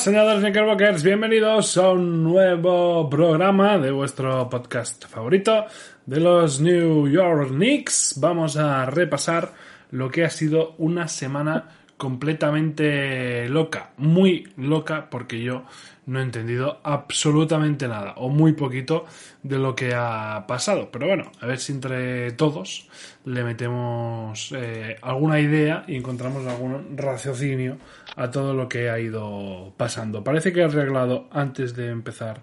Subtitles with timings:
[0.00, 5.66] Señores Knickerbockers, bienvenidos a un nuevo programa de vuestro podcast favorito
[6.06, 8.14] de los New York Knicks.
[8.18, 9.52] Vamos a repasar
[9.90, 11.68] lo que ha sido una semana
[11.98, 15.64] completamente loca, muy loca, porque yo
[16.06, 19.04] no he entendido absolutamente nada, o muy poquito
[19.42, 20.88] de lo que ha pasado.
[20.90, 22.88] Pero bueno, a ver si entre todos
[23.24, 27.76] le metemos eh, alguna idea y encontramos algún raciocinio
[28.16, 30.24] a todo lo que ha ido pasando.
[30.24, 32.42] Parece que he arreglado antes de empezar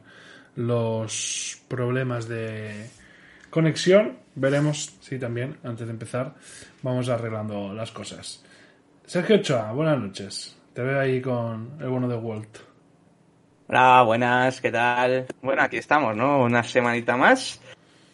[0.55, 2.89] los problemas de
[3.49, 4.19] conexión.
[4.35, 6.35] Veremos si también, antes de empezar,
[6.83, 8.43] vamos arreglando las cosas.
[9.05, 10.57] Sergio Ochoa, buenas noches.
[10.73, 12.57] Te veo ahí con el bueno de Walt.
[13.67, 15.25] Hola, buenas, ¿qué tal?
[15.41, 16.43] Bueno, aquí estamos, ¿no?
[16.43, 17.59] Una semanita más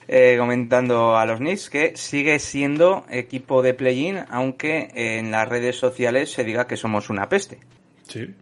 [0.07, 5.77] eh, comentando a los Knicks que sigue siendo equipo de play-in, aunque en las redes
[5.77, 7.59] sociales se diga que somos una peste.
[8.07, 8.33] Sí.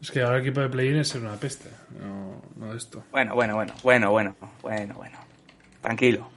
[0.00, 3.04] Es que ahora el equipo de play-in es ser una peste, no, no esto.
[3.10, 5.18] Bueno, bueno, bueno, bueno, bueno, bueno, bueno.
[5.80, 6.28] Tranquilo.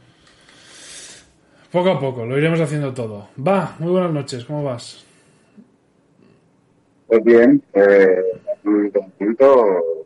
[1.71, 3.29] Poco a poco, lo iremos haciendo todo.
[3.45, 5.05] Va, muy buenas noches, ¿cómo vas?
[7.07, 8.21] Pues bien, eh,
[8.63, 9.96] muy contento.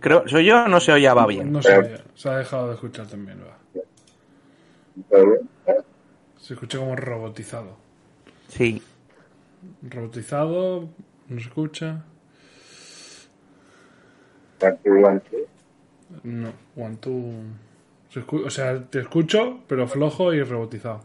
[0.00, 1.50] Creo, soy yo, no se oía, va bien.
[1.52, 3.56] No se oye, se ha dejado de escuchar también, va.
[5.10, 5.80] ¿Eh?
[6.38, 7.76] Se escucha como robotizado.
[8.48, 8.82] Sí.
[9.82, 10.88] Robotizado,
[11.28, 12.04] no se escucha.
[16.22, 17.32] No, one, two.
[18.10, 21.00] Se escu- o sea, te escucho, pero flojo y robotizado.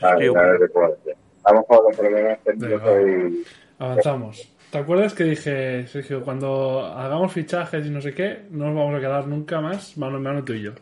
[0.00, 0.94] Vale, Sí, a ver de cuál.
[1.42, 3.44] Vamos con los problemas técnicos y
[3.78, 4.48] Avanzamos.
[4.72, 8.96] ¿Te acuerdas que dije, Sergio, cuando hagamos fichajes y no sé qué, no nos vamos
[8.96, 10.72] a quedar nunca más mano en mano tú y yo?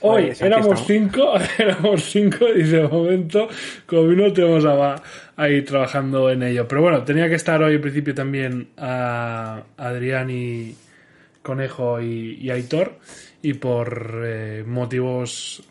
[0.00, 3.46] Hoy Pues éramos cinco, éramos cinco y de momento,
[3.84, 4.96] como no tenemos a,
[5.36, 6.66] ahí trabajando en ello.
[6.66, 10.74] Pero bueno, tenía que estar hoy en principio también a Adrián y
[11.42, 13.00] Conejo y, y Aitor
[13.42, 15.62] y por eh, motivos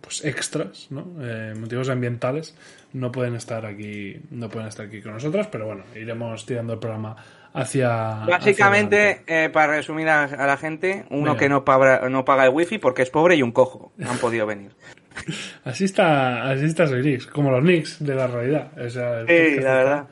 [0.00, 1.04] pues extras, ¿no?
[1.20, 2.54] Eh, motivos ambientales
[2.96, 6.78] no pueden estar aquí, no pueden estar aquí con nosotros, pero bueno, iremos tirando el
[6.78, 7.16] programa
[7.52, 7.88] hacia
[8.26, 11.38] Básicamente, eh, para resumir a, a la gente, uno Venga.
[11.38, 13.92] que no paga, no paga el wifi porque es pobre y un cojo.
[13.96, 14.72] No han podido venir.
[15.64, 19.26] así está, así está soy Knicks, como los Knicks de la realidad, o sea, el
[19.26, 20.06] Sí, la está verdad.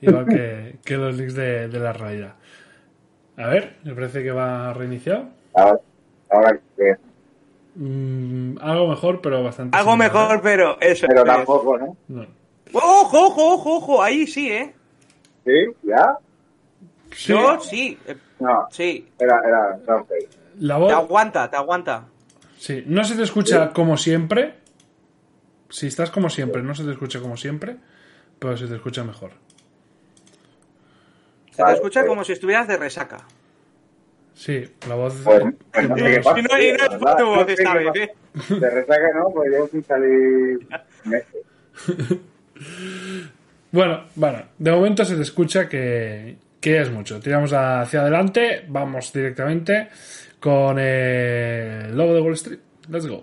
[0.00, 2.34] igual que, que los Knicks de, de la realidad.
[3.36, 5.28] A ver, me parece que va reiniciado.
[5.54, 5.78] ahora,
[6.30, 6.94] ahora que
[7.80, 9.76] Mm, algo mejor, pero bastante.
[9.76, 11.06] Algo similar, mejor, pero eso.
[11.06, 11.26] pero es.
[11.26, 11.96] tampoco, ¿no?
[12.08, 12.26] No.
[12.72, 14.74] Ojo, ojo, ojo, ojo, ahí sí, ¿eh?
[15.44, 15.52] ¿Sí?
[15.84, 16.18] ¿Ya?
[17.12, 17.98] Sí, Yo sí,
[18.40, 19.08] No, sí.
[19.18, 20.10] era, era, no, ok.
[20.58, 20.92] la Te voz.
[20.92, 22.04] aguanta, te aguanta.
[22.58, 24.54] Sí, no se te escucha como siempre.
[25.70, 27.76] Si estás como siempre, no se te escucha como siempre,
[28.40, 29.30] pero se te escucha mejor.
[31.50, 32.08] Se te Vale, escucha pues.
[32.10, 33.18] como si estuvieras de resaca.
[34.38, 35.14] Sí, la voz.
[35.24, 36.42] Pues, pues no sé qué Y pasa.
[36.42, 37.88] no, y no es tu No voz esta vez.
[37.96, 38.14] ¿eh?
[38.54, 40.58] De resaca no, pues yo sin salir.
[43.70, 47.20] Bueno, bueno, de momento se te escucha que, que es mucho.
[47.20, 49.88] Tiramos hacia adelante, vamos directamente
[50.40, 52.60] con el lobo de Wall Street.
[52.88, 53.20] Let's go.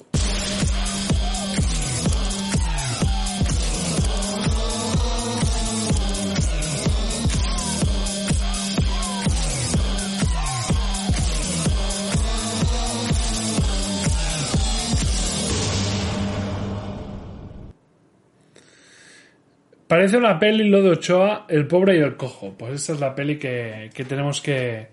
[19.88, 22.56] Parece una peli lo de Ochoa, el pobre y el cojo.
[22.58, 24.88] Pues esta es la peli que, que tenemos que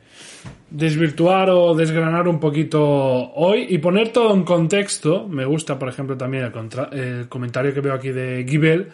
[0.71, 5.29] desvirtuar o desgranar un poquito hoy y poner todo en contexto.
[5.29, 6.51] Me gusta, por ejemplo, también
[6.93, 8.89] el, comentario que veo aquí de Gibel,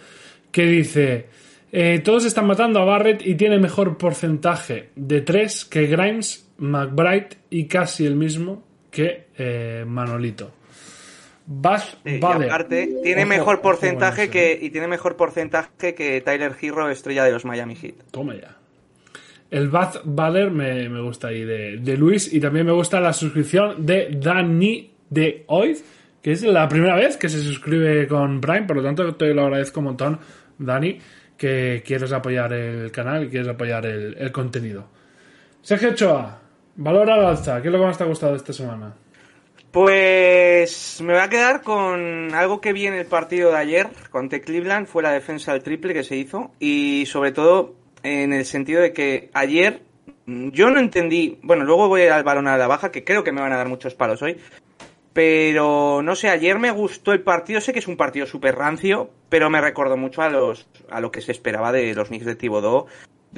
[0.50, 1.27] que dice,
[1.73, 7.29] eh, todos están matando a Barrett y tiene mejor porcentaje de 3 que Grimes, McBride
[7.50, 10.57] y casi el mismo que eh, Manolito.
[11.50, 12.50] Bas Sí, y Bader.
[12.50, 14.59] aparte, tiene Ojo, mejor porcentaje que eh.
[14.61, 17.95] y tiene mejor porcentaje que Tyler Hero, estrella de los Miami Heat.
[18.11, 18.56] Toma ya.
[19.50, 23.12] el Bath Baller me, me gusta ahí de, de Luis y también me gusta la
[23.15, 25.83] suscripción de Dani de Oiz,
[26.21, 29.45] que es la primera vez que se suscribe con Prime, por lo tanto te lo
[29.45, 30.19] agradezco un montón,
[30.59, 30.99] Dani,
[31.39, 34.87] que quieres apoyar el canal y quieres apoyar el, el contenido.
[35.62, 36.41] Sergio Ochoa,
[36.77, 38.93] valora al alza, ¿qué es lo que más te ha gustado esta semana?
[39.70, 44.41] Pues me voy a quedar con algo que vi en el partido de ayer contra
[44.41, 48.81] Cleveland, fue la defensa del triple que se hizo y sobre todo en el sentido
[48.81, 49.82] de que ayer
[50.25, 53.32] mm, yo no entendí, bueno, luego voy al balón a la baja, que creo que
[53.32, 54.38] me van a dar muchos palos hoy,
[55.12, 59.11] pero no sé, ayer me gustó el partido, sé que es un partido súper rancio,
[59.29, 62.37] pero me recordó mucho a los a lo que se esperaba de los Knicks de
[62.37, 62.87] Thibodeau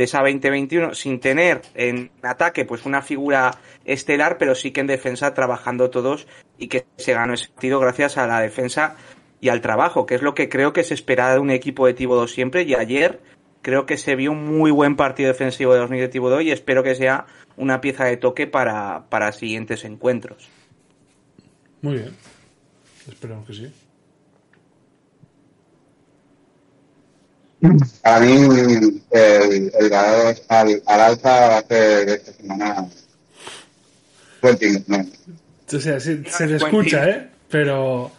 [0.00, 4.86] de esa 2021 sin tener en ataque pues una figura estelar, pero sí que en
[4.86, 6.26] defensa trabajando todos
[6.56, 8.96] y que se ganó ese partido gracias a la defensa
[9.42, 11.92] y al trabajo, que es lo que creo que se esperaba de un equipo de
[11.92, 13.20] Thibodeau siempre y ayer
[13.60, 16.82] creo que se vio un muy buen partido defensivo de los de Thibodeau y espero
[16.82, 17.26] que sea
[17.58, 20.48] una pieza de toque para, para siguientes encuentros.
[21.82, 22.16] Muy bien,
[23.06, 23.70] esperamos que sí.
[28.02, 28.32] A mí
[29.10, 32.86] el, el ganador al, al alza va a ser esta semana
[34.40, 35.06] Quentin ¿no?
[35.72, 37.28] O sea, sí, se le escucha, ¿eh?
[37.48, 38.12] Pero...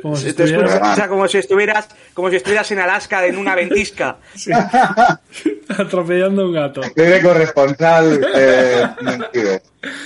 [0.00, 3.38] Como si Se te o sea, como si estuvieras, como si estuvieras en Alaska en
[3.38, 4.18] una ventisca.
[4.34, 4.50] Sí.
[5.68, 6.82] Atropellando un gato.
[6.82, 9.62] Soy de corresponsal eh, mentido.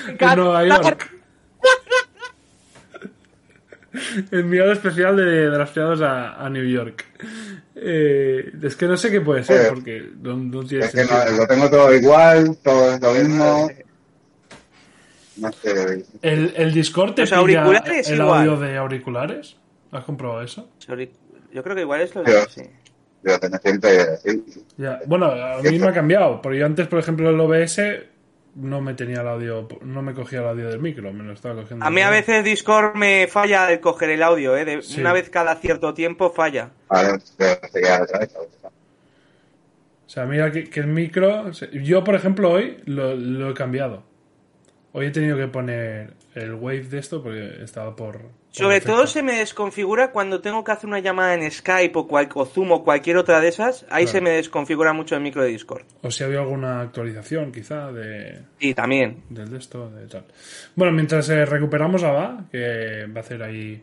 [0.07, 1.18] En Nueva York.
[4.31, 7.05] Enviado especial de drafteados a, a New York.
[7.75, 11.05] Eh, es que no sé qué puede ser, Eh, porque no, no tiene Es que
[11.05, 13.71] no, lo tengo todo igual, todo es lo mismo.
[15.37, 16.05] No sé.
[16.23, 18.39] ¿El, el Discord te pilla auriculares el igual.
[18.49, 19.57] audio de auriculares?
[19.93, 20.69] ¿Has comprobado eso?
[21.53, 22.63] Yo creo que igual es lo Pero- sí.
[23.23, 24.45] Yo tengo siempre así.
[24.77, 25.01] Ya.
[25.07, 27.81] Bueno, a mí me ha cambiado, porque yo antes, por ejemplo, el OBS
[28.61, 31.55] no me tenía el audio, no me cogía el audio del micro, me lo estaba
[31.63, 31.85] cogiendo.
[31.85, 34.65] A mí a veces Discord me falla el coger el audio, ¿eh?
[34.65, 35.01] De- Sí.
[35.01, 36.71] Una vez cada cierto tiempo falla.
[36.89, 38.35] Vale, pero se queda otra vez.
[40.07, 41.51] O sea, mira que, que el micro.
[41.73, 44.03] Yo, por ejemplo, hoy lo, lo he cambiado.
[44.93, 48.23] Hoy he tenido que poner el wave de esto porque estaba por.
[48.51, 52.29] Sobre todo se me desconfigura cuando tengo que hacer una llamada en Skype o, cual,
[52.35, 53.85] o Zoom o cualquier otra de esas.
[53.91, 54.09] Ahí Claro.
[54.09, 55.83] se me desconfigura mucho el micro de Discord.
[56.03, 59.23] O si había alguna actualización, quizá, de, Y también.
[59.29, 60.25] del de esto, de tal.
[60.75, 63.83] Bueno, mientras eh, recuperamos a Va, que va a hacer ahí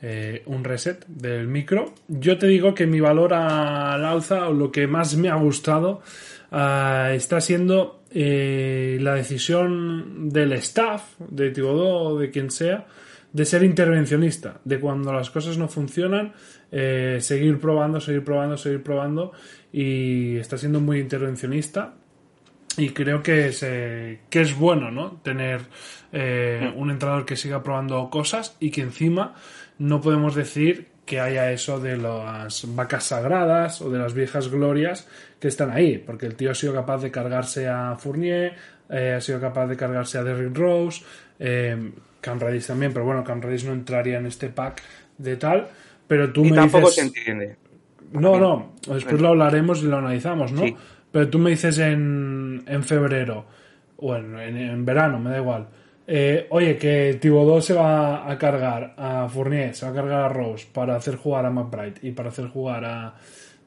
[0.00, 4.72] eh, un reset del micro, yo te digo que mi valor al alza, o lo
[4.72, 6.02] que más me ha gustado,
[6.50, 12.86] ah, está siendo eh, la decisión del staff, de Thibodeau o de quien sea,
[13.38, 16.32] de ser intervencionista, de cuando las cosas no funcionan,
[16.72, 19.30] eh, seguir probando, seguir probando, seguir probando,
[19.72, 21.94] y está siendo muy intervencionista
[22.76, 25.20] y creo que es, eh, que es bueno, ¿no?
[25.22, 25.60] Tener
[26.12, 29.34] eh, un entrenador que siga probando cosas y que encima
[29.78, 35.08] no podemos decir que haya eso de las vacas sagradas o de las viejas glorias
[35.38, 38.56] que están ahí, porque el tío ha sido capaz de cargarse a Fournier,
[38.90, 41.04] eh, ha sido capaz de cargarse a Derrick Rose,
[41.38, 41.92] eh,
[42.28, 44.82] Cam Reddish también, pero bueno, Cam Reddish no entraría en este pack
[45.16, 45.68] de tal,
[46.06, 46.94] pero tú Y me tampoco dices...
[46.94, 47.56] se entiende.
[48.12, 50.62] No, no, después lo hablaremos y lo analizamos, ¿no?
[50.62, 50.76] Sí.
[51.12, 53.44] Pero tú me dices en, en febrero
[53.96, 55.66] o en, en- en verano, me da igual.
[56.06, 60.28] eh, oye, que Thibodeau se va a cargar a Fournier, se va a cargar a
[60.28, 63.14] Rose para hacer jugar a McBride y para hacer jugar a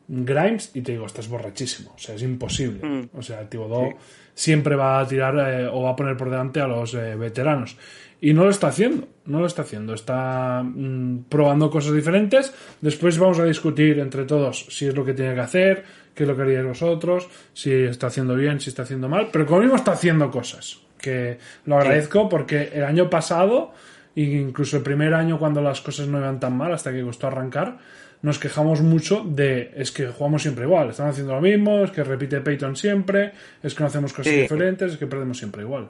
[0.08, 2.80] Grimes y te digo, estás borrachísimo, o sea, es imposible.
[2.88, 3.10] Mm.
[3.18, 3.94] O sea, Thibodeau
[4.34, 7.78] siempre va a tirar eh, o va a poner por delante a los eh, veteranos.
[8.24, 9.96] Y no lo está haciendo, no lo está haciendo.
[9.96, 12.54] Está mm, probando cosas diferentes.
[12.80, 16.30] Después vamos a discutir entre todos si es lo que tiene que hacer, qué es
[16.30, 19.30] lo que haríais vosotros, si está haciendo bien, si está haciendo mal.
[19.32, 23.74] Pero como mismo está haciendo cosas, que lo agradezco porque el año pasado,
[24.16, 27.26] e incluso el primer año cuando las cosas no iban tan mal, hasta que costó
[27.26, 27.80] arrancar,
[28.22, 32.04] nos quejamos mucho de es que jugamos siempre igual, están haciendo lo mismo, es que
[32.04, 33.32] repite Peyton siempre,
[33.64, 34.42] es que no hacemos cosas Sí.
[34.42, 35.90] diferentes, es que perdemos siempre igual.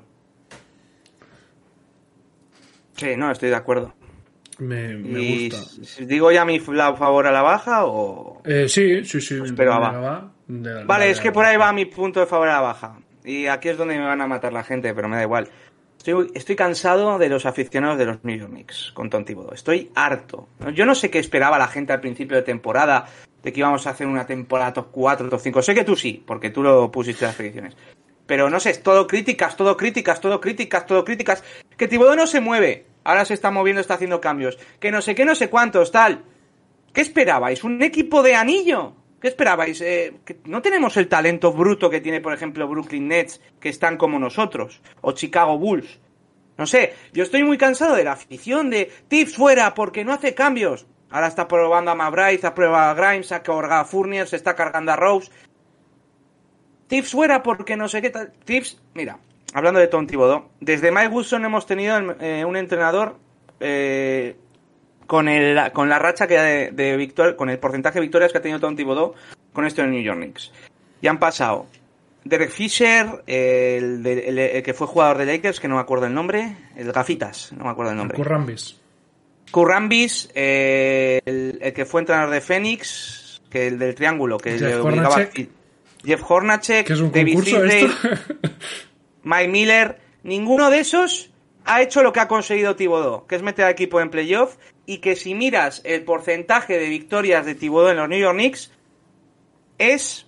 [3.01, 3.96] Sí, no, estoy de acuerdo.
[4.60, 6.05] Me, me y gusta.
[6.05, 8.43] digo ya mi la favor a la baja o...
[8.46, 9.39] Eh, sí, sí, sí.
[9.39, 10.31] Pues pero va.
[10.86, 13.00] Vale, es que por ahí va mi punto de favor a la baja.
[13.24, 15.50] Y aquí es donde me van a matar la gente, pero me da igual.
[15.98, 19.55] Estoy, estoy cansado de los aficionados de los New York Knicks con Tom Thibodeau.
[19.55, 20.48] Estoy harto.
[20.75, 23.08] Yo no sé qué esperaba la gente al principio de temporada,
[23.41, 25.62] de que íbamos a hacer una temporada top 4, top 5.
[25.63, 27.75] Sé que tú sí, porque tú lo pusiste las predicciones.
[28.27, 31.43] Pero no sé, es todo críticas, todo críticas, todo críticas, todo críticas.
[31.75, 32.90] Que Thibodeau no se mueve.
[33.03, 34.58] Ahora se está moviendo, está haciendo cambios.
[34.79, 36.24] Que no sé qué, no sé cuántos, tal.
[36.93, 37.63] ¿Qué esperabais?
[37.63, 38.93] ¿Un equipo de anillo?
[39.22, 39.79] ¿Qué esperabais?
[39.81, 40.13] Eh,
[40.46, 44.81] no tenemos el talento bruto que tiene, por ejemplo, Brooklyn Nets, que están como nosotros,
[45.01, 46.00] o Chicago Bulls.
[46.58, 50.36] No sé, yo estoy muy cansado de la afición de Tips fuera porque no hace
[50.36, 50.86] cambios.
[51.10, 54.91] Ahora está probando a Mabray, está prueba a Grimes, a a Fournier, se está cargando
[54.91, 55.31] a Rose.
[56.88, 58.31] Tips fuera porque no sé qué tal.
[58.43, 59.20] Tips, mira,
[59.53, 63.17] hablando de Tom Thibodeau, desde Mike Wilson hemos tenido eh, un entrenador
[63.60, 64.36] eh,
[65.08, 68.41] con, el, con la racha que de, de con el porcentaje de victorias que ha
[68.41, 69.13] tenido Tom Thibodeau
[69.53, 70.51] con esto en New York Knicks.
[71.01, 71.67] Y han pasado
[72.24, 76.91] Derek Fisher, el, que fue jugador de Lakers, que no me acuerdo el nombre, el
[76.91, 78.17] Gafitas, no me acuerdo el nombre.
[78.17, 78.79] Currambis.
[79.50, 85.27] Currambis, eh, el, que fue entrenador de Phoenix, que el del triángulo, que Jeff obligaba
[86.03, 87.62] Jeff Hornacek, ¿Qué es un David concurso
[89.23, 91.31] Mike Miller, ninguno de esos
[91.65, 94.97] ha hecho lo que ha conseguido Thibodeau, que es meter al equipo en playoff y
[94.97, 98.71] que si miras el porcentaje de victorias de Thibodeau en los New York Knicks
[99.77, 100.27] es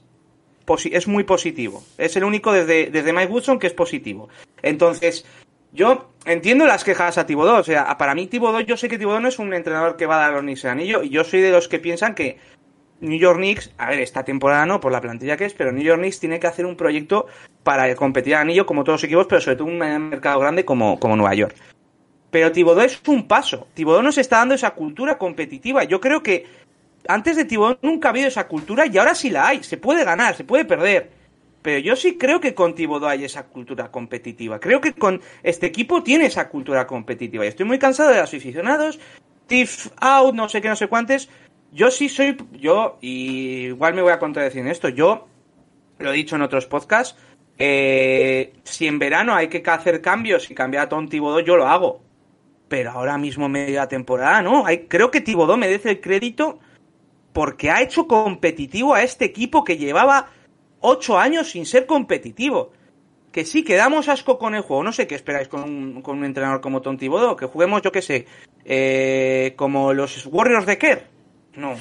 [0.91, 1.83] es muy positivo.
[1.97, 4.29] Es el único desde, desde Mike Woodson que es positivo.
[4.62, 5.25] Entonces,
[5.73, 7.59] yo entiendo las quejas a Thibodeau.
[7.59, 10.15] O sea, para mí Thibodeau, yo sé que Thibodeau no es un entrenador que va
[10.15, 11.03] a dar los Knicks el anillo.
[11.03, 12.38] Y yo soy de los que piensan que
[13.03, 15.83] New York Knicks, a ver, esta temporada no, por la plantilla que es, pero New
[15.83, 17.27] York Knicks tiene que hacer un proyecto
[17.63, 21.15] para competir anillo como todos los equipos, pero sobre todo un mercado grande como, como
[21.15, 21.55] Nueva York.
[22.31, 23.67] Pero Thibodeau es un paso.
[23.74, 25.83] Thibodeau nos está dando esa cultura competitiva.
[25.83, 26.45] Yo creo que
[27.07, 29.63] antes de Thibodeau nunca ha habido esa cultura y ahora sí la hay.
[29.63, 31.12] Se puede ganar, se puede perder.
[31.62, 34.60] Pero yo sí creo que con Thibodeau hay esa cultura competitiva.
[34.60, 37.45] Creo que con este equipo tiene esa cultura competitiva.
[37.45, 39.00] Y estoy muy cansado de los aficionados.
[39.45, 41.29] Tiff out, no sé qué, no sé cuántos.
[41.74, 44.89] Yo sí soy, yo, y igual me voy a contradecir en esto.
[44.89, 45.27] Yo,
[45.98, 47.18] lo he dicho en otros podcasts,
[47.58, 51.68] eh, si en verano hay que hacer cambios y cambiar a Tom Thibodeau, yo lo
[51.68, 52.01] hago.
[52.68, 54.65] Pero ahora mismo media temporada, ¿no?
[54.88, 56.60] Creo que Thibodeau merece el crédito
[57.34, 60.30] porque ha hecho competitivo a este equipo que llevaba
[60.80, 62.72] ocho años sin ser competitivo.
[63.32, 64.84] Que sí, que damos asco con el juego.
[64.84, 67.36] No sé qué esperáis con un, entrenador como Tom Thibodeau.
[67.36, 68.27] Que juguemos, yo qué sé,
[68.63, 71.12] eh, como los Warriors de Kerr.
[71.55, 71.75] No.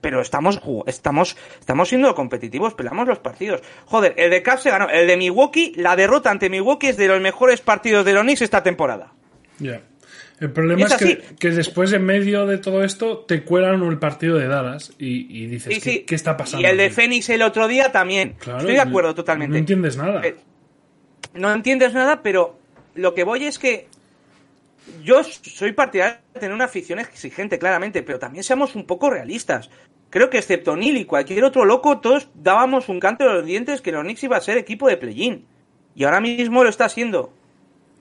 [0.00, 3.62] Pero estamos, estamos, estamos siendo competitivos, pelamos los partidos.
[3.86, 4.88] Joder, el de Cap se ganó.
[4.88, 8.42] El de Milwaukee, la derrota ante Milwaukee es de los mejores partidos de los Knicks
[8.42, 9.12] esta temporada.
[9.58, 9.80] Ya.
[10.40, 10.96] El problema es,
[11.38, 15.78] que, después, en medio de todo esto, te cuelan el partido de Dallas y, dices,
[15.80, 16.66] ¿qué, está pasando?
[16.66, 18.34] Y el de Phoenix el otro día también.
[18.40, 19.52] Estoy de acuerdo totalmente.
[19.52, 20.20] No entiendes nada.
[20.24, 20.34] Eh,
[21.34, 22.58] no entiendes nada, pero
[22.96, 23.86] lo que voy es que
[25.02, 29.70] yo soy partidario de tener una afición exigente, claramente, pero también seamos un poco realistas.
[30.10, 33.80] Creo que excepto Neil y cualquier otro loco, todos dábamos un canto de los dientes
[33.80, 35.46] que los Knicks iba a ser equipo de play-in.
[35.94, 37.32] Y ahora mismo lo está haciendo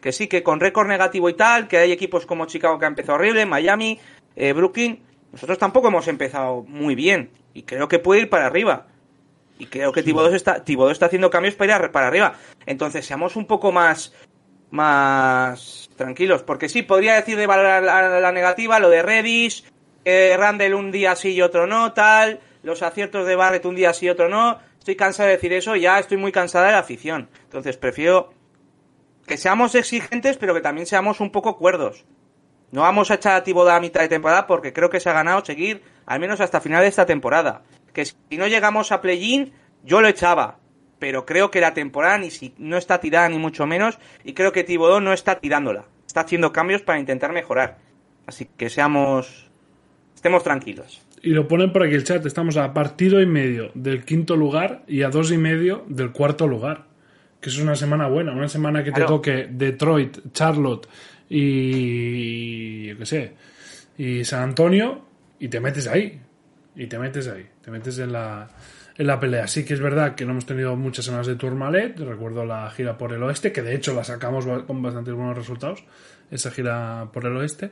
[0.02, 2.88] que sí, que con récord negativo y tal, que hay equipos como Chicago que ha
[2.88, 4.00] empezado horrible, Miami,
[4.36, 5.00] eh, Brooklyn,
[5.32, 8.88] nosotros tampoco hemos empezado muy bien y creo que puede ir para arriba.
[9.60, 12.34] Y creo que Thibodeau está, está haciendo cambios para ir para arriba.
[12.66, 14.12] Entonces, seamos un poco más
[14.72, 19.66] más tranquilos, porque sí, podría decir de valorar la, negativa, lo de Redis,
[20.04, 23.94] eh, Randall un día sí y otro no, tal, los aciertos de Barrett un día
[23.94, 24.60] sí y otro no.
[24.80, 27.30] Estoy cansado de decir eso, ya estoy muy cansada de la afición.
[27.44, 28.34] Entonces prefiero
[29.28, 32.06] que seamos exigentes, pero que también seamos un poco cuerdos.
[32.72, 35.14] No vamos a echar a Tiboda a mitad de temporada porque creo que se ha
[35.14, 37.62] ganado seguir al menos hasta final de esta temporada.
[37.94, 40.58] Que si no llegamos a play-in, yo lo echaba.
[41.02, 43.98] Pero creo que la temporada ni si, no está tirada ni mucho menos.
[44.24, 45.86] Y creo que Tibodó no está tirándola.
[46.06, 47.80] Está haciendo cambios para intentar mejorar.
[48.28, 49.50] Así que seamos.
[50.14, 51.02] Estemos tranquilos.
[51.24, 52.24] Y lo ponen por aquí el chat.
[52.24, 56.48] Estamos a partido y medio del quinto lugar y a dos y medio del cuarto
[56.48, 56.92] lugar
[57.42, 60.88] que es una semana buena, una semana que te toque Detroit, Charlotte
[61.28, 63.34] y yo qué sé,
[63.98, 65.08] y San Antonio
[65.40, 66.22] y te metes ahí,
[66.76, 68.48] y te metes ahí, te metes en la,
[68.98, 69.48] en la pelea.
[69.48, 72.98] Sí que es verdad que no hemos tenido muchas semanas de Tourmalet, recuerdo la gira
[72.98, 75.84] por el oeste, que de hecho la sacamos con bastantes buenos resultados,
[76.30, 77.72] esa gira por el oeste.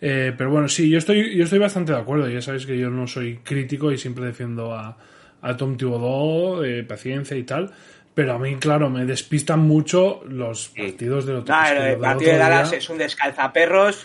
[0.00, 2.90] Eh, pero bueno, sí, yo estoy, yo estoy bastante de acuerdo, ya sabéis que yo
[2.90, 4.96] no soy crítico y siempre defiendo a,
[5.42, 7.70] a Tom Thibodeau, eh, paciencia y tal.
[8.14, 12.38] Pero a mí, claro, me despistan mucho los partidos de otro No, el partido de
[12.38, 14.04] Dallas es un descalzaperros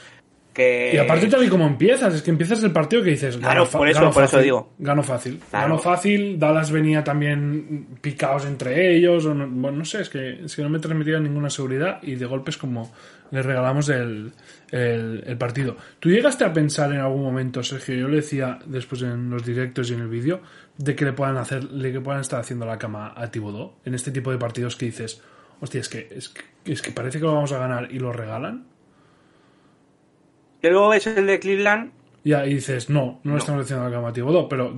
[0.54, 0.92] que...
[0.94, 3.38] Y aparte tal y como empiezas, es que empiezas el partido que dices...
[3.38, 4.74] Claro, por eso, por eso digo.
[4.78, 5.40] Gano fácil.
[5.52, 10.46] Gano fácil, Dallas venía también picados entre ellos, o no, bueno, no sé, es que,
[10.46, 12.92] es que no me transmitía ninguna seguridad y de golpes como
[13.32, 14.32] le regalamos el,
[14.72, 15.76] el, partido.
[16.00, 19.90] ¿Tú llegaste a pensar en algún momento, Sergio, yo le decía después en los directos
[19.90, 20.42] y en el vídeo,
[20.78, 23.96] de que le puedan hacer, de que puedan estar haciendo la cama a Tibodó en
[23.96, 25.20] este tipo de partidos que dices,
[25.60, 28.14] hostia, es que, es que, es que parece que lo vamos a ganar y lo
[28.14, 28.68] regalan?
[30.64, 31.92] Y luego es el de Cleveland.
[32.24, 34.74] Ya, y dices, no, no, le estamos haciendo la cama a Tibodó, pero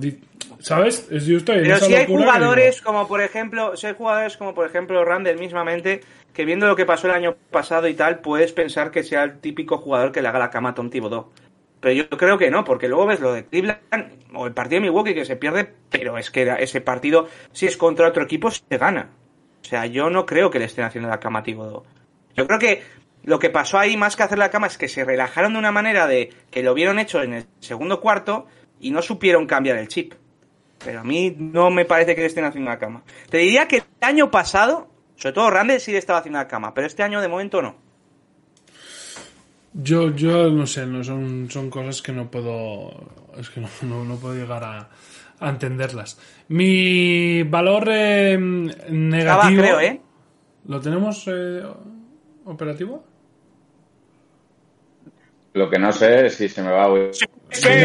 [0.58, 1.06] ¿Sabes?
[1.12, 1.52] Es justo.
[1.52, 4.66] y en Pero esa si hay jugadores como por ejemplo, si hay jugadores como por
[4.66, 6.00] ejemplo Randall mismamente,
[6.32, 9.38] que viendo lo que pasó el año pasado y tal, puedes pensar que sea el
[9.38, 11.30] típico jugador que le haga la cama a Tom Thibodeau.
[11.80, 13.78] Pero yo creo que no, porque luego ves lo de Cleveland
[14.34, 17.76] o el partido de Milwaukee que se pierde, pero es que ese partido, si es
[17.76, 19.10] contra otro equipo, se gana.
[19.62, 21.84] O sea, yo no creo que le estén haciendo la cama a Thibodeau.
[22.34, 22.82] Yo creo que
[23.26, 25.72] lo que pasó ahí, más que hacer la cama, es que se relajaron de una
[25.72, 28.46] manera de que lo vieron hecho en el segundo cuarto
[28.80, 30.14] y no supieron cambiar el chip.
[30.82, 33.02] Pero a mí no me parece que le estén haciendo la cama.
[33.28, 36.72] Te diría que el año pasado, sobre todo Randall sí le estaba haciendo la cama,
[36.72, 37.76] pero este año de momento no.
[39.72, 42.90] Yo, yo no sé, no son, son cosas que no puedo.
[43.36, 44.88] Es que no, no, no puedo llegar a,
[45.40, 46.18] a entenderlas.
[46.48, 49.62] Mi valor eh, Estaba, negativo.
[49.62, 50.00] creo, ¿eh?
[50.66, 51.62] ¿Lo tenemos eh,
[52.44, 53.04] operativo?
[55.56, 57.10] Lo que no sé es si se me va a oír.
[57.14, 57.26] Sí,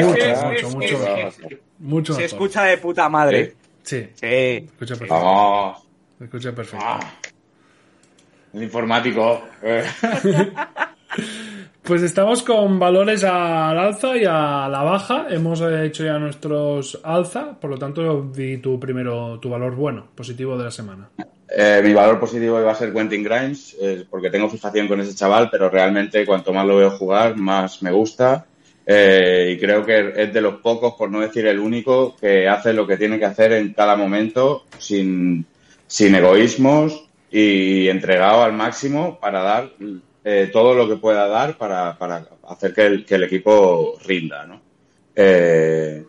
[0.04, 1.32] mucho, sí, mucho, sí, mucho sí, mejor.
[1.32, 1.58] sí.
[1.80, 2.34] Mucho Se mejor.
[2.36, 3.56] escucha de puta madre.
[3.84, 4.10] Sí, Sí.
[4.16, 5.13] se escucha perfecto.
[5.16, 5.88] Vamos.
[6.18, 6.86] Se escucha perfecto.
[6.88, 7.00] Ah,
[8.54, 9.42] el informático.
[9.63, 9.84] eh.
[11.84, 15.25] Pues estamos con valores al alza y a la baja.
[15.30, 20.58] Hemos hecho ya nuestros alza, por lo tanto, di tu primero tu valor bueno, positivo
[20.58, 21.10] de la semana.
[21.53, 25.13] Eh, mi valor positivo iba a ser Quentin Grimes, eh, porque tengo fijación con ese
[25.13, 28.46] chaval, pero realmente cuanto más lo veo jugar, más me gusta.
[28.86, 32.74] Eh, y creo que es de los pocos, por no decir el único, que hace
[32.74, 35.46] lo que tiene que hacer en cada momento sin,
[35.88, 39.72] sin egoísmos y entregado al máximo para dar
[40.24, 44.46] eh, todo lo que pueda dar para, para hacer que el, que el equipo rinda.
[44.46, 44.62] ¿no?
[45.15, 46.05] Eh,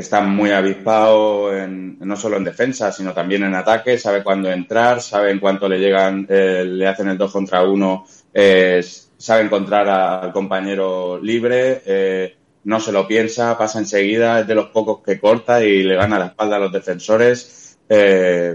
[0.00, 5.00] está muy avispado en, no solo en defensa, sino también en ataque, sabe cuándo entrar,
[5.00, 8.04] sabe en cuánto le llegan, eh, le hacen el 2 contra 1,
[8.34, 8.82] eh,
[9.16, 14.54] sabe encontrar a- al compañero libre, eh, no se lo piensa, pasa enseguida, es de
[14.54, 17.78] los pocos que corta y le gana la espalda a los defensores.
[17.88, 18.54] eh,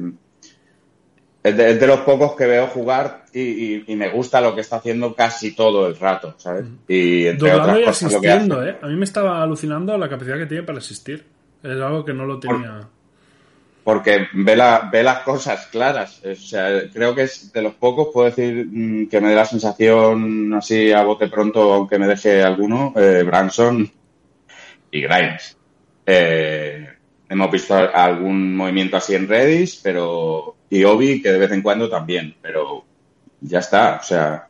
[1.44, 4.56] es, de, es de los pocos que veo jugar y, y- y me gusta lo
[4.56, 6.66] que está haciendo casi todo el rato, ¿sabes?
[6.88, 8.38] Y entre otras y cosas lo que hace.
[8.38, 8.78] asistiendo, ¿eh?
[8.82, 11.24] A mí me estaba alucinando la capacidad que tiene para asistir.
[11.66, 12.88] Es algo que no lo tenía.
[13.84, 16.22] porque ve, la, ve las cosas claras.
[16.24, 19.46] O sea, creo que es de los pocos, puedo decir mm, que me dé la
[19.46, 23.92] sensación así a bote pronto, aunque me deje alguno, eh, Branson
[24.92, 25.58] y Grimes.
[26.06, 26.88] Eh,
[27.30, 31.90] hemos visto algún movimiento así en Redis, pero y Obi que de vez en cuando
[31.90, 32.86] también, pero
[33.42, 34.48] ya está, o sea,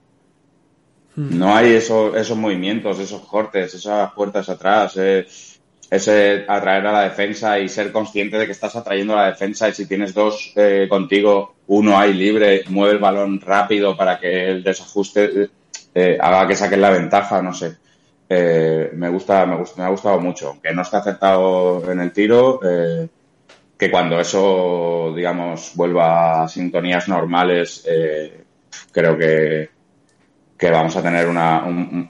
[1.16, 5.26] no hay eso, esos movimientos, esos cortes, esas puertas atrás, eh,
[5.90, 9.70] ese atraer a la defensa y ser consciente de que estás atrayendo a la defensa
[9.70, 14.50] y si tienes dos eh, contigo, uno ahí libre, mueve el balón rápido para que
[14.50, 15.50] el desajuste
[15.94, 17.78] eh, haga que saquen la ventaja, no sé.
[18.28, 22.12] Eh, me gusta, me gusta, me ha gustado mucho, aunque no está acertado en el
[22.12, 23.08] tiro, eh,
[23.78, 28.44] que cuando eso, digamos, vuelva a sintonías normales, eh,
[28.92, 29.70] creo que,
[30.58, 32.10] que vamos a tener una, un,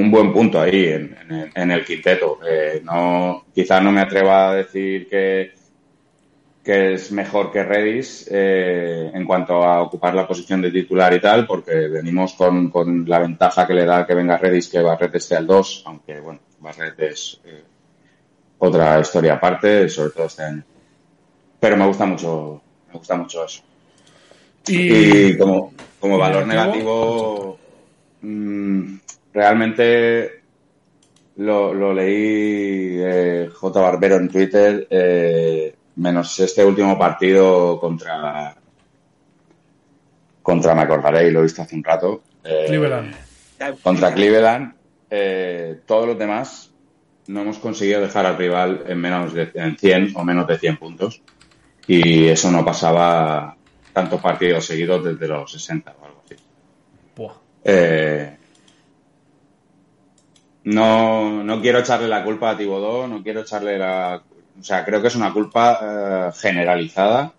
[0.00, 2.38] un- buen punto ahí en, en el- en el quinteto.
[2.48, 5.52] Eh, no, quizás no me atreva a decir que,
[6.64, 11.20] que es mejor que Redis eh, en cuanto a ocupar la posición de titular y
[11.20, 15.14] tal, porque venimos con, con la ventaja que le da que venga Redis que Barret
[15.14, 17.62] esté al 2, aunque bueno, Barret es eh,
[18.58, 20.64] otra historia aparte, sobre todo este año.
[21.60, 23.62] Pero me gusta mucho, me gusta mucho eso.
[24.66, 27.58] Y, Y como, como valor negativo,
[29.36, 30.40] realmente
[31.36, 33.80] lo, lo leí eh, J.
[33.80, 38.56] Barbero en Twitter, eh, menos este último partido contra,
[40.42, 43.14] contra, me acordaré y lo he visto hace un rato, eh, Cleveland.
[43.82, 44.74] contra Cleveland,
[45.84, 46.72] todos los demás
[47.26, 50.76] no hemos conseguido dejar al rival en menos de en 100 o menos de 100
[50.78, 51.22] puntos.
[51.86, 53.56] Y eso no pasaba
[53.92, 56.36] tantos partidos seguidos desde los 60 o algo así.
[57.14, 57.34] Buah.
[57.64, 58.36] Eh,
[60.66, 64.20] no, no quiero echarle la culpa a Tibodó, no quiero echarle la...
[64.58, 67.32] O sea, creo que es una culpa eh, generalizada.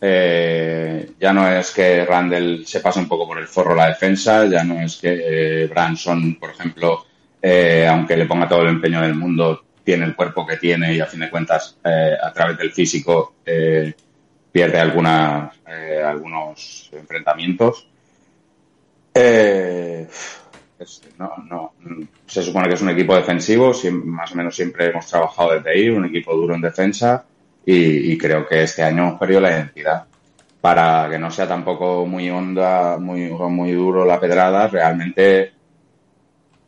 [0.00, 4.46] Eh, ya no es que Randall se pase un poco por el forro la defensa,
[4.46, 7.04] ya no es que eh, Branson, por ejemplo,
[7.40, 11.00] eh, aunque le ponga todo el empeño del mundo, tiene el cuerpo que tiene y
[11.00, 13.34] a fin de cuentas, a través del físico,
[14.52, 17.88] pierde algunos enfrentamientos.
[19.14, 20.06] Eh,
[21.18, 21.72] no, no,
[22.26, 23.72] se supone que es un equipo defensivo,
[24.04, 27.24] más o menos siempre hemos trabajado desde ahí, un equipo duro en defensa
[27.64, 30.04] y, creo que este año hemos perdido la identidad.
[30.60, 35.52] Para que no sea tampoco muy honda, muy, muy duro la pedrada, realmente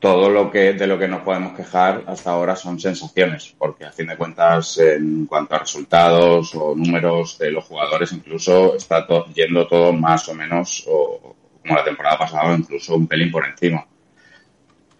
[0.01, 3.93] todo lo que de lo que nos podemos quejar hasta ahora son sensaciones, porque a
[3.93, 9.67] fin de cuentas, en cuanto a resultados o números de los jugadores, incluso está yendo
[9.67, 13.87] todo más o menos, o como la temporada pasada, incluso un pelín por encima.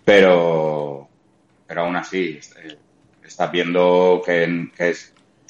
[0.05, 1.09] Pero,
[1.67, 2.77] pero aún así, eh,
[3.25, 4.67] estás viendo que,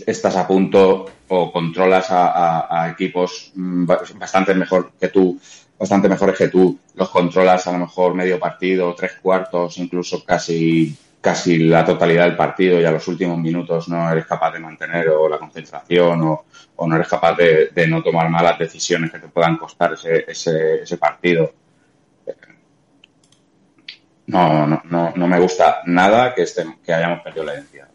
[0.06, 3.86] estás a punto o controlas a equipos mm,
[4.18, 5.38] bastante mejor que tú
[5.78, 6.78] bastante mejores que tú.
[6.94, 12.36] Los controlas a lo mejor medio partido, tres cuartos, incluso casi, casi la totalidad del
[12.36, 16.44] partido y a los últimos minutos no eres capaz de mantener o la concentración o,
[16.86, 20.96] no eres capaz de, no tomar malas decisiones que te puedan costar ese, ese, ese
[20.96, 21.52] partido.
[24.26, 27.88] No, no, no, no me gusta nada que, estén, que hayamos perdido la identidad.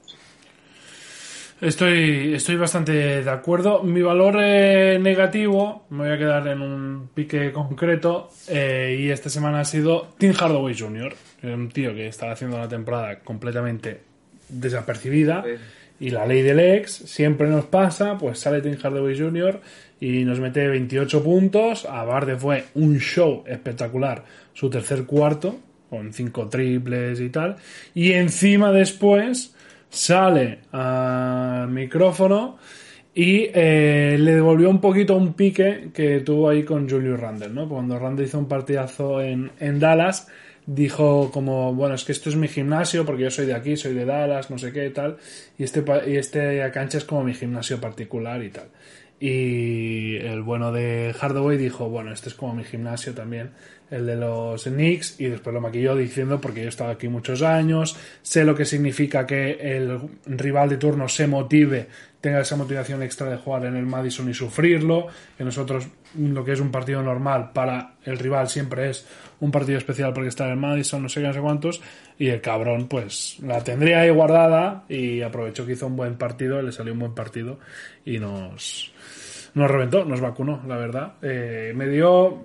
[1.62, 3.84] Estoy, estoy bastante de acuerdo.
[3.84, 9.30] Mi valor eh, negativo, me voy a quedar en un pique concreto, eh, y esta
[9.30, 11.13] semana ha sido Tim Hardaway Jr.,
[11.44, 14.02] un tío que estaba haciendo una temporada completamente
[14.48, 15.44] desapercibida.
[16.00, 19.60] Y la ley del ex siempre nos pasa, pues sale Tim Hardaway Jr.
[20.00, 21.86] y nos mete 28 puntos.
[21.86, 25.58] A Barde fue un show espectacular su tercer cuarto,
[25.89, 27.56] con cinco triples y tal.
[27.93, 29.56] Y encima después
[29.89, 32.58] sale al micrófono
[33.13, 37.67] y eh, le devolvió un poquito un pique que tuvo ahí con Julius Randle, ¿no?
[37.67, 40.28] Cuando Randle hizo un partidazo en, en Dallas,
[40.65, 43.93] dijo como, bueno, es que esto es mi gimnasio porque yo soy de aquí, soy
[43.93, 45.17] de Dallas, no sé qué y tal,
[45.58, 48.69] y este, y este cancha es como mi gimnasio particular y tal.
[49.19, 53.49] Y el bueno de Hardaway dijo, bueno, este es como mi gimnasio también
[53.91, 57.41] el de los Knicks, y después lo maquilló diciendo, porque yo he estado aquí muchos
[57.41, 61.88] años, sé lo que significa que el rival de turno se motive,
[62.21, 66.54] tenga esa motivación extra de jugar en el Madison y sufrirlo, que nosotros lo que
[66.54, 69.08] es un partido normal para el rival siempre es
[69.39, 71.82] un partido especial porque está en el Madison, no sé qué, no sé cuántos,
[72.17, 76.62] y el cabrón pues la tendría ahí guardada y aprovechó que hizo un buen partido,
[76.62, 77.60] le salió un buen partido
[78.06, 78.91] y nos,
[79.54, 81.13] nos reventó, nos vacunó, la verdad.
[81.21, 82.43] Eh, me dio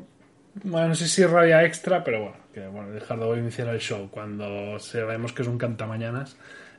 [0.63, 4.09] bueno, no sé si rabia extra, pero bueno, que bueno, dejarlo hoy iniciar el show
[4.11, 6.37] cuando sabemos que es un cantamañanas.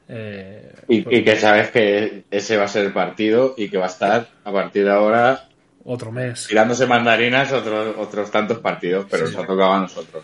[0.08, 3.78] Eh, y, pues y, que sabes que ese va a ser el partido y que
[3.78, 5.50] va a estar a partir de ahora
[5.84, 10.24] otro mes tirándose mandarinas otros otros tantos partidos, pero nos ha tocado a nosotros.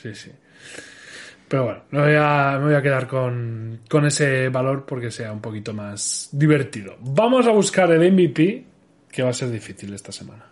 [0.00, 0.30] Sí, sí.
[1.48, 5.32] Pero bueno, me voy a, me voy a quedar con, con ese valor porque sea
[5.32, 6.96] un poquito más divertido.
[7.00, 8.64] Vamos a buscar el MVP,
[9.10, 10.44] que va a ser difícil esta semana.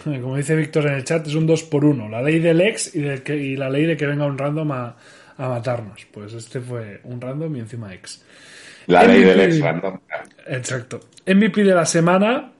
[0.04, 2.94] Como dice Víctor en el chat, es un 2 por 1 La ley del ex
[2.94, 4.96] y, que, y la ley de que venga un random a,
[5.38, 6.06] matarnos.
[6.12, 8.24] Pues este fue un random y encima ex.
[8.86, 9.98] La ley del ex random.
[10.46, 11.00] Exacto.
[11.26, 12.52] MVP de la semana.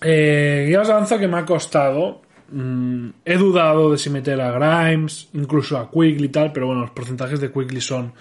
[0.00, 2.22] Eh, ya os avanzo que me ha costado.
[2.50, 6.82] Mm, he dudado de si meter a Grimes, incluso a Quickly y tal, pero bueno,
[6.82, 8.12] los porcentajes de Quickly son.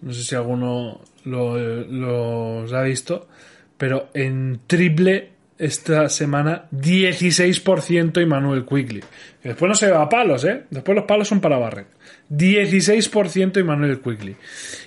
[0.00, 3.28] No sé si alguno los ha visto,
[3.76, 5.31] pero en triple
[5.62, 9.00] esta semana 16% Manuel Quigley.
[9.44, 10.64] después no se va a palos, ¿eh?
[10.68, 11.86] Después los palos son para Barret.
[12.28, 14.34] 16% Manuel Quigley.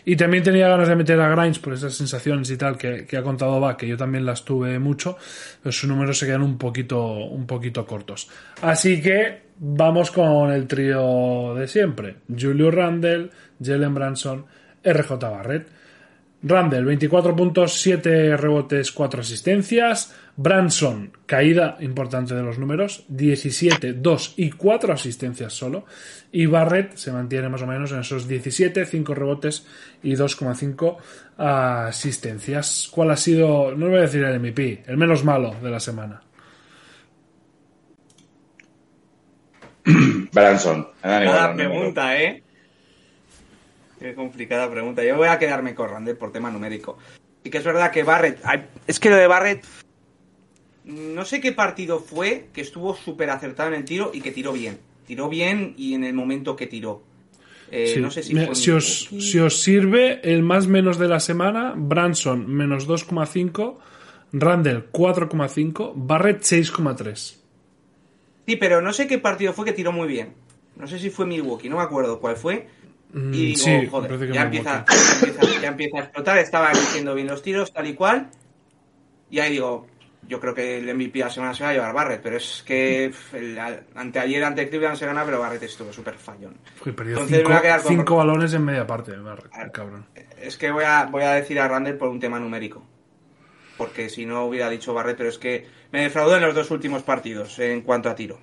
[0.03, 3.23] Y también tenía ganas de meter a Grimes por esas sensaciones y tal que, ha
[3.23, 5.17] contado va, que yo también las tuve mucho,
[5.63, 8.27] pero sus números se quedan un poquito, un poquito cortos.
[8.61, 12.17] Así que vamos con el trío de siempre.
[12.27, 13.29] Julio Randle,
[13.63, 14.45] Jalen Branson,
[14.83, 15.74] RJ Barrett.
[16.47, 20.13] Randle, 24 puntos, 7 rebotes, 4 asistencias.
[20.37, 25.85] Branson, caída importante de los números, 17, 2 y 4 asistencias solo.
[26.31, 29.65] Y Barrett se mantiene más o menos en esos 17, 5 rebotes
[30.03, 30.97] y 2,5
[31.37, 32.89] asistencias.
[32.91, 36.21] ¿Cuál ha sido, no voy a decir el MVP, el menos malo de la semana?
[40.31, 40.89] Branson.
[41.01, 42.44] Cada pregunta, ¿eh?
[43.99, 45.03] Qué complicada pregunta.
[45.03, 46.97] Yo voy a quedarme con Randall por tema numérico.
[47.43, 48.39] Y que es verdad que Barrett.
[48.87, 49.65] Es que lo de Barrett.
[50.85, 54.53] No sé qué partido fue que estuvo súper acertado en el tiro y que tiró
[54.53, 54.79] bien.
[55.07, 57.03] Tiró bien y en el momento que tiró.
[57.71, 61.73] Eh, no sé si, si, os, si, os, sirve el más menos de la semana,
[61.75, 63.77] Branson menos 2,5,
[64.33, 67.37] Randall 4,5, Barrett 6,3.
[68.45, 70.33] Sí, pero no sé qué partido fue que tiró muy bien.
[70.77, 72.67] No sé si fue Milwaukee, no me acuerdo cuál fue.
[73.15, 74.83] Mm, y digo, sí, joder, ya empieza,
[75.61, 76.37] ya, empieza, a explotar.
[76.37, 78.27] Estaba haciendo bien los tiros, tal y cual.
[79.29, 79.87] Y ahí digo,
[80.27, 83.13] yo creo que el MVP la semana se va a llevar Barrett, pero es que
[83.31, 83.57] el,
[83.95, 86.57] anteayer ante Cleveland se gana, pero Barrett estuvo súper fallón.
[86.85, 87.95] Entonces cinco, voy a quedar con...
[87.95, 90.05] cinco balones en media parte, Barrett, cabrón.
[90.37, 92.85] Es que voy a, voy a decir a Randall por un tema numérico.
[93.77, 97.01] porque si no hubiera dicho Barret, pero es que me defraudó en los dos últimos
[97.03, 98.39] partidos en cuanto a tiro.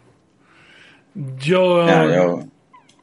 [1.14, 2.42] Yo, Ya, yo,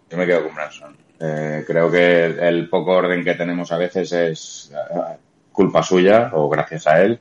[0.10, 1.09] yo me quedo con Branson.
[1.20, 5.18] Eh, creo que el poco orden que tenemos a veces es eh,
[5.52, 7.20] culpa suya o gracias a él.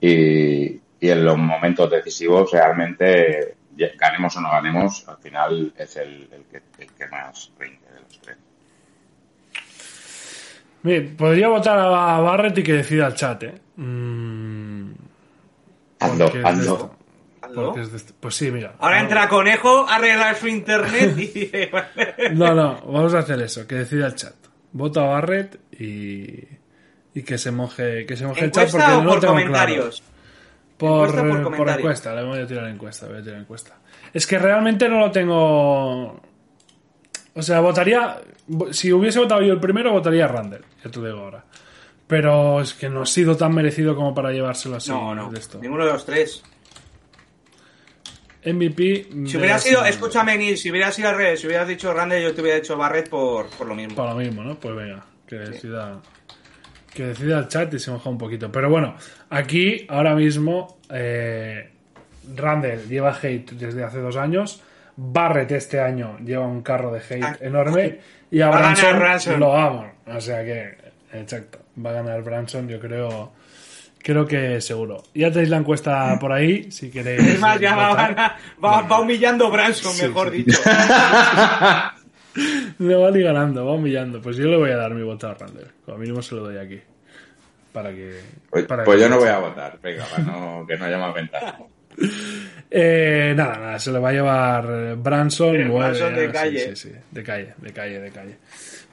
[0.00, 3.56] Y, y en los momentos decisivos realmente,
[3.98, 8.00] ganemos o no ganemos, al final es el, el que, el que más rinde de
[8.00, 8.36] los tres.
[10.82, 13.54] Bien, podría votar a Barrett y que decida el chat, ¿eh?
[13.76, 14.92] Mm,
[16.00, 16.97] Ando, ando.
[17.60, 18.14] Esto, porque es de esto.
[18.20, 18.74] Pues sí, mira.
[18.78, 21.50] Ahora entra Conejo a arreglar su internet y.
[22.34, 24.34] No, no, vamos a hacer eso, que decida el chat.
[24.72, 26.46] Vota a Barrett y,
[27.14, 29.32] y que se moje, que se moje el chat porque ¿Encuesta o no por tengo
[29.34, 30.02] comentarios?
[30.76, 33.76] Por, Encuesta por por encuesta, le voy a tirar encuesta, voy a tirar encuesta.
[34.12, 36.20] Es que realmente no lo tengo.
[37.34, 38.20] O sea, votaría.
[38.70, 41.44] Si hubiese votado yo el primero, votaría a Randall, ya te digo ahora.
[42.06, 44.90] Pero es que no ha sido tan merecido como para llevárselo así.
[44.90, 45.58] No, no, de esto.
[45.58, 46.42] ninguno de los tres.
[48.44, 49.08] MVP.
[49.26, 49.88] Si hubiera sido, semana.
[49.88, 52.76] escúchame, Neil, si hubiera sido al revés, si hubieras dicho Randall, yo te hubiera dicho
[52.76, 53.94] Barret por, por lo mismo.
[53.96, 54.54] Para lo mismo, ¿no?
[54.58, 56.00] Pues venga, que decida.
[56.94, 58.50] Que decida el chat y se moja un poquito.
[58.50, 58.94] Pero bueno,
[59.30, 61.70] aquí, ahora mismo, eh,
[62.34, 64.62] Randall lleva hate desde hace dos años.
[64.96, 68.00] Barrett este año lleva un carro de hate Ah, enorme.
[68.30, 69.40] Y a Branson, Branson.
[69.40, 69.86] lo vamos.
[70.06, 70.76] O sea que,
[71.12, 73.32] exacto, va a ganar Branson, yo creo.
[74.02, 75.02] Creo que seguro.
[75.14, 77.20] Ya tenéis la encuesta por ahí, si queréis.
[77.20, 80.44] Es más, ya va, va- va- va humillando Branson, Sí, mejor sí.
[80.44, 80.58] dicho.
[82.78, 84.20] Me va ni ganando, va humillando.
[84.22, 85.72] Pues yo le voy a dar mi voto a Randall.
[85.84, 86.80] Como mínimo se lo doy aquí.
[87.72, 88.20] Para que.
[88.50, 90.98] Pues, para pues que- yo no voy a votar, venga, para no, que no haya
[90.98, 91.58] más ventaja.
[92.70, 95.56] Eh, nada, nada, se lo va a llevar eh, Branson.
[95.56, 96.58] Eh, Branson de sí, calle.
[96.60, 98.36] Sí, sí, de calle, de calle, de calle.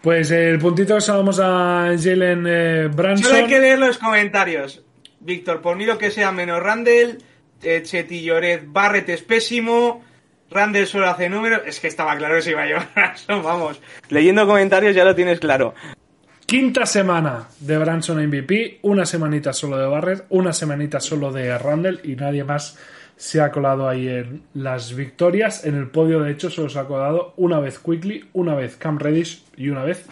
[0.01, 3.25] Pues eh, el puntito que salvamos a Jalen eh, Branson.
[3.31, 4.81] Solo hay que leer los comentarios.
[5.25, 7.17] Víctor, por mí lo que sea menos Randall,
[7.63, 10.03] eh, Chetty Lloret, Barrett es pésimo,
[10.51, 11.61] Randall solo hace números.
[11.65, 13.81] Es que estaba claro que se iba a llevar Branson, vamos.
[14.09, 15.73] Leyendo comentarios ya lo tienes claro.
[16.45, 22.01] Quinta semana de Branson MVP, una semanita solo de Barrett, una semanita solo de Randall
[22.03, 22.77] y nadie más
[23.17, 25.65] se ha colado ahí en las victorias.
[25.65, 28.99] En el podio, de hecho, solo se ha colado una vez Quickly, una vez Cam
[28.99, 30.05] Reddish y una vez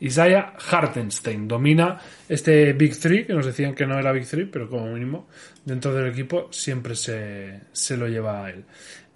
[0.00, 1.48] Isaiah Hartenstein.
[1.48, 5.28] Domina este Big Three, que nos decían que no era Big Three, pero como mínimo
[5.64, 8.64] dentro del equipo siempre se, lo lleva a él.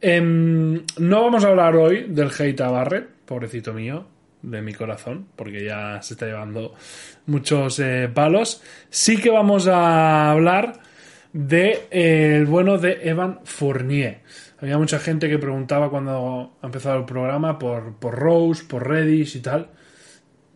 [0.00, 2.88] Em, no vamos a hablar hoy del hate a
[3.26, 4.06] pobrecito mío,
[4.42, 6.74] de mi corazón, porque ya se está llevando
[7.26, 8.62] muchos eh, palos.
[8.88, 10.80] Sí que vamos a hablar
[11.32, 14.20] de eh, bueno de Evan Fournier.
[14.60, 19.36] Había mucha gente que preguntaba cuando ha empezado el programa por, por Rose, por Reddish
[19.36, 19.70] y tal.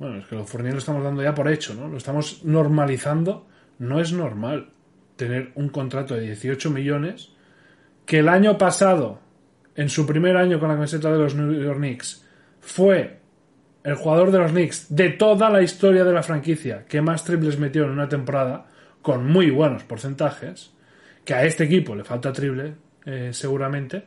[0.04, 1.88] Bueno, es que lo Fournier lo estamos dando ya por hecho, ¿no?
[1.88, 3.46] Lo estamos normalizando.
[3.78, 4.68] No es normal
[5.16, 7.30] tener un contrato de 18 millones
[8.04, 9.20] que el año pasado,
[9.74, 12.22] en su primer año con la camiseta de los New York Knicks,
[12.60, 13.18] fue
[13.82, 17.58] el jugador de los Knicks de toda la historia de la franquicia que más triples
[17.58, 18.66] metió en una temporada,
[19.00, 20.70] con muy buenos porcentajes,
[21.24, 22.74] que a este equipo le falta triple,
[23.06, 24.04] eh, seguramente,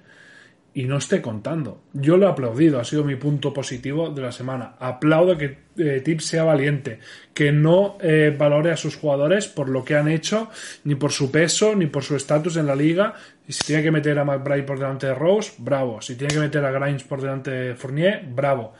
[0.77, 1.81] y no esté contando.
[1.91, 4.75] Yo lo he aplaudido, ha sido mi punto positivo de la semana.
[4.77, 6.99] Aplaudo que eh, Tips sea valiente,
[7.33, 10.51] que no eh, valore a sus jugadores por lo que han hecho,
[10.83, 13.15] ni por su peso, ni por su estatus en la liga.
[13.47, 15.99] Y si tiene que meter a McBride por delante de Rose, bravo.
[15.99, 18.71] Si tiene que meter a Grimes por delante de Fournier, bravo.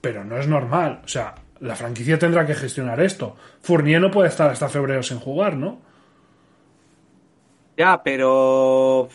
[0.00, 1.02] Pero no es normal.
[1.04, 3.36] O sea, la franquicia tendrá que gestionar esto.
[3.60, 5.80] Fournier no puede estar hasta febrero sin jugar, ¿no?
[7.76, 9.08] Ya, pero.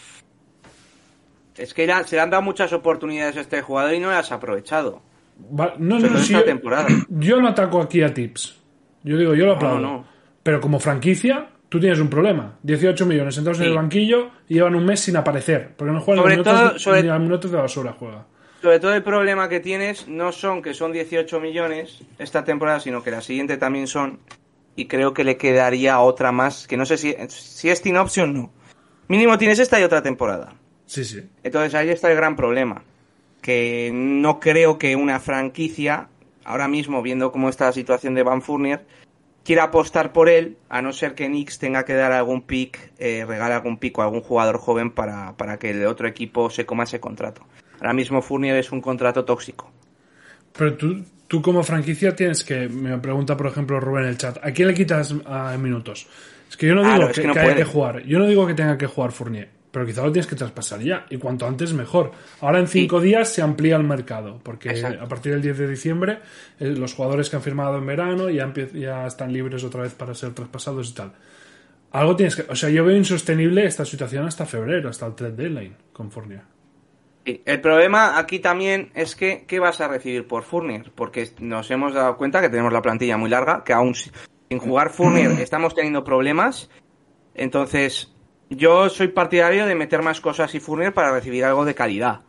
[1.59, 4.35] Es que se le han dado muchas oportunidades a este jugador y no las ha
[4.35, 5.01] aprovechado.
[5.59, 6.87] Va- no, no, esta yo- temporada.
[7.09, 8.57] Yo no ataco aquí a Tips.
[9.03, 9.79] Yo digo, yo lo aplaudo.
[9.79, 10.05] no.
[10.43, 12.57] Pero como franquicia, tú tienes un problema.
[12.63, 15.73] 18 millones sentados en el banquillo y llevan un mes sin aparecer.
[15.77, 18.25] Porque no juegan Sobre los minutos, todo- de- sobre- ni los minutos de basura juega.
[18.61, 23.01] Sobre todo el problema que tienes no son que son 18 millones esta temporada, sino
[23.03, 24.19] que la siguiente también son.
[24.75, 28.33] Y creo que le quedaría otra más, que no sé si, si es team option
[28.33, 28.51] no.
[29.07, 30.53] Mínimo tienes esta y otra temporada.
[30.89, 31.21] Sí, sí.
[31.43, 32.81] Entonces ahí está el gran problema.
[33.43, 36.07] Que no creo que una franquicia,
[36.43, 38.85] ahora mismo viendo cómo está la situación de Van Fournier,
[39.45, 43.23] quiera apostar por él, a no ser que Knicks tenga que dar algún pick, eh,
[43.27, 46.85] regale algún pick o algún jugador joven para, para que el otro equipo se coma
[46.85, 47.43] ese contrato.
[47.79, 49.71] Ahora mismo Fournier es un contrato tóxico.
[50.57, 54.37] Pero tú, tú como franquicia tienes que, me pregunta por ejemplo Rubén en el chat,
[54.43, 56.07] ¿a quién le quitas a minutos?
[56.49, 57.63] Es que yo no digo Claro, es que, que no que haya puede.
[57.63, 60.35] que jugar, yo no digo que tenga que jugar Fournier, pero quizá lo tienes que
[60.35, 62.11] traspasar ya, y cuanto antes mejor.
[62.41, 65.03] Ahora en cinco días se amplía el mercado, porque Exacto.
[65.03, 66.19] a partir del 10 de diciembre
[66.59, 70.33] eh, los jugadores que han firmado en verano ya, están libres otra vez para ser
[70.33, 71.13] traspasados y tal.
[71.91, 72.51] algo tienes que.
[72.51, 76.41] O sea, yo veo insostenible esta situación hasta febrero, hasta el trade deadline con Fournier.
[77.25, 80.91] El problema aquí también es que ¿qué vas a recibir por Fournier?
[80.95, 84.89] Porque nos hemos dado cuenta que tenemos la plantilla muy larga, que aún sin jugar
[84.89, 86.71] Fournier estamos teniendo problemas.
[87.35, 88.11] Entonces,
[88.49, 92.21] yo soy partidario de meter más cosas y Fournier para recibir algo de calidad.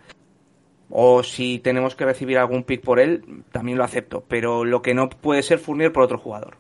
[0.91, 4.25] O si tenemos que recibir algún pick por él, también lo acepto.
[4.29, 6.57] Pero lo que no puede ser Fournier por otro jugador.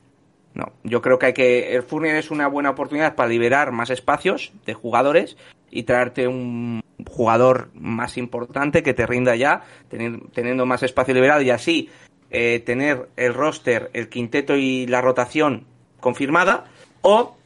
[0.55, 1.75] No, yo creo que hay que.
[1.75, 5.37] El Fournier es una buena oportunidad para liberar más espacios de jugadores
[5.71, 11.51] y traerte un jugador más importante que te rinda ya, teniendo más espacio liberado y
[11.51, 11.89] así
[12.31, 15.67] eh, tener el roster, el quinteto y la rotación
[16.01, 16.65] confirmada,
[17.03, 17.37] o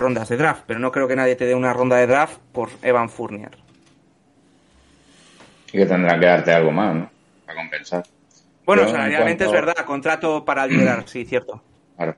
[0.00, 2.70] rondas de draft, pero no creo que nadie te dé una ronda de draft por
[2.82, 3.50] Evan Fournier.
[5.68, 7.10] Y que tendrá que darte algo más, ¿no?
[7.46, 8.02] Para compensar.
[8.64, 11.62] Bueno, salarialmente es verdad, contrato para liberar, sí, cierto.
[12.00, 12.16] Claro.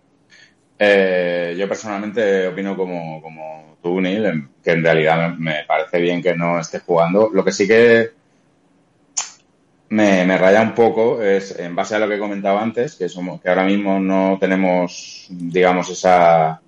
[0.78, 6.36] Eh, yo personalmente opino como, como tú, Neil, que en realidad me, parece bien que
[6.36, 7.30] no esté jugando.
[7.32, 8.10] Lo que sí que
[9.88, 13.40] me, me, raya un poco es, en base a lo que comentaba antes, que, somos,
[13.40, 16.61] que ahora mismo no tenemos, digamos, esa,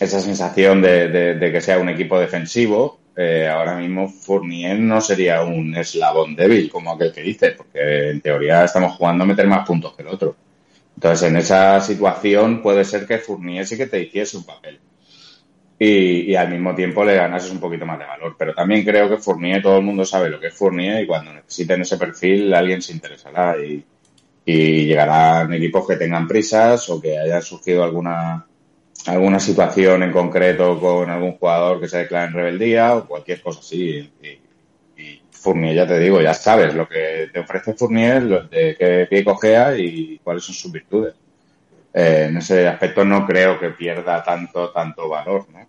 [0.00, 2.98] esa sensación de, que sea un equipo defensivo.
[3.16, 8.20] Eh, ahora mismo Fournier no sería un eslabón débil, como aquel que dice, porque en
[8.22, 10.36] teoría estamos jugando a meter más puntos que el otro.
[10.94, 14.80] Entonces, en esa situación puede ser que Fournier sí que te hiciese un papel.
[15.78, 18.36] Y, al mismo tiempo le ganases un poquito más de valor.
[18.38, 21.32] Pero también creo que Fournier, todo el mundo sabe lo que es Fournier y cuando
[21.32, 23.84] necesiten ese perfil alguien se interesará y,
[24.44, 28.46] y llegarán equipos que tengan prisas o que haya surgido alguna
[29.06, 33.60] alguna situación en concreto con algún jugador que se declara en rebeldía o cualquier cosa
[33.60, 34.12] así.
[34.22, 34.40] Y,
[35.30, 39.74] Fournier, ya te digo, ya sabes lo que te ofrece Fournier, de qué pie cogea
[39.76, 41.14] y cuáles son sus virtudes.
[41.94, 45.66] Eh, en ese aspecto no creo que pierda tanto, tanto valor, ¿no?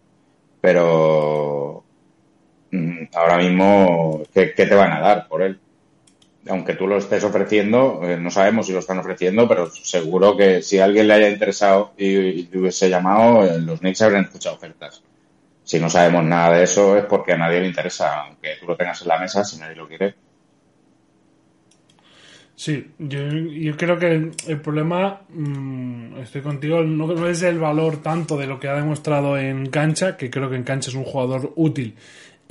[0.60, 1.84] Pero
[2.72, 5.60] mm, ahora mismo, ¿qué, ¿qué, te van a dar por él?
[6.50, 10.62] Aunque tú lo estés ofreciendo, eh, no sabemos si lo están ofreciendo, pero seguro que
[10.64, 15.04] si alguien le haya interesado y, te hubiese llamado, eh, los Knicks habrían escuchado ofertas
[15.64, 18.76] si no sabemos nada de eso es porque a nadie le interesa, aunque tú lo
[18.76, 20.16] tengas en la mesa, si nadie lo quiere.
[22.56, 28.48] Sí, yo, creo que el, problema, mm, estoy contigo, no, es el valor tanto de
[28.48, 31.96] lo que ha demostrado en cancha, que creo que en cancha es un jugador útil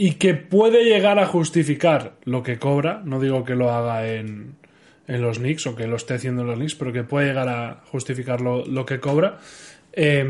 [0.03, 4.55] y que puede llegar a justificar lo que cobra, no digo que lo haga en,
[5.07, 7.51] en los Knicks o que lo esté haciendo en los Knicks, pero que puede llegar
[7.51, 9.37] a justificar lo, lo que cobra.
[9.93, 10.25] Eh,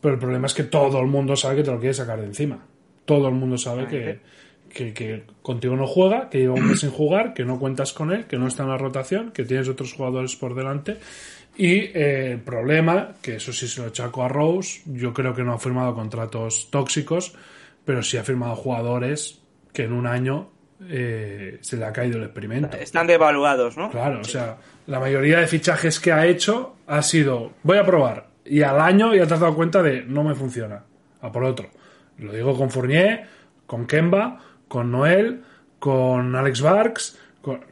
[0.00, 2.26] pero el problema es que todo el mundo sabe que te lo quiere sacar de
[2.26, 2.58] encima.
[3.04, 4.18] Todo el mundo sabe que,
[4.68, 8.24] que, contigo no juega, que lleva un mes sin jugar, que no cuentas con él,
[8.24, 10.96] que no está en la rotación, que tienes otros jugadores por delante.
[11.56, 15.44] Y eh, el problema, que eso sí se lo chaco a Rose, yo creo que
[15.44, 17.36] no ha firmado contratos tóxicos,
[17.88, 19.40] pero sí ha firmado jugadores
[19.72, 20.50] que en un año
[20.90, 22.76] eh, se le ha caído el experimento.
[22.76, 23.88] Están devaluados, ¿no?
[23.88, 28.26] Claro, o sea, la mayoría de fichajes que ha hecho ha sido, voy a probar,
[28.44, 30.84] y al año ya te has dado cuenta de no me funciona.
[31.22, 31.70] A por otro.
[32.18, 33.26] Lo digo con Fournier,
[33.66, 35.44] con Kemba, con Noel,
[35.78, 37.18] con Alex Barks.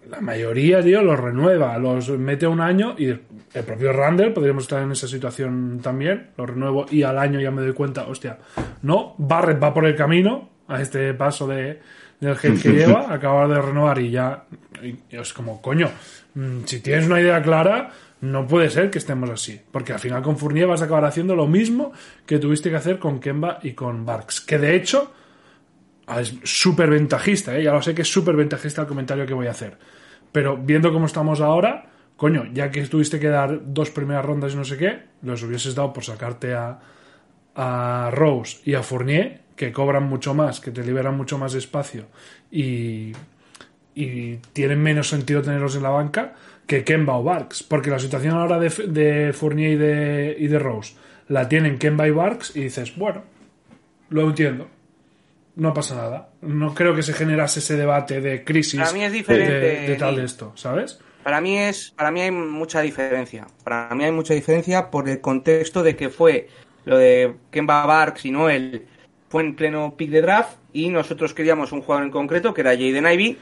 [0.09, 4.83] La mayoría, tío, los renueva, los mete un año y el propio Randall, podríamos estar
[4.83, 8.39] en esa situación también, lo renuevo y al año ya me doy cuenta, hostia,
[8.83, 11.81] no, Barrett va por el camino a este paso de,
[12.21, 14.45] del hate que lleva, acaba de renovar y ya
[15.11, 15.89] es como, coño,
[16.35, 20.23] mm, si tienes una idea clara, no puede ser que estemos así, porque al final
[20.23, 21.93] con Fournier vas a acabar haciendo lo mismo
[22.25, 25.13] que tuviste que hacer con Kemba y con Barks, que de hecho
[26.21, 27.63] es súper ventajista, ¿eh?
[27.65, 29.77] ya lo sé que es súper ventajista el comentario que voy a hacer,
[30.33, 34.57] pero viendo cómo estamos ahora, coño, ya que tuviste que dar dos primeras rondas y
[34.57, 36.79] no sé qué, los hubieses dado por sacarte a,
[37.55, 42.07] a Rose y a Fournier, que cobran mucho más, que te liberan mucho más espacio
[42.51, 43.13] y,
[43.95, 46.35] y tienen menos sentido tenerlos en la banca
[46.67, 50.59] que Kemba o Barks, porque la situación ahora de, de Fournier y de, y de
[50.59, 50.95] Rose
[51.29, 53.25] la tienen Kemba y Barks y dices, bueno,
[54.11, 54.69] lo entiendo,
[55.57, 56.31] no pasa nada.
[56.43, 60.17] No creo que se generase ese debate de crisis para mí es diferente, de, tal
[60.17, 60.99] de esto, ¿sabes?
[61.23, 63.47] Para mí es, para mí hay mucha diferencia.
[63.65, 66.49] Para mí hay mucha diferencia por el contexto de que fue
[66.85, 68.87] lo de Kemba Barks y Noel
[69.29, 72.71] fue en pleno pick de draft y nosotros queríamos un jugador en concreto que era
[72.71, 73.39] Jaden Ivy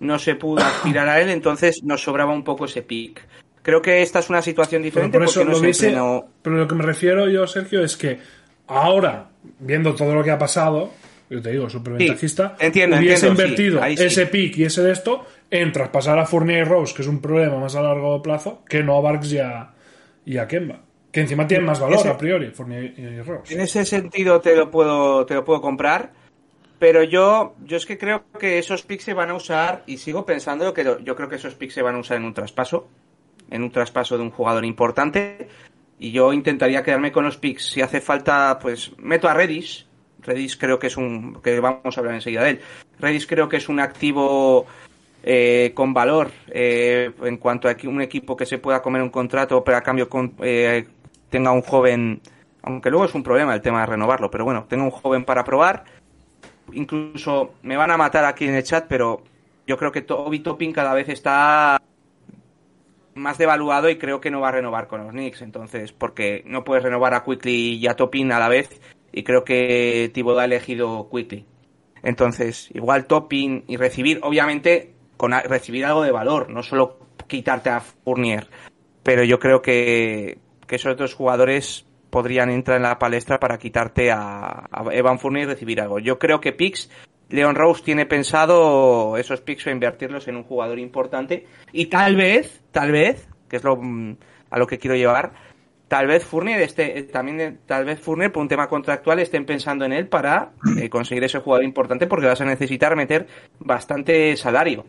[0.00, 3.26] no se pudo aspirar a él, entonces nos sobraba un poco ese pick.
[3.62, 7.28] Creo que esta es una situación diferente porque no lo Pero lo que me refiero
[7.28, 8.18] yo, Sergio, es que
[8.66, 9.28] ahora,
[9.58, 10.92] viendo todo lo que ha pasado,
[11.30, 16.18] yo te digo, súper ventajista, hubiese invertido ese pick y ese de esto en traspasar
[16.18, 19.00] a Fournier y Rose, que es un problema más a largo plazo, que no a
[19.00, 19.70] Barks y a,
[20.24, 20.80] y a Kemba.
[21.10, 23.54] Que encima tienen más valor a priori, Fournier y Rose.
[23.54, 26.12] En ese sentido te lo puedo, te lo puedo comprar.
[26.78, 30.24] Pero yo, yo es que creo que esos picks se van a usar, y sigo
[30.24, 32.88] pensando que yo creo que esos picks se van a usar en un traspaso,
[33.50, 35.48] en un traspaso de un jugador importante,
[35.98, 37.70] y yo intentaría quedarme con los picks.
[37.70, 39.87] Si hace falta, pues meto a Redis.
[40.28, 42.60] Redis creo que es un, que vamos a hablar enseguida de él.
[43.00, 44.66] Redis creo que es un activo
[45.22, 49.64] eh, con valor eh, en cuanto a un equipo que se pueda comer un contrato,
[49.64, 50.86] pero a cambio con, eh,
[51.30, 52.20] tenga un joven,
[52.62, 55.44] aunque luego es un problema el tema de renovarlo, pero bueno, tenga un joven para
[55.44, 55.84] probar
[56.72, 59.22] incluso me van a matar aquí en el chat, pero
[59.66, 61.80] yo creo que Toby Topping cada vez está
[63.14, 65.42] más devaluado y creo que no va a renovar con los Knicks.
[65.42, 68.80] Entonces, porque no puedes renovar a Quickly y a Topping a la vez
[69.18, 71.44] y creo que Thibodeau ha elegido Quickly.
[72.04, 77.80] Entonces, igual Topping y recibir, obviamente, con recibir algo de valor, no solo quitarte a
[77.80, 78.46] Fournier.
[79.02, 80.38] Pero yo creo que,
[80.68, 85.50] que esos dos jugadores podrían entrar en la palestra para quitarte a, Evan Fournier y
[85.50, 85.98] recibir algo.
[85.98, 86.88] Yo creo que Pix,
[87.28, 92.62] Leon Rose tiene pensado esos picks o invertirlos en un jugador importante y tal vez,
[92.70, 94.16] tal vez, que es lo mm,
[94.50, 95.32] a lo que quiero llevar,
[95.88, 99.92] tal vez Fournier esté, también tal vez Fournier por un tema contractual estén pensando en
[99.92, 103.26] él para eh, conseguir ese jugador importante porque vas a necesitar meter
[103.58, 104.84] bastante salario.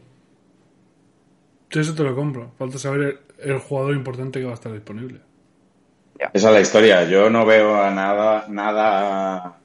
[1.72, 2.52] Eso te lo compro.
[2.58, 5.22] Falta saber el jugador importante que va a estar disponible.
[6.34, 7.04] Esa es la historia.
[7.06, 9.60] Yo no veo a nada, nada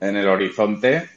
[0.00, 1.08] en el horizonte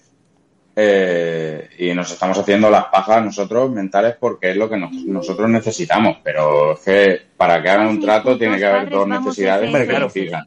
[0.76, 6.18] eh, y nos estamos haciendo las pajas nosotros mentales porque es lo que nosotros necesitamos.
[6.24, 10.42] Pero es que para que hagan un trato tiene que haber dos necesidades que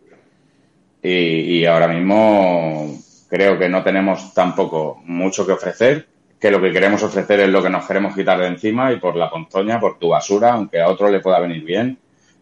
[1.03, 2.99] Y, y ahora mismo
[3.29, 6.07] creo que no tenemos tampoco mucho que ofrecer,
[6.41, 9.17] que lo que queremos ofrecer es lo que nos queremos quitar de encima y por
[9.17, 11.99] la ponzoña, por tu basura, aunque a otro le pueda venir bien,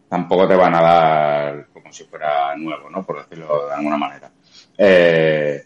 [0.08, 3.04] tampoco te van a dar si fuera nuevo, ¿no?
[3.04, 4.30] Por decirlo de alguna manera.
[4.76, 5.64] Eh,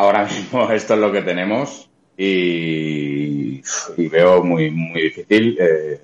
[0.00, 3.60] ahora mismo esto es lo que tenemos y,
[3.96, 6.00] veo muy, muy difícil eh,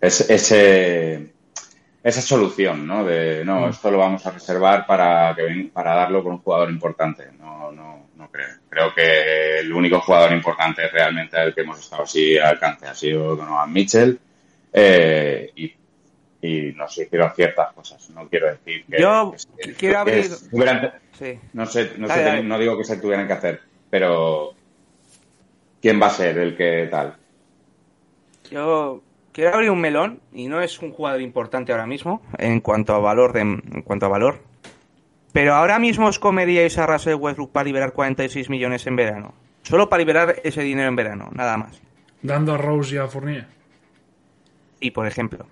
[0.00, 1.30] ese,
[2.02, 3.04] esa solución, ¿no?
[3.04, 3.70] De, no, mm.
[3.70, 7.24] esto lo vamos a reservar para, que, para darlo con un jugador importante.
[7.38, 8.48] No, no, no creo.
[8.68, 12.94] Creo que el único jugador importante realmente el que hemos estado así al alcance ha
[12.94, 14.18] sido Donovan Mitchell.
[14.72, 15.74] Eh, y
[16.40, 18.10] y no sé, quiero ciertas cosas.
[18.10, 19.00] No quiero decir que.
[19.00, 19.34] Yo
[19.76, 20.30] quiero abrir.
[21.52, 23.60] No sé, no, sé no digo que se tuvieran que hacer,
[23.90, 24.54] pero.
[25.80, 27.16] ¿Quién va a ser el que tal?
[28.50, 29.00] Yo
[29.32, 32.98] quiero abrir un melón y no es un jugador importante ahora mismo en cuanto a
[32.98, 34.40] valor de, en cuanto a valor.
[35.32, 39.34] Pero ahora mismo os comeríais a Russell Westbrook para liberar 46 millones en verano.
[39.62, 41.80] Solo para liberar ese dinero en verano, nada más.
[42.22, 43.46] Dando a Rose y a Fournier.
[44.80, 45.46] Y por ejemplo.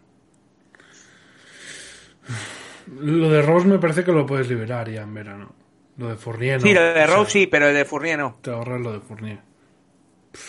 [2.87, 5.53] Lo de Rose me parece que lo puedes liberar ya en verano.
[5.97, 6.67] Lo de Fournier no.
[6.67, 8.39] Sí, lo de Rose sí, pero el de Fournier no.
[8.43, 9.41] Te ahorras lo de Fournier.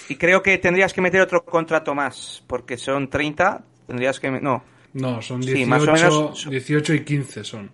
[0.09, 4.29] Y creo que tendrías que meter otro contrato más, porque son 30, tendrías que...
[4.29, 4.63] No.
[4.93, 7.71] No, son 18, más o menos, 18 y 15 son.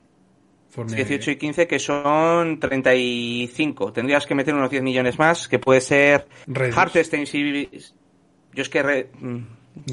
[0.70, 1.06] Fournier.
[1.06, 3.94] 18 y 15 que son 35.
[3.94, 6.28] Tendrías que meter unos 10 millones más, que puede ser
[6.76, 7.70] Hartestein si...
[8.54, 9.10] Yo es que...
[9.20, 9.38] Mm,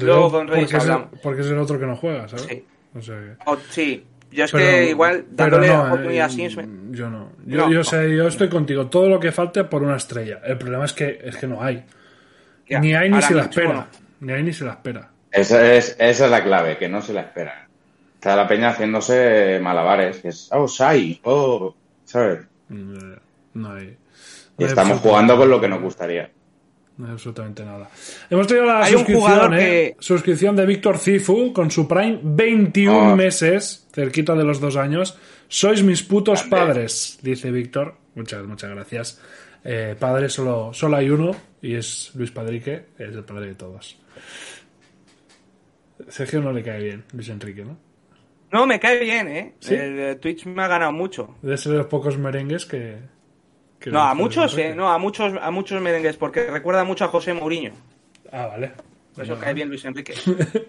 [0.01, 2.45] luego con porque, es el, porque es el otro que no juega, ¿sabes?
[2.45, 2.65] Sí.
[2.93, 3.35] O sea que...
[3.69, 6.49] sí, yo es que igual dándole no, oportunidad eh,
[6.91, 7.31] Yo no.
[7.45, 8.87] Yo, yo, sé, yo estoy contigo.
[8.87, 10.39] Todo lo que falte por una estrella.
[10.43, 11.83] El problema es que es que no hay.
[12.69, 13.87] ni hay ni se la espera.
[14.21, 15.09] Ni hay ni se la espera.
[15.31, 17.67] Esa es, esa es la clave, que no se la espera.
[18.15, 20.19] Está la peña haciéndose malabares.
[20.19, 21.75] Que es, oh, Sai, oh,
[22.05, 22.41] ¿sabes?
[22.69, 23.13] Mm,
[23.55, 23.97] no hay.
[24.57, 26.29] y estamos jugando con lo que nos gustaría.
[27.09, 27.89] Absolutamente nada.
[28.29, 29.95] Hemos tenido la suscripción, ¿eh?
[29.99, 35.17] suscripción de Víctor Cifu con su Prime 21 meses, cerquita de los dos años.
[35.47, 37.95] Sois mis putos padres, dice Víctor.
[38.15, 39.21] Muchas, muchas gracias.
[39.63, 41.31] Eh, padre solo, solo hay uno
[41.61, 43.97] y es Luis Padrique, es el padre de todos.
[46.07, 47.77] Sergio no le cae bien, Luis Enrique, ¿no?
[48.51, 49.53] No, me cae bien, ¿eh?
[49.69, 51.35] El, Twitch me ha ganado mucho.
[51.41, 52.97] De ser de los pocos merengues que,
[53.87, 57.33] no, a muchos, eh, no, a muchos, a muchos merengues, porque recuerda mucho a José
[57.33, 57.71] Mourinho.
[58.31, 58.71] Ah, vale.
[59.15, 60.13] Por eso cae bien Luis Enrique.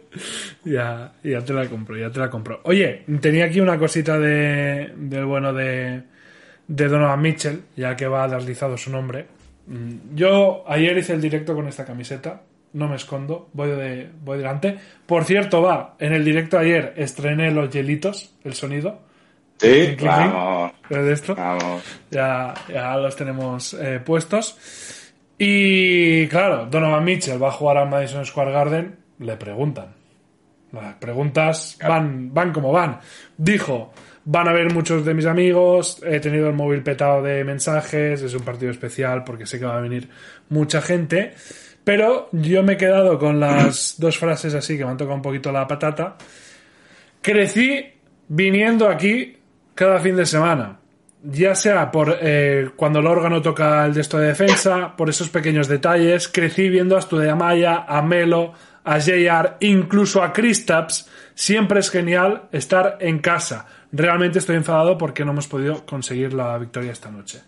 [0.65, 2.61] ya, ya te la compro, ya te la compro.
[2.65, 6.03] Oye, tenía aquí una cosita de, del bueno de,
[6.67, 9.27] de Donovan Mitchell, ya que va deslizado su nombre.
[9.67, 12.43] Mm, yo ayer hice el directo con esta camiseta,
[12.73, 14.77] no me escondo, voy, de, voy delante.
[15.07, 19.01] Por cierto, va, en el directo ayer estrené los hielitos, el sonido.
[19.63, 20.73] Sí, vamos.
[20.89, 21.37] De esto.
[22.11, 24.59] Ya, ya los tenemos eh, puestos.
[25.39, 29.95] Y claro, Donovan Mitchell va a jugar al Madison Square Garden, le preguntan.
[30.73, 32.99] Las preguntas van, van como van.
[33.37, 33.93] Dijo,
[34.25, 38.35] van a ver muchos de mis amigos, he tenido el móvil petado de mensajes, es
[38.35, 40.09] un partido especial porque sé que va a venir
[40.49, 41.35] mucha gente.
[41.85, 45.23] Pero yo me he quedado con las dos frases así que me han tocado un
[45.23, 46.17] poquito la patata.
[47.21, 47.85] Crecí
[48.29, 49.37] viniendo aquí
[49.75, 50.79] cada fin de semana.
[51.25, 56.29] Ya sea por eh, cuando el órgano toca el de defensa, por esos pequeños detalles.
[56.29, 58.53] Crecí viendo a Studeamaya, a Melo,
[58.85, 61.09] a JR, incluso a Kristaps.
[61.35, 63.67] Siempre es genial estar en casa.
[63.93, 67.41] Realmente estoy enfadado porque no hemos podido conseguir la victoria esta noche.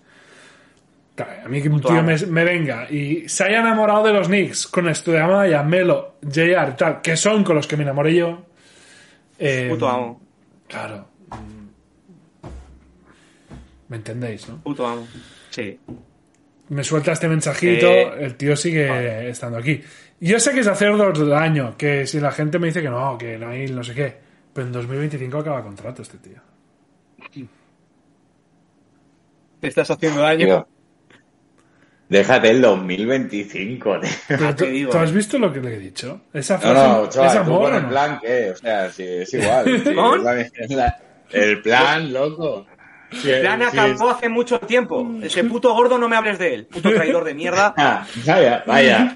[1.16, 4.66] A mí que un tío me, me, venga y se haya enamorado de los Knicks
[4.66, 8.46] con Studeamaya, Melo, JR y tal, que son con los que me enamoré yo.
[9.38, 10.20] Eh, Puto amo.
[10.66, 11.06] Claro.
[13.94, 14.60] ¿Me entendéis, no?
[14.60, 15.06] Puto amo.
[15.50, 15.78] Sí.
[16.70, 19.28] Me suelta este mensajito, Eh, el tío sigue vale.
[19.30, 19.80] estando aquí.
[20.18, 23.16] Yo sé que es hacer dos daño, que si la gente me dice que no,
[23.16, 24.16] que no hay no sé qué,
[24.52, 26.38] pero en 2025 acaba contrato este tío.
[29.60, 30.44] Te estás haciendo daño.
[30.46, 30.68] Tío,
[32.08, 34.10] Déjate el 2025, tío.
[34.36, 35.14] Te ¿tú, digo, tú has eh.
[35.14, 36.22] visto lo que le he dicho?
[36.32, 37.62] Esa frase no, chaval, amor.
[37.62, 37.88] con ¿o el no?
[37.90, 38.50] plan, ¿qué?
[38.50, 39.68] O sea, sí, es igual.
[40.58, 40.98] es la-
[41.30, 42.66] el plan, loco.
[43.12, 45.06] Sí, Plan sí, acabó hace mucho tiempo.
[45.22, 46.66] Ese puto gordo no me hables de él.
[46.66, 47.72] Puto traidor de mierda.
[47.76, 49.14] Ah, vaya, vaya.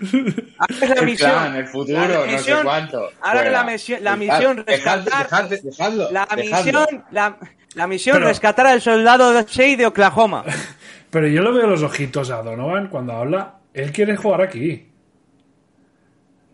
[0.58, 1.30] Ahora es la misión.
[1.30, 3.10] plan, el futuro, La no sé misión- cuánto.
[3.20, 5.26] Ahora la misión, la Dejad- misión dejad- rescatar.
[5.48, 6.80] dejad- dejadlo, la dejadlo.
[6.86, 7.36] misión, la,
[7.74, 10.44] la misión Pero- rescatar al soldado de Shea de Oklahoma.
[11.10, 13.54] Pero yo lo veo los ojitos a Donovan cuando habla.
[13.74, 14.87] Él quiere jugar aquí.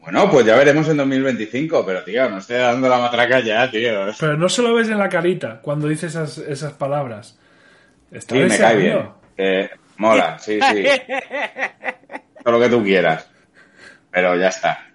[0.05, 4.07] Bueno, pues ya veremos en 2025, pero tío, no estoy dando la matraca ya, tío.
[4.21, 7.39] Pero no se lo ves en la carita cuando dice esas, esas palabras.
[8.11, 9.09] Está Sí, me cae bien.
[9.37, 10.85] Eh, mola, sí, sí.
[12.45, 13.29] Todo lo que tú quieras.
[14.11, 14.87] Pero ya está.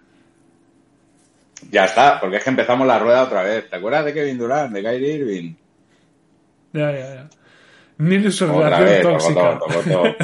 [1.72, 3.70] Ya está, porque es que empezamos la rueda otra vez.
[3.70, 5.54] ¿Te acuerdas de Kevin Durant, de Kyrie Irving?
[6.74, 7.30] Ya, ya, ya.
[7.98, 9.60] Ni su Otra relación vez, tóxica.
[9.60, 10.16] tocó todo, tocó todo.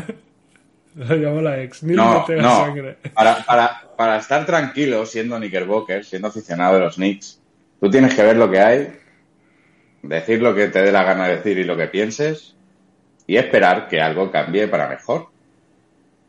[0.95, 1.83] Lo llamó la ex.
[1.83, 2.55] Ni No, no.
[2.65, 2.97] sangre.
[3.13, 7.39] Para, para, para estar tranquilo siendo Knickerbocker, siendo aficionado de los Knicks,
[7.79, 8.93] tú tienes que ver lo que hay,
[10.01, 12.55] decir lo que te dé la gana de decir y lo que pienses,
[13.27, 15.27] y esperar que algo cambie para mejor.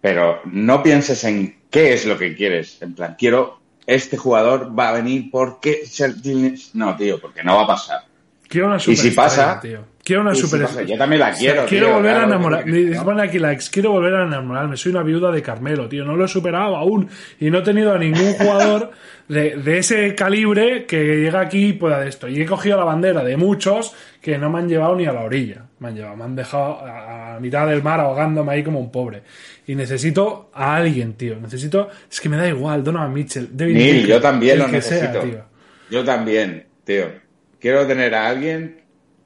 [0.00, 2.80] Pero no pienses en qué es lo que quieres.
[2.80, 5.84] En plan, quiero, este jugador va a venir porque...
[5.86, 6.54] se- tiene-".
[6.74, 8.00] No, tío, porque no va a pasar.
[8.48, 9.80] Quiero una Y si pasa- tío.
[10.04, 12.62] Quiero una si pasa, yo también la quiero, quiero tío, volver claro, a enamorar.
[12.62, 13.04] porque- Me ¿no?
[13.04, 13.64] pone aquí likes.
[13.72, 14.76] Quiero volver a enamorarme.
[14.76, 16.04] Soy una viuda de Carmelo, tío.
[16.04, 17.08] No lo he superado aún.
[17.40, 18.92] Y no he tenido a ningún jugador
[19.28, 22.28] de, de ese calibre que llega aquí y pueda de esto.
[22.28, 25.22] Y he cogido la bandera de muchos que no me han llevado ni a la
[25.22, 25.64] orilla.
[25.80, 28.92] Me han llevado, me han dejado a, a mitad del mar ahogándome ahí como un
[28.92, 29.22] pobre.
[29.66, 31.34] Y necesito a alguien, tío.
[31.40, 31.88] Necesito.
[32.08, 32.84] Es que me da igual.
[32.84, 33.48] Donovan Mitchell.
[33.50, 35.18] David Neil, yo también lo sea, necesito.
[35.18, 35.44] tío.
[35.90, 37.25] Yo también, tío.
[37.60, 38.82] Quiero tener a alguien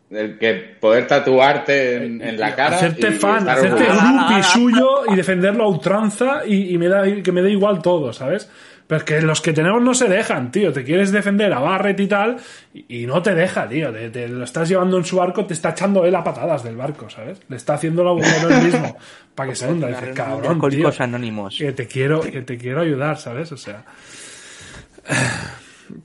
[0.08, 2.76] del que poder tatuarte en, en la cara.
[2.76, 7.32] hacerte y fan, hacerte groupie suyo y defenderlo a ultranza y, y me da, que
[7.32, 8.50] me da igual todo, ¿sabes?
[8.88, 10.72] Pero es que los que tenemos no se dejan, tío.
[10.72, 12.38] Te quieres defender a Barrett y tal
[12.74, 13.92] y, y no te deja, tío.
[13.92, 16.74] Te, te lo estás llevando en su barco, te está echando él a patadas del
[16.74, 17.40] barco, ¿sabes?
[17.48, 18.96] Le está haciendo el agujero él mismo
[19.36, 19.86] para que se hunda.
[19.86, 20.90] Dices, cabrón, tío.
[20.98, 21.56] Anónimos.
[21.56, 23.52] Que te quiero, que te quiero ayudar, ¿sabes?
[23.52, 23.84] O sea.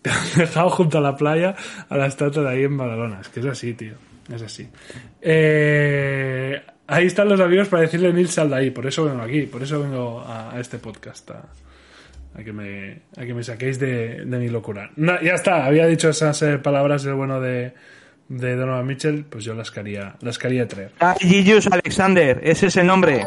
[0.02, 1.56] Te han dejado junto a la playa
[1.90, 3.22] a la estatua de ahí en Badalona.
[3.22, 3.94] Es que es así, tío.
[4.34, 4.68] Es así.
[5.22, 8.72] Eh, ahí están los amigos para decirle Nils sal de ahí.
[8.72, 9.44] Por eso vengo aquí.
[9.44, 11.30] Por eso vengo a, a este podcast.
[11.32, 11.46] A,
[12.38, 14.90] a que me, a que me saquéis de, de mi locura.
[14.96, 15.66] No, ya está.
[15.66, 17.74] Había dicho esas eh, palabras del bueno de,
[18.28, 19.26] de Donovan Mitchell.
[19.26, 20.92] Pues yo las quería, las quería traer.
[21.20, 23.24] Gillius Alexander, ese es el nombre.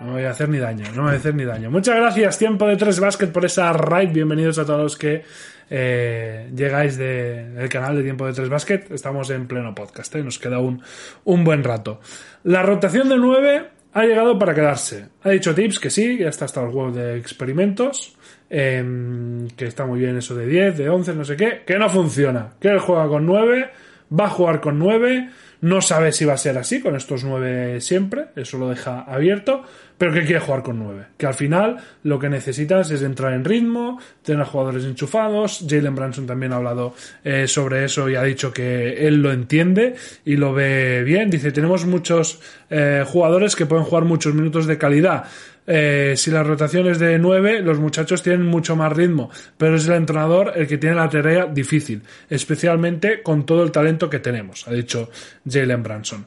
[0.00, 1.70] No me voy a hacer ni daño, no me voy a hacer ni daño.
[1.70, 4.08] Muchas gracias, Tiempo de Tres Basket, por esa raid.
[4.10, 5.24] Bienvenidos a todos los que
[5.70, 8.82] eh, llegáis de- del canal de Tiempo de Tres Basket.
[8.90, 10.22] Estamos en pleno podcast, ¿eh?
[10.22, 10.82] nos queda un,
[11.24, 12.00] un buen rato.
[12.44, 15.06] La rotación de 9 ha llegado para quedarse.
[15.22, 18.16] Ha dicho Tips que sí, ya está hasta el juego de experimentos.
[18.52, 21.62] em, que está muy bien eso de 10, de 11, no sé qué.
[21.64, 22.54] Que no funciona.
[22.60, 23.70] Que él juega con 9,
[24.18, 25.30] va a jugar con 9.
[25.62, 28.28] No sabe si va a ser así, con estos 9 siempre.
[28.36, 29.64] Eso lo deja abierto
[30.00, 31.08] pero que quiere jugar con 9.
[31.18, 35.66] Que al final lo que necesitas es entrar en ritmo, tener jugadores enchufados.
[35.68, 39.96] Jalen Branson también ha hablado eh, sobre eso y ha dicho que él lo entiende
[40.24, 41.28] y lo ve bien.
[41.28, 42.40] Dice, tenemos muchos
[42.70, 45.24] eh, jugadores que pueden jugar muchos minutos de calidad.
[45.72, 49.86] Eh, si la rotación es de 9, los muchachos tienen mucho más ritmo, pero es
[49.86, 54.66] el entrenador el que tiene la tarea difícil, especialmente con todo el talento que tenemos,
[54.66, 55.10] ha dicho
[55.48, 56.26] Jalen Branson.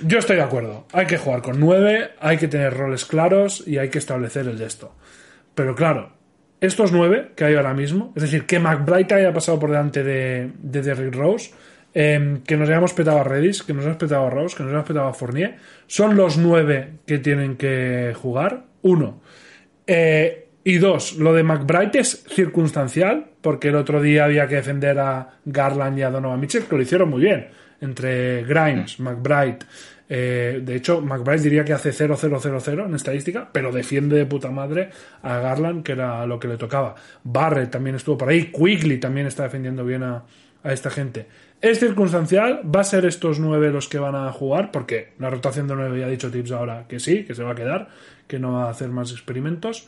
[0.00, 0.86] Yo estoy de acuerdo.
[0.92, 4.56] Hay que jugar con nueve, hay que tener roles claros y hay que establecer el
[4.56, 4.94] de.
[5.54, 6.12] Pero claro,
[6.62, 10.50] estos nueve que hay ahora mismo, es decir, que McBride haya pasado por delante de,
[10.62, 11.50] de Derrick Rose,
[11.94, 14.70] em, que nos hayamos petado a Redis, que nos hayamos petado a Rose, que nos
[14.70, 18.64] hayamos petado a Fournier, son los nueve que tienen que jugar.
[18.82, 19.20] Uno.
[19.86, 24.98] Eh, y dos, lo de McBride es circunstancial, porque el otro día había que defender
[24.98, 27.48] a Garland y a Donovan Mitchell, que lo hicieron muy bien.
[27.80, 29.60] Entre Grimes, McBride,
[30.12, 34.90] eh, de hecho, McBride diría que hace 0-0-0-0 en estadística, pero defiende de puta madre
[35.22, 36.96] a Garland, que era lo que le tocaba.
[37.22, 38.50] Barrett también estuvo por ahí.
[38.50, 40.24] Quigley también está defendiendo bien a,
[40.64, 41.28] esta gente.
[41.60, 45.68] Es circunstancial, va a ser estos nueve los que van a jugar, porque la rotación
[45.68, 47.88] de nueve ya ha dicho Tips ahora que sí, que se va a quedar,
[48.26, 49.86] que no va a hacer más experimentos.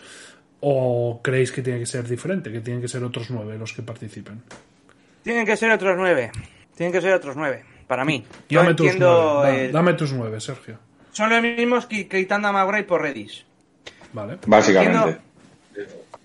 [0.60, 3.82] ¿O creéis que tiene que ser diferente, que tienen que ser otros nueve los que
[3.82, 4.42] participen?
[5.24, 6.30] Tienen que ser otros nueve.
[6.76, 8.24] Tienen que ser otros nueve para mí.
[8.48, 9.42] Yo dame entiendo.
[9.42, 10.78] Tus dame tus nueve, Sergio.
[11.10, 13.44] Son los mismos que quitando a Maguire por Redis.
[14.12, 14.38] Vale.
[14.46, 15.18] Básicamente.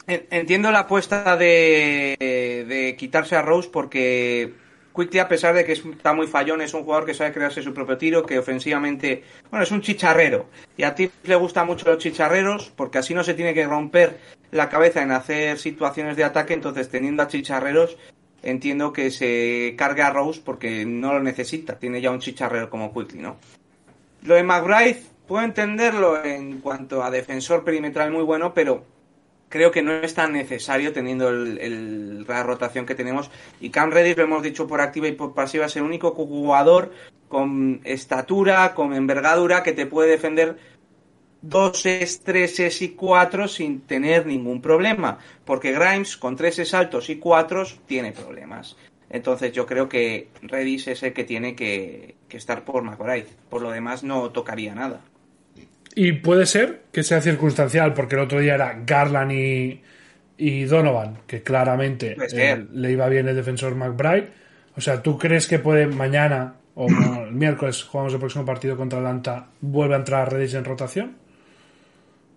[0.08, 2.16] Entiendo, la apuesta de,
[2.68, 4.54] de quitarse a Rose porque
[4.98, 7.74] Quickly, a pesar de que está muy fallón, es un jugador que sabe crearse su
[7.74, 10.48] propio tiro, que ofensivamente, bueno, es un chicharrero.
[10.76, 14.20] Y a ti le gustan mucho los chicharreros, porque así no se tiene que romper
[14.52, 16.56] la cabeza en hacer situaciones de ataque.
[16.56, 17.95] Entonces, teniendo a chicharreros,
[18.41, 22.91] entiendo que se cargue a Rose porque no lo necesita, tiene ya un chicharrero como
[22.91, 23.38] Quickly, ¿no?
[24.24, 28.84] Lo de McBride, puedo entenderlo en cuanto a defensor perimetral muy bueno, pero
[29.50, 33.32] creo que no es tan necesario teniendo el, la rotación que tenemos.
[33.60, 36.91] Y Cam Reddish, lo hemos dicho por activa y por pasiva, es el único jugador
[37.28, 40.58] con estatura, con envergadura, que te puede defender
[41.41, 47.80] doses, treses y cuatro sin tener ningún problema, porque Grimes con treses altos y cuatros
[47.86, 48.76] tiene problemas.
[49.10, 53.28] Entonces yo creo que Redis es el que tiene que, estar por McBride.
[53.50, 55.02] Por lo demás no tocaría nada.
[56.00, 59.32] Y puede ser que sea circunstancial, porque el otro día era Garland
[60.38, 64.28] y, Donovan, que claramente eh, le iba bien el defensor McBride.
[64.76, 69.00] O sea, ¿tú crees que puede mañana o el miércoles jugamos el próximo partido contra
[69.00, 71.18] Atlanta, vuelve a entrar Redis en rotación?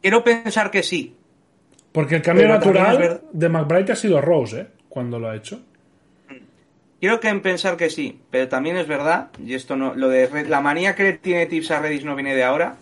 [0.01, 1.15] Quiero pensar que sí.
[1.93, 4.67] Porque el cambio natural de McBride ha sido Rose, ¿eh?
[4.89, 5.61] Cuando lo ha hecho.
[6.99, 10.63] Quiero que pensar que sí, pero también es verdad, y esto no, lo de la
[10.63, 12.77] manía que tiene Tips a Redis no viene de ahora.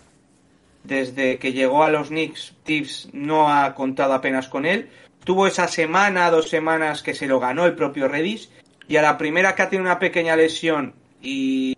[0.83, 4.89] Desde que llegó a los Knicks, Tips no ha contado apenas con él.
[5.23, 8.49] Tuvo esa semana, dos semanas que se lo ganó el propio Redis.
[8.87, 11.77] Y a la primera que ha tenido una pequeña lesión y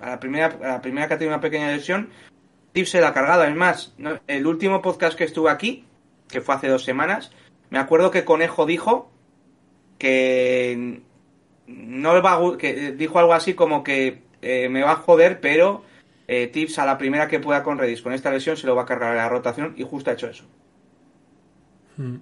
[0.00, 2.10] a la primera, a la primera que ha tenido una pequeña lesión,
[2.72, 3.44] Tips se la ha cargado.
[3.44, 3.94] Es más,
[4.26, 5.84] el último podcast que estuve aquí,
[6.28, 7.32] que fue hace dos semanas,
[7.70, 9.10] me acuerdo que Conejo dijo
[9.98, 11.00] que
[11.66, 15.84] no va que dijo algo así como que eh, me va a joder, pero
[16.32, 18.82] eh, Tips a la primera que pueda con Redis con esta lesión se lo va
[18.82, 20.44] a cargar la rotación y justo ha hecho eso.
[21.96, 22.16] Hmm.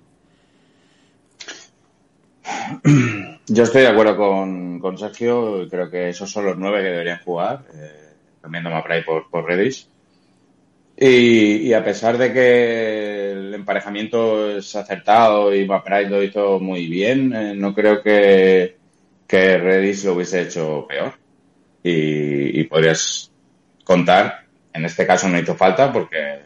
[3.46, 7.20] Yo estoy de acuerdo con, con, Sergio, creo que esos son los nueve que deberían
[7.24, 8.70] jugar, eh, cambiando
[9.04, 9.88] por, por Redis.
[11.02, 17.32] Y, a pesar de que el emparejamiento es acertado y McBride lo hizo muy bien,
[17.34, 18.76] eh, no creo que,
[19.26, 21.14] que Redis lo hubiese hecho peor.
[21.82, 23.29] Y, podrías
[23.90, 26.38] contar, en este caso no hizo falta porque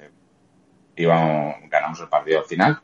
[0.97, 2.81] íbamos, ganamos el partido al final,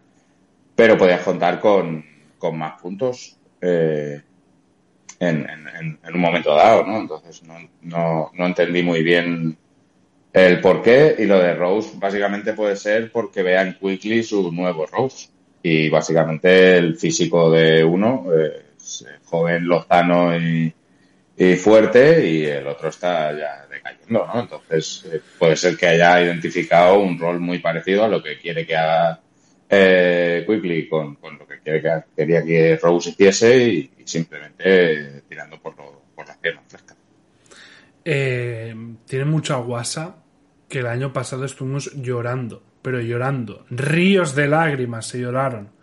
[0.77, 2.05] pero podías contar con,
[2.37, 4.21] con más puntos eh,
[5.19, 6.99] en, en, un momento dado, ¿no?
[6.99, 9.57] Entonces no, no, no entendí muy bien
[10.31, 14.85] el por qué y lo de Rose básicamente puede ser porque vean Quickly su nuevo
[14.85, 15.31] Rose.
[15.63, 20.75] Y básicamente el físico de uno es joven, lozano y,
[21.57, 24.41] fuerte y el otro está ya decayendo, ¿no?
[24.41, 28.67] Entonces eh, puede ser que haya identificado un rol muy parecido a lo que quiere
[28.67, 29.21] que haga
[29.69, 35.75] eh, Quickly con, lo que, quiere que quería que Rose hiciese y, simplemente tirando por,
[35.77, 36.97] por las piernas frescas.
[38.05, 38.75] Eh,
[39.07, 40.17] tiene mucha guasa
[40.69, 43.65] que el año pasado estuvimos llorando, pero llorando.
[43.71, 45.80] Ríos de lágrimas se lloraron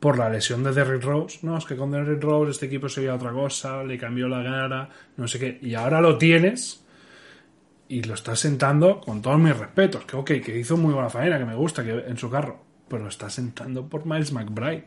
[0.00, 1.38] por la lesión de Derrick Rose.
[1.42, 4.88] No, es que con Derrick Rose este equipo sería otra cosa, le cambió la cara,
[5.16, 5.58] no sé qué.
[5.62, 6.84] Y ahora lo tienes
[7.88, 10.04] y lo estás sentando con todos mis respetos.
[10.04, 12.60] Que ok, que hizo muy buena faena, que me gusta que en su carro.
[12.88, 14.86] Pero lo estás sentando por Miles McBride.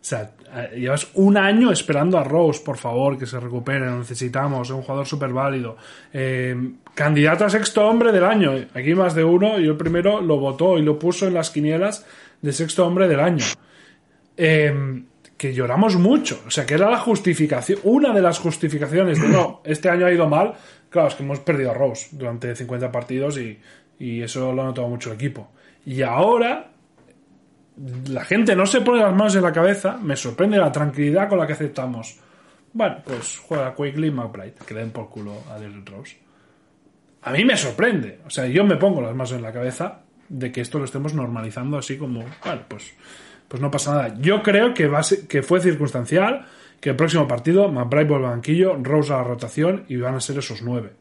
[0.00, 3.98] O sea, eh, llevas un año esperando a Rose, por favor, que se recupere, lo
[3.98, 5.76] necesitamos, es un jugador súper válido.
[6.12, 8.52] Eh, candidato a sexto hombre del año.
[8.72, 12.06] Aquí más de uno, y el primero lo votó y lo puso en las quinielas
[12.40, 13.44] de sexto hombre del año.
[14.36, 15.02] Eh,
[15.36, 19.60] que lloramos mucho, o sea, que era la justificación, una de las justificaciones de no,
[19.64, 20.54] este año ha ido mal.
[20.88, 23.58] Claro, es que hemos perdido a Rose durante 50 partidos y,
[23.98, 25.50] y eso lo ha notado mucho el equipo.
[25.84, 26.70] Y ahora
[28.08, 31.38] la gente no se pone las manos en la cabeza, me sorprende la tranquilidad con
[31.38, 32.18] la que aceptamos.
[32.72, 36.16] Bueno, pues juega Quickly y McBride, que le den por culo a Derrick Rose.
[37.22, 38.20] A mí me sorprende.
[38.26, 41.14] O sea, yo me pongo las manos en la cabeza de que esto lo estemos
[41.14, 42.94] normalizando así como, bueno, pues,
[43.48, 44.14] pues no pasa nada.
[44.20, 46.46] Yo creo que, va ser- que fue circunstancial,
[46.80, 50.20] que el próximo partido McBride vuelve al banquillo, Rose a la rotación y van a
[50.20, 50.92] ser esos nueve.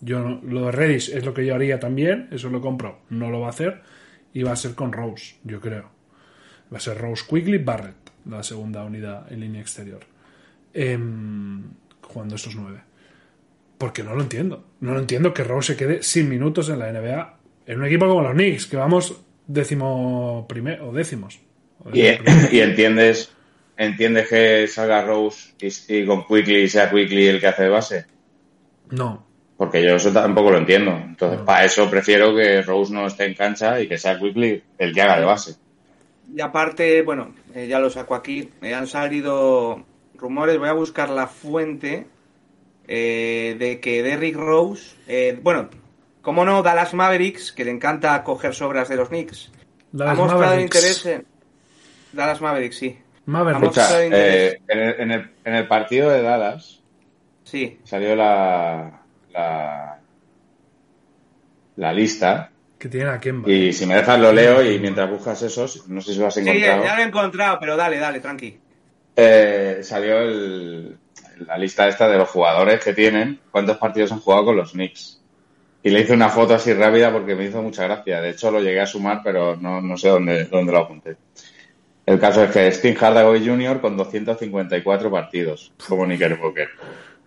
[0.00, 3.30] Yo no- lo de Reddish es lo que yo haría también, eso lo compro, no
[3.30, 3.82] lo va a hacer
[4.32, 5.90] y va a ser con Rose, yo creo.
[6.72, 10.00] Va a ser Rose Quigley Barrett, la segunda unidad en línea exterior.
[10.74, 11.62] Em,
[12.02, 12.82] jugando esos nueve.
[13.78, 14.64] Porque no lo entiendo.
[14.80, 17.36] No lo entiendo que Rose se quede sin minutos en la NBA.
[17.66, 21.40] En un equipo como los Knicks, que vamos décimo o décimos.
[21.84, 23.32] O Y, entiendes
[23.76, 28.06] entiendes que salga Rose y, y con Quickly sea Quickly el que hace de base.
[28.90, 29.24] No.
[29.56, 30.92] Porque yo eso tampoco lo entiendo.
[30.92, 34.94] Entonces, para eso prefiero que Rose no esté en cancha y que sea Quickly el
[34.94, 35.56] que haga de base.
[36.34, 41.08] Y aparte, bueno, eh, ya lo saco aquí, me han salido rumores, voy a buscar
[41.10, 42.06] la fuente
[42.86, 45.70] eh, de que Derrick Rose, eh, bueno,
[46.20, 49.50] como no, Dallas Mavericks, que le encanta coger sobras de los Knicks,
[49.90, 50.76] Dallas ha mostrado Mavericks.
[50.76, 51.37] interés en...
[52.12, 52.98] Dallas Mavericks, sí.
[53.26, 53.62] Mavericks.
[53.62, 56.80] Escucha, eh, en, el, en el- en el partido de Dallas
[57.44, 59.00] Sí, salió la,
[59.32, 59.98] la,
[61.76, 63.50] la lista Que tienen a Kemba.
[63.50, 66.34] y si me dejas lo leo y mientras buscas esos, no sé si lo has
[66.34, 66.84] sí ya, encontrado.
[66.84, 68.58] ya lo he encontrado, pero dale, dale, tranqui.
[69.16, 70.98] Eh, salió el-
[71.46, 75.20] la lista esta de los jugadores que tienen, cuántos partidos han jugado con los Knicks.
[75.82, 78.20] Y le hice una foto así rápida porque me hizo mucha gracia.
[78.20, 81.16] De hecho, lo llegué a sumar, pero no, no sé dónde, dónde lo apunté.
[82.08, 83.82] El caso es que Steve Hardaway Jr.
[83.82, 86.70] con 254 partidos, como Knickerbocker.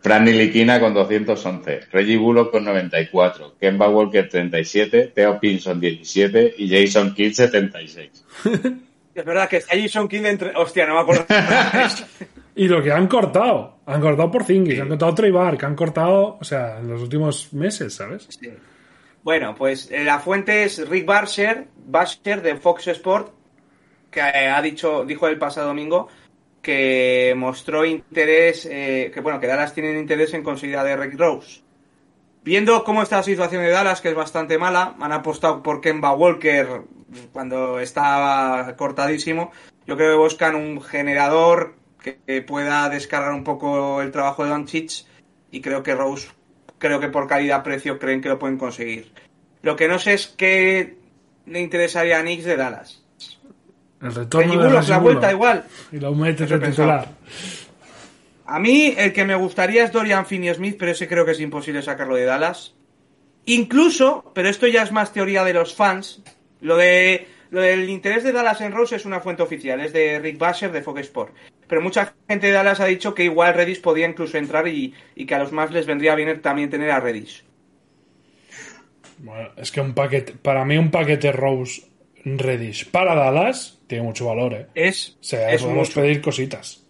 [0.02, 6.68] Fran Ntilikina con 211, Reggie Bullock con 94, Kemba Walker 37, Theo Pinson 17 y
[6.68, 8.26] Jason Kidd 76.
[9.14, 10.54] Es verdad que está Jason King entre...
[10.56, 11.26] Hostia, no me acuerdo.
[12.56, 13.78] Y lo que han cortado.
[13.86, 17.54] Han cortado por Zingis, han cortado Trey Bark, han cortado, o sea, en los últimos
[17.54, 18.28] meses, ¿sabes?
[18.30, 18.50] Sí.
[19.24, 23.32] Bueno, pues eh, la fuente es Rick Barsher, Barsher de Fox Sport,
[24.12, 26.10] que ha dicho, dijo el pasado domingo
[26.62, 31.62] que mostró interés, eh, que bueno, que Dallas tiene interés en conseguir a Derrick Rose.
[32.44, 36.14] Viendo cómo está la situación de Dallas, que es bastante mala, han apostado por Kemba
[36.14, 36.84] Walker
[37.32, 39.52] cuando estaba cortadísimo.
[39.86, 44.50] Yo creo que buscan un generador que, que pueda descargar un poco el trabajo de
[44.52, 45.06] Doncic
[45.52, 46.30] y creo que Rose,
[46.78, 49.12] creo que por calidad-precio creen que lo pueden conseguir.
[49.62, 50.98] Lo que no sé es qué
[51.46, 53.01] le interesaría a Knicks de Dallas.
[54.02, 55.64] El retorno de la vuelta igual.
[55.92, 57.08] Y lo metes de titular.
[58.46, 61.82] A mí el que me gustaría es Dorian Finney-Smith, pero ese creo que es imposible
[61.82, 62.74] sacarlo de Dallas.
[63.46, 66.22] Incluso, pero esto ya es más teoría de los fans,
[66.60, 70.20] lo de lo del interés de Dallas en Rose es una fuente oficial, es de
[70.20, 71.34] Rick Basher de Fox Sport.
[71.68, 75.26] Pero mucha gente de Dallas ha dicho que igual Reddish podía incluso entrar y, y
[75.26, 77.44] que a los más les vendría bien también tener a Reddish.
[79.18, 81.84] Bueno, es que un paquete, para mí un paquete Rose
[82.24, 84.68] Reddish para Dallas tiene mucho valor, ¿eh?
[84.74, 86.02] Es, O sea, es podemos mucho.
[86.02, 86.84] pedir cositas.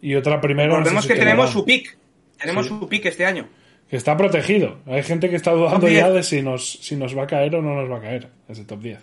[0.00, 0.70] Y otra primero.
[0.70, 1.96] no sé Recordemos si que tenemos su pick.
[2.38, 2.68] Tenemos Sí.
[2.80, 3.48] su pick este año.
[3.88, 4.78] Que está protegido.
[4.86, 6.00] Hay gente que está dudando Top 10.
[6.00, 8.28] ya de si nos, si nos va a caer o no nos va a caer.
[8.48, 8.98] Ese top 10.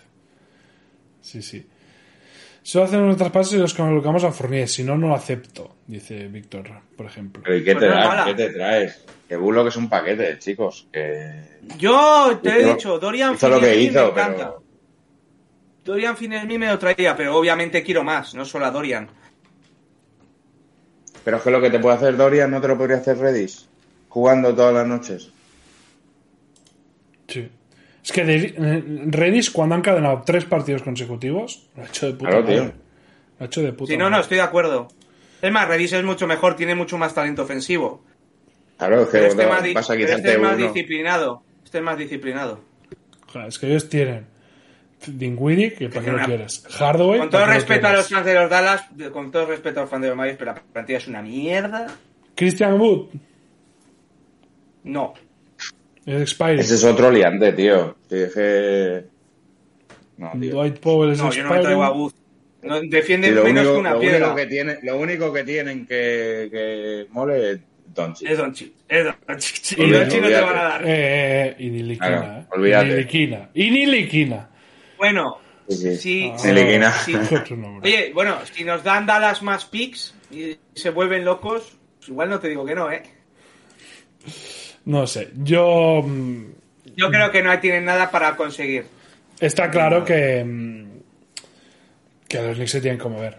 [1.22, 1.66] Sí, sí.
[2.62, 4.68] Solo hacen unos traspasos y los colocamos a Fournier.
[4.68, 5.76] Si no, no lo acepto.
[5.86, 7.42] Dice Víctor, por ejemplo.
[7.44, 8.08] Pero ¿y qué Pues te no es traes?
[8.08, 8.24] mala.
[8.26, 9.04] ¿Qué te traes?
[9.28, 10.86] Que Bullock es un paquete, chicos.
[10.92, 11.40] Que
[11.78, 14.54] Yo te he dicho, Dorian hizo lo que hizo, me encanta.
[15.84, 19.08] Dorian Finney-Smith me lo traía, pero obviamente quiero más, no solo a Dorian.
[21.24, 23.68] Pero es que lo que te puede hacer Dorian no te lo podría hacer Redis.
[24.08, 25.30] Jugando todas las noches.
[27.28, 27.48] Sí.
[28.02, 32.12] Es que de, eh, Redis, cuando han encadenado tres partidos consecutivos, lo ha hecho de
[32.14, 32.54] puta Claro, madre.
[32.56, 32.64] tío.
[33.38, 34.88] Lo ha hecho de puta Sí, no, no, estoy de acuerdo.
[35.42, 38.02] Es más, Redis es mucho mejor, tiene mucho más talento ofensivo.
[38.78, 40.56] Claro, es que Pero este, no, más, di- vas a pero quitarte este es más
[40.58, 41.42] disciplinado.
[41.64, 42.60] Este es más disciplinado.
[43.32, 44.26] Joder, es que ellos tienen
[45.06, 46.64] Dinwiddie, que para qué lo quieres.
[46.70, 47.20] Hardaway.
[47.20, 49.80] Con todo ¿para qué lo respeto a los fans de los Dallas, con todo respeto
[49.80, 51.86] a los fans de los Mavericks, pero la plantilla es una mierda.
[52.34, 53.08] Christian Wood.
[54.84, 55.14] No.
[56.06, 56.36] Es.
[56.40, 57.96] Ese es otro liante, tío.
[58.08, 59.04] Que...
[60.16, 60.50] No, tío.
[60.54, 62.14] Dwight Powell es No, yo no me traigo a Booth.
[62.62, 64.18] No, defiende Sí, lo menos único, que una lo piedra.
[64.18, 67.60] único que tiene, lo único que tienen que, que mole es
[67.94, 68.28] Doncic.
[68.30, 68.72] Es Doncic.
[68.88, 69.78] Es Doncic.
[69.78, 70.44] Y Doncic no te olvídate.
[70.44, 70.82] van a dar.
[70.82, 72.06] Eh, eh, eh, y Niliquina.
[72.08, 72.44] Claro, eh.
[72.50, 72.86] olvídate.
[72.86, 73.50] Y Niliquina.
[73.54, 74.50] Y Niliquina.
[75.00, 75.38] Bueno,
[75.68, 75.96] Sí, sí.
[75.96, 76.32] sí.
[76.82, 77.14] Ah, sí.
[77.82, 82.38] Oye, bueno, si nos dan Dallas más picks y se vuelven locos, pues igual no
[82.40, 83.02] te digo que no, ¿eh?
[84.84, 85.30] No sé.
[85.36, 86.02] Yo.
[86.04, 86.44] mm,
[86.96, 88.84] Yo creo que no tienen nada para conseguir.
[89.38, 90.44] Está claro que.
[90.44, 90.90] mm,
[92.28, 93.36] que a los Knicks se tienen que mover.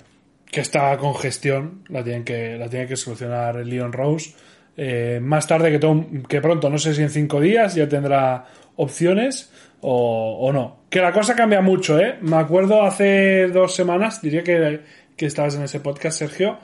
[0.49, 4.33] Que esta congestión la tienen que, la tiene que solucionar el Leon Rose.
[4.77, 8.45] Eh, más tarde que, Tom- que pronto, no sé si en cinco días ya tendrá
[8.77, 9.51] opciones
[9.81, 10.81] o, o no.
[10.89, 12.17] Que la cosa cambia mucho, ¿eh?
[12.21, 14.81] Me acuerdo hace dos semanas, diría que,
[15.15, 16.57] que estabas en ese podcast, Sergio,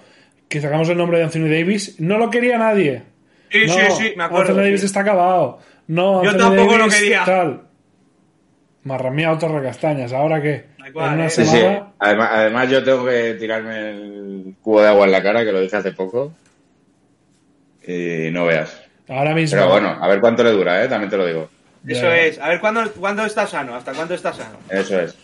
[0.50, 2.00] que sacamos el nombre de Anthony Davis.
[2.00, 3.04] No lo quería nadie.
[3.50, 4.50] Sí, No, sí, sí, me acuerdo.
[4.52, 4.86] Anthony Davis sí.
[4.88, 5.60] está acabado.
[5.88, 7.24] No, Yo Anthony tampoco lo Davis, quería.
[7.26, 7.62] Tal.
[8.84, 10.14] Marrameado torre castañas.
[10.14, 10.66] ¿Ahora qué?
[10.88, 11.30] Igual, en una ¿eh?
[11.30, 11.58] Sí, sí.
[11.58, 11.88] semana.
[12.00, 15.60] Además, además yo tengo que tirarme el cubo de agua en la cara, que lo
[15.62, 16.34] dije hace poco.
[17.86, 18.82] Y no veas.
[19.08, 19.58] Ahora mismo.
[19.58, 20.88] Pero bueno, a ver cuánto le dura, ¿eh?
[20.88, 21.50] También te lo digo.
[21.88, 22.40] Eso es.
[22.40, 23.76] A ver, ¿cuándo, ¿cuándo está sano?
[23.76, 24.58] ¿Hasta cuándo está sano?
[24.70, 25.16] Eso es.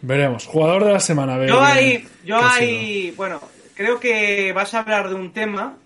[0.00, 0.46] Veremos.
[0.46, 1.36] Jugador de la semana.
[1.38, 3.40] ver, Yo eh, ahí, yo ahí, bueno,
[3.74, 5.76] creo que vas a hablar de un tema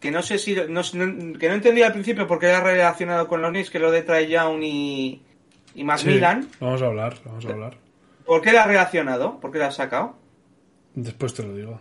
[0.00, 3.42] que no sé si, no, no- que no entendí al principio porque era relacionado con
[3.42, 5.22] los Knicks, que lo de Trae Young y,
[5.74, 5.84] y.
[5.98, 6.20] Sí,
[6.58, 7.76] vamos a hablar, vamos a hablar.
[8.24, 9.38] ¿Por qué la has relacionado?
[9.40, 10.16] ¿Por qué la has sacado?
[10.94, 11.80] Después te lo digo.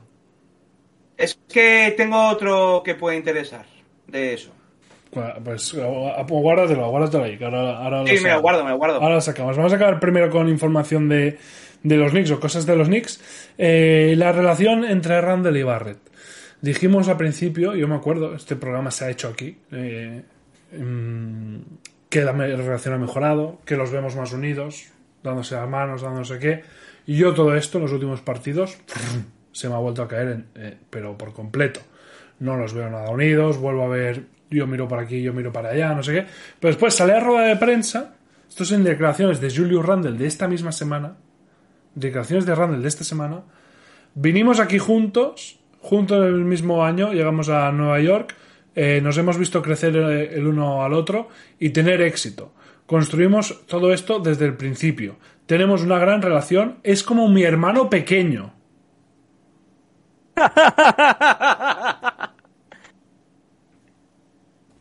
[1.18, 3.66] Es que tengo otro que puede interesar
[4.08, 4.52] de eso.
[5.12, 7.38] Pues gu- guárdatelo, guárdatelo ahí.
[7.38, 8.95] que ahora, ahora Sí, lo me lo guardo, me lo guardo.
[9.01, 9.57] Ahora lo sacamos.
[9.57, 11.38] Vamos a acabar primero con información de,
[11.84, 13.20] de los Knicks o cosas de los Knicks.
[13.57, 15.97] Eh, la relación entre Randall y Barrett.
[16.62, 20.24] Dijimos al principio, yo me acuerdo, este programa se ha hecho aquí, eh,
[20.78, 21.55] mm,
[22.10, 24.88] que la relación ha mejorado, que los vemos más unidos,
[25.24, 26.64] dándose las manos, dándose qué.
[27.07, 28.78] Y yo todo esto en los últimos partidos
[29.53, 31.80] se me ha vuelto a caer, en- eh, pero por completo.
[32.39, 35.70] No los veo nada unidos, vuelvo a ver, yo miro para aquí, yo miro para
[35.70, 36.26] allá, no sé qué.
[36.60, 38.16] Pero después sale a rueda de prensa,
[38.47, 41.18] esto es en declaraciones de Julius Randle de esta misma semana,
[41.95, 43.43] declaraciones de Randle de esta semana,
[44.16, 48.36] vinimos aquí juntos, juntos en el mismo año, llegamos a Nueva York,
[48.76, 51.30] eh, nos hemos visto crecer eh, el uno al otro
[51.60, 52.54] y tener éxito.
[52.86, 55.18] Construimos todo esto desde el principio.
[55.45, 58.54] Tenemos una gran relación, es como mi hermano pequeño.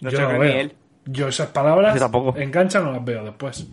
[0.00, 0.42] No Yo no veo.
[0.60, 0.74] él.
[1.06, 2.38] Yo esas palabras Yo tampoco.
[2.38, 3.66] en cancha no las veo después.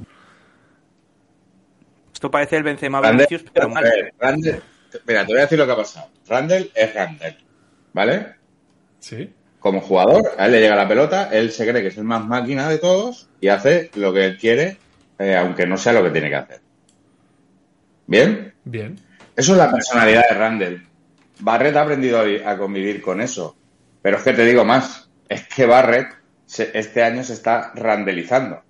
[2.13, 3.83] Esto parece el Benzema Randall, Vinicius, pero mal.
[3.83, 4.61] Randall- Randall-
[5.05, 6.07] mira, te voy a decir lo que ha pasado.
[6.27, 7.37] Randall es Randall,
[7.93, 8.27] ¿vale?
[8.99, 9.33] ¿Sí?
[9.59, 12.25] Como jugador, a él le llega la pelota, él se cree que es el más
[12.25, 14.77] máquina de todos y hace lo que él quiere,
[15.19, 16.61] eh, aunque no sea lo que tiene que hacer.
[18.07, 18.53] ¿Bien?
[18.63, 18.95] Bien.
[19.35, 20.87] Eso es la personalidad de Randall.
[21.39, 23.57] Barrett ha aprendido a convivir con eso.
[24.01, 25.09] Pero es que te digo más.
[25.27, 26.07] Es que Barrett
[26.45, 28.61] se- este año se está randelizando.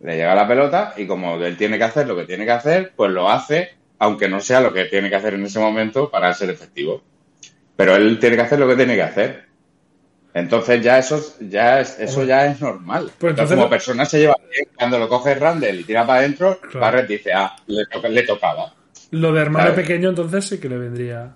[0.00, 2.92] Le llega la pelota y como él tiene que hacer lo que tiene que hacer,
[2.94, 6.32] pues lo hace, aunque no sea lo que tiene que hacer en ese momento para
[6.34, 7.02] ser efectivo.
[7.76, 9.46] Pero él tiene que hacer lo que tiene que hacer.
[10.34, 13.10] Entonces ya eso, es- ya es, eso ya es normal.
[13.18, 14.68] Pues Entonces, como persona se lleva bien.
[14.76, 16.80] Cuando lo coge Randall y tira para adentro, Claro.
[16.80, 18.74] Barrett dice, ah, le, toca- le tocaba.
[19.12, 21.34] Lo de hermano pequeño entonces sí que le vendría...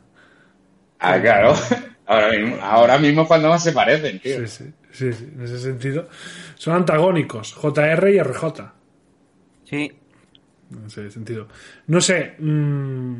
[0.98, 1.54] Ah, claro.
[2.06, 4.40] Ahora mismo, ahora mismo cuando más se parecen, tío.
[4.40, 6.08] Sí, sí, sí, sí, en ese sentido.
[6.56, 8.72] Son antagónicos, JR y RJ.
[9.64, 9.92] Sí.
[10.72, 11.48] En ese sentido.
[11.88, 13.14] No sé, mm,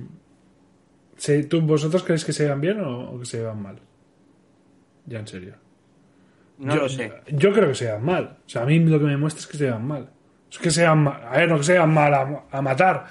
[1.17, 3.79] ¿se- ¿tú, ¿vosotros creéis que se llevan bien o, o que se llevan mal?
[5.07, 5.55] Ya en serio.
[6.59, 7.13] No yo, lo sé.
[7.29, 8.39] Yo creo que se llevan mal.
[8.47, 10.11] O sea, a mí lo que me muestra es que se llevan mal.
[10.51, 11.23] Es que se llevan mal.
[11.25, 13.07] A ver, no que se llevan mal a, a matar.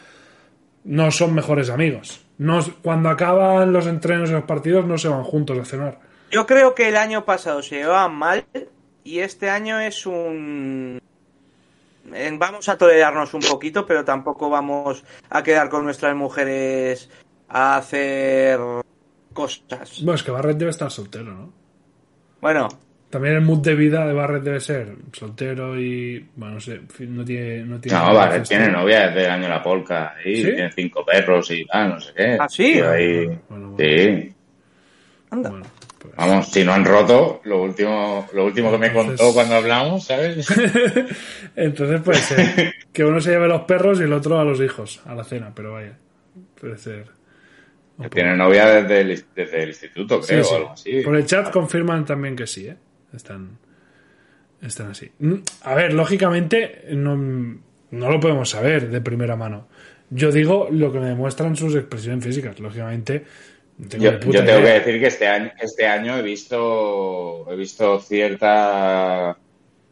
[0.83, 2.25] No son mejores amigos.
[2.37, 5.99] No, cuando acaban los entrenos y los partidos no se van juntos a cenar.
[6.31, 8.45] Yo creo que el año pasado se llevaban mal
[9.03, 10.99] y este año es un...
[12.37, 17.09] Vamos a tolerarnos un poquito, pero tampoco vamos a quedar con nuestras mujeres
[17.47, 18.59] a hacer
[19.33, 20.01] cosas.
[20.01, 21.53] Bueno, es que Barrett debe estar soltero, ¿no?
[22.41, 22.67] Bueno,
[23.11, 26.25] También el mood de vida de Barrett debe ser soltero y.
[26.35, 27.63] Bueno, no sé, no tiene.
[27.63, 28.43] No, tiene No, fiesta.
[28.43, 30.15] tiene novia desde el año de la polca.
[30.25, 30.43] Y ¿Sí?
[30.43, 32.37] tiene cinco perros y tal, no sé qué.
[32.39, 32.73] ¿Ah, sí?
[32.73, 34.33] Tío, ahí- Bueno, bueno, Sí.
[35.31, 35.49] anda.
[35.49, 35.65] bueno,
[36.15, 40.05] Vamos, si no han roto, lo último, lo último que me Entonces- contó cuando hablamos,
[40.05, 40.47] ¿sabes?
[41.55, 45.01] Entonces puede ser que uno se lleve los perros y el otro a los hijos,
[45.05, 45.97] a la cena, pero vaya.
[46.59, 47.05] Puede ser.
[48.11, 50.53] tiene novia desde el, desde el instituto, creo, sí.
[50.53, 51.01] o algo así.
[51.01, 52.77] Por el chat confirman también que sí, ¿eh?
[53.13, 53.57] Están,
[54.61, 55.09] están así.
[55.19, 59.67] Mm, A ver, lógicamente no, no lo podemos saber de primera mano.
[60.11, 62.59] Yo digo lo que me demuestran sus expresiones físicas.
[62.59, 63.25] Lógicamente,
[63.87, 69.37] tengo Yo, tengo que decir que este año, este año he visto, he visto cierta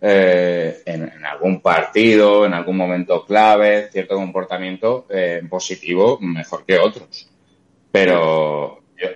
[0.02, 6.78] eh, en, en algún partido, en algún momento clave, cierto comportamiento eh, positivo mejor que
[6.78, 7.30] otros.
[7.92, 9.10] Pero yo-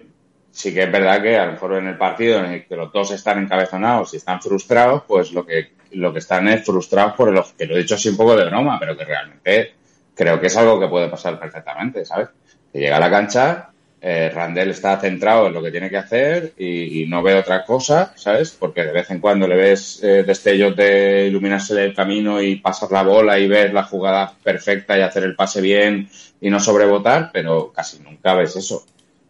[0.52, 2.92] sí que es verdad que a lo mejor en el partido en el que los
[2.92, 7.30] dos están encabezonados y están frustrados, pues lo que, lo que están es frustrados por
[7.30, 9.74] el, que lo he dicho así un poco de broma, pero que realmente
[10.16, 12.30] creo que es algo que puede pasar perfectamente, ¿sabes?
[12.72, 13.71] Que llega a la cancha,
[14.04, 18.14] eh, Randall está centrado en lo que tiene que hacer y, no ve otra cosa,
[18.16, 18.50] ¿sabes?
[18.50, 22.92] Porque de vez en cuando le ves eh, destellos de iluminarse el camino y pasar
[22.92, 27.30] la bola y ver la jugada perfecta y hacer el pase bien y no sobrebotar,
[27.32, 28.84] pero casi nunca ves eso.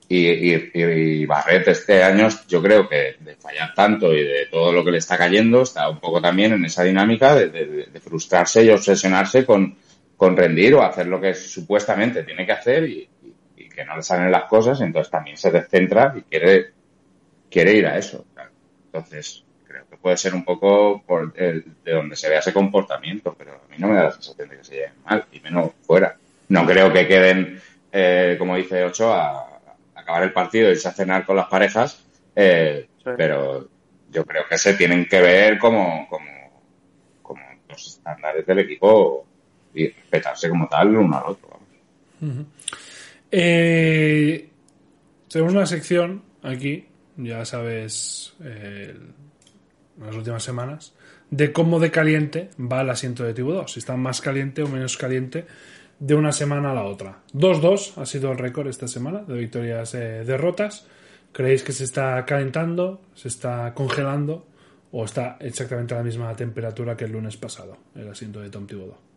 [0.07, 4.83] Y, y, Barret este año yo creo que de fallar tanto y de todo lo
[4.83, 9.45] que le está cayendo está un poco también en esa dinámica de, frustrarse y obsesionarse
[9.45, 9.75] con,
[10.17, 13.07] con rendir o hacer lo que supuestamente tiene que hacer y,
[13.73, 16.71] que no le salen las cosas, entonces también se descentra y quiere,
[17.49, 18.25] quiere ir a eso.
[18.85, 23.53] Entonces, creo que puede ser un poco por de donde se vea ese comportamiento, pero
[23.53, 26.17] a mí no me da la sensación de que se lleven mal, y menos fuera.
[26.49, 27.61] No creo que queden,
[27.91, 29.47] eh, como dice Ocho, a
[29.95, 32.03] acabar el partido y irse a cenar con las parejas,
[32.35, 33.67] eh, pero
[34.11, 36.61] yo creo que se tienen que ver como, como,
[37.21, 39.25] como los estándares del equipo
[39.73, 41.59] y respetarse como tal uno al otro.
[43.31, 44.49] Eh,
[45.29, 48.93] tenemos una sección aquí, ya sabes, eh,
[49.99, 50.93] las últimas semanas,
[51.29, 54.67] de cómo de caliente va el asiento de Tibu 2, si está más caliente o
[54.67, 55.45] menos caliente
[55.99, 57.19] de una semana a la otra.
[57.33, 60.87] 2-2 ha sido el récord esta semana de victorias eh, derrotas.
[61.31, 64.47] ¿Creéis que se está calentando, se está congelando
[64.91, 68.67] o está exactamente a la misma temperatura que el lunes pasado el asiento de Tom
[68.67, 69.10] Thibodeau?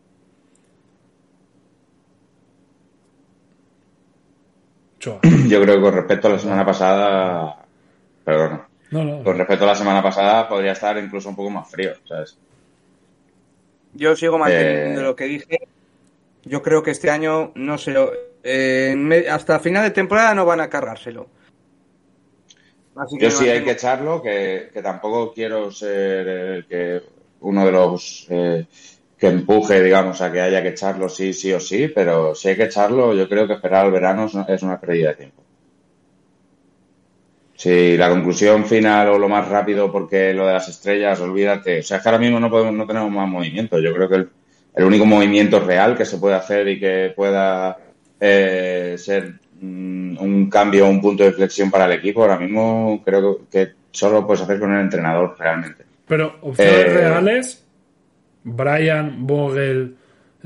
[5.48, 7.64] Yo creo que con respecto a la semana pasada,
[8.24, 12.38] perdón, con respecto a la semana pasada podría estar incluso un poco más frío, ¿sabes?
[13.92, 15.58] Yo sigo manteniendo eh, lo que dije
[16.44, 18.12] yo creo que este año no lo.
[18.42, 21.28] Eh, hasta final de temporada no van a cargárselo.
[23.18, 27.02] Yo sí hay que echarlo, que, tampoco quiero ser el que
[27.40, 28.66] uno de los eh,
[29.24, 32.56] que empuje, digamos, a que haya que echarlo sí, sí o sí, pero si hay
[32.56, 35.42] que echarlo, yo creo que esperar al verano es una pérdida de tiempo.
[37.56, 41.78] Si la conclusión final o lo más rápido porque lo de las estrellas, olvídate.
[41.78, 43.78] O sea, es que ahora mismo no, podemos, no tenemos más movimiento.
[43.78, 44.28] Yo creo que el,
[44.74, 47.78] el único movimiento real que se puede hacer y que pueda
[48.20, 53.48] eh, ser mm, un cambio, un punto de flexión para el equipo, ahora mismo creo
[53.50, 55.84] que solo puedes hacer con el entrenador realmente.
[56.06, 57.63] Pero opciones eh, reales,
[58.44, 59.96] Brian, Vogel,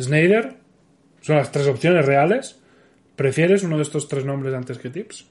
[0.01, 0.57] Snyder,
[1.21, 2.59] son las tres opciones reales.
[3.17, 5.27] ¿Prefieres uno de estos tres nombres antes que Tips?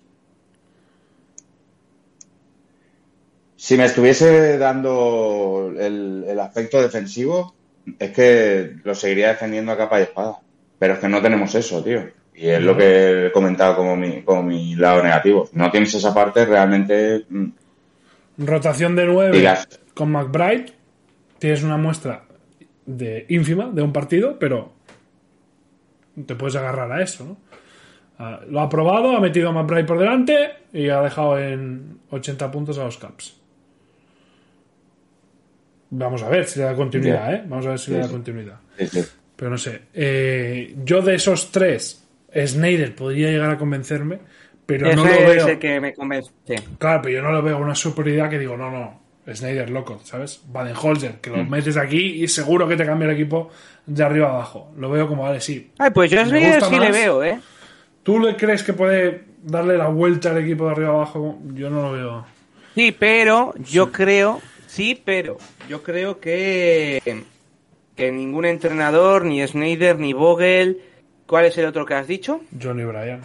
[3.55, 7.55] Si me estuviese dando el aspecto defensivo,
[7.99, 10.39] es que lo seguiría defendiendo a capa y espada.
[10.79, 12.07] Pero es que no tenemos eso, tío.
[12.35, 15.49] Y es lo que he comentado como mi, como mi lado negativo.
[15.53, 17.25] No tienes esa parte realmente.
[17.29, 17.47] Mm,
[18.39, 19.57] Rotación de nueve
[19.95, 20.73] con McBride.
[21.39, 22.26] Tienes una muestra
[22.87, 24.73] de ínfima de un partido, pero
[26.25, 27.37] te puedes agarrar a eso, ¿no?
[28.17, 32.49] Ah, lo ha probado, ha metido a McBride por delante y ha dejado en 80
[32.49, 33.39] puntos a los Caps.
[35.91, 37.43] Vamos a ver si le da continuidad, ¿eh?
[37.47, 38.59] Vamos a ver si le da continuidad.
[39.35, 39.81] Pero no sé.
[39.93, 44.19] Eh, yo de esos tres, Snyder podría llegar a convencerme,
[44.65, 45.47] pero no lo veo.
[45.47, 46.31] Es que me convence.
[46.79, 50.41] Claro, pero yo no lo veo una superioridad que digo, no, no, Snyder, loco, ¿sabes?
[50.47, 51.49] Baden-Holzer, que lo mm.
[51.49, 53.49] metes aquí y seguro que te cambia el equipo
[53.85, 54.71] de arriba a abajo.
[54.77, 55.71] Lo veo como, vale, sí.
[55.77, 57.39] Ay, pues yo a Snyder sí le veo, ¿eh?
[58.03, 61.39] ¿Tú le crees que puede darle la vuelta al equipo de arriba a abajo?
[61.53, 62.25] Yo no lo veo.
[62.73, 64.39] Sí, pero yo creo
[64.77, 67.01] Sí, pero yo creo que,
[67.95, 70.81] que ningún entrenador, ni Snyder, ni Vogel.
[71.25, 72.41] ¿Cuál es el otro que has dicho?
[72.61, 73.21] Johnny Bryan.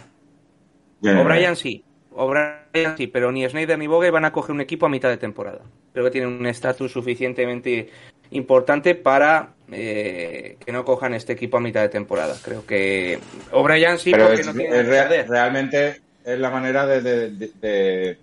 [1.03, 1.83] O'Brien sí.
[2.15, 5.17] O'Brien sí, pero ni Snyder ni Vogel van a coger un equipo a mitad de
[5.17, 5.61] temporada.
[5.93, 7.89] Creo que tienen un estatus suficientemente
[8.31, 12.35] importante para eh, que no cojan este equipo a mitad de temporada.
[12.43, 13.19] Creo que
[13.51, 14.83] O'Brien sí, pero porque no tiene
[15.23, 18.17] realmente es la manera de de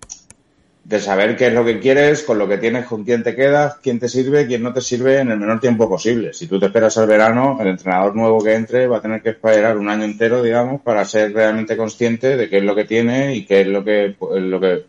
[0.99, 3.99] saber qué es lo que quieres, con lo que tienes, con quién te quedas, quién
[3.99, 6.33] te sirve, quién no te sirve en el menor tiempo posible.
[6.33, 9.29] Si tú te esperas al verano, el entrenador nuevo que entre va a tener que
[9.29, 13.35] esperar un año entero, digamos, para ser realmente consciente de qué es lo que tiene
[13.35, 14.85] y qué es lo que, lo que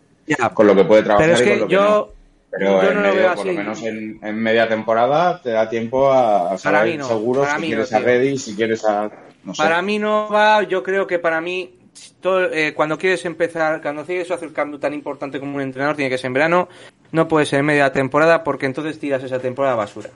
[0.55, 2.15] con lo que puede trabajar Pero y con lo yo,
[2.51, 7.03] que Pero en medio, por lo menos en, media temporada te da tiempo a, saber
[7.05, 9.11] seguro si quieres a Ready, si quieres a...
[9.57, 11.82] Para mí no va, yo creo que para mí
[12.25, 16.11] eh, cuando quieres empezar, cuando quieres hacer un cambio tan importante como un entrenador, tiene
[16.11, 16.69] que ser en verano,
[17.11, 20.11] no puede ser en media temporada porque entonces tiras esa temporada a basura.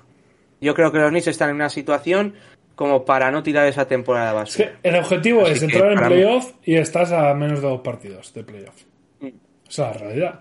[0.61, 2.35] Yo creo que los Knicks están en una situación
[2.75, 4.73] como para no tirar esa temporada a basura.
[4.83, 8.83] el objetivo es entrar en playoff y estás a menos de dos partidos de playoff.
[9.21, 9.29] Mm.
[9.69, 10.41] Esa es la realidad.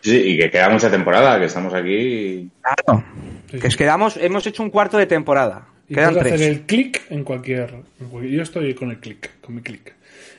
[0.00, 2.50] Sí, y que queda mucha temporada, que estamos aquí.
[2.60, 3.04] Claro.
[3.48, 5.68] Que es que hemos hecho un cuarto de temporada.
[5.88, 6.48] Y Quedan puedes hacer tres.
[6.48, 9.94] el clic en cualquier, en cualquier- Yo estoy con el clic, con mi clic.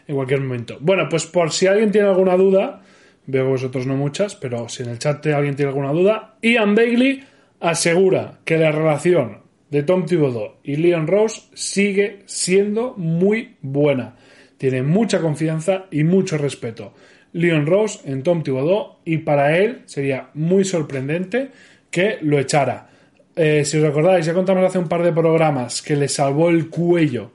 [0.08, 0.78] En cualquier momento.
[0.82, 2.82] Bueno, pues por si alguien tiene alguna duda,
[3.26, 7.24] veo vosotros no muchas, pero si en el chat alguien tiene alguna duda, Ian Bailey
[7.60, 9.40] asegura que la relación
[9.70, 14.16] de Tom Thibodeau y Leon Rose sigue siendo muy buena.
[14.58, 16.94] Tiene mucha confianza y mucho respeto.
[17.32, 21.50] Leon Rose en Tom Thibodeau y para él sería muy sorprendente
[21.90, 22.90] que lo echara.
[23.36, 26.70] Eh, si os acordáis, ya contamos hace un par de programas que le salvó el
[26.70, 27.32] cuello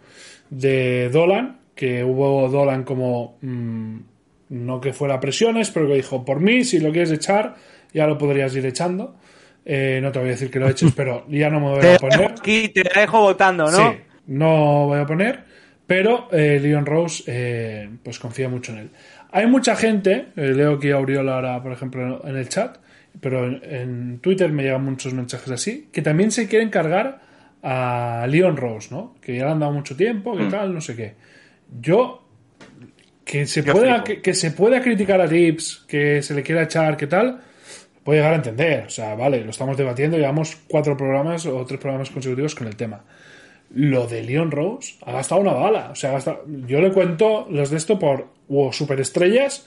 [0.49, 3.99] de Dolan, que hubo Dolan como mm,
[4.49, 7.55] no que fuera presiones, pero que dijo, por mí, si lo quieres echar,
[7.95, 9.15] ya lo podrías ir echando.
[9.65, 11.99] Eh, no te voy a decir que lo eches, pero ya no me voy a
[11.99, 12.33] poner.
[12.33, 13.93] aquí, te dejo votando, ¿no?
[13.93, 15.45] Sí, no voy a poner,
[15.87, 18.91] pero eh, Leon Rose eh, pues confía mucho en él.
[19.31, 22.79] Hay mucha gente, eh, leo aquí a Auriola ahora, por ejemplo, en el chat,
[23.21, 27.21] pero en, en Twitter me llegan muchos mensajes así, que también se quieren cargar
[27.63, 29.15] a Leon Rose, ¿no?
[29.21, 31.29] Que ya le han dado mucho tiempo, que tal, no sé qué.
[31.81, 32.23] Yo,
[33.25, 36.63] que se, Yo pueda, que, que se pueda criticar a Tips, que se le quiera
[36.63, 37.41] echar, que tal,
[38.05, 38.85] puedo llegar a entender.
[38.87, 42.77] O sea, vale, lo estamos debatiendo, llevamos cuatro programas o tres programas consecutivos con el
[42.77, 43.05] tema.
[43.75, 45.91] Lo de Leon Rose ha gastado una bala.
[45.91, 49.67] O sea, gastado- yo le cuento los de esto por o superestrellas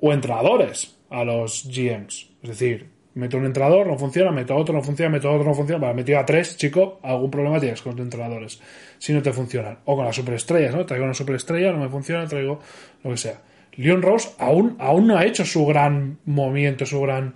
[0.00, 2.30] o entrenadores a los GMs.
[2.42, 5.80] Es decir, meto un entrenador, no funciona, meto otro, no funciona, meto otro, no funciona.
[5.80, 8.60] Vale, metido a tres, chico, algún problema tienes con tus entrenadores.
[8.98, 9.78] Si no te funcionan.
[9.84, 10.86] O con las superestrellas, ¿no?
[10.86, 12.60] Traigo una superestrella, no me funciona, traigo
[13.02, 13.40] lo que sea.
[13.76, 17.34] Leon Rose aún, aún no ha hecho su gran movimiento, su gran.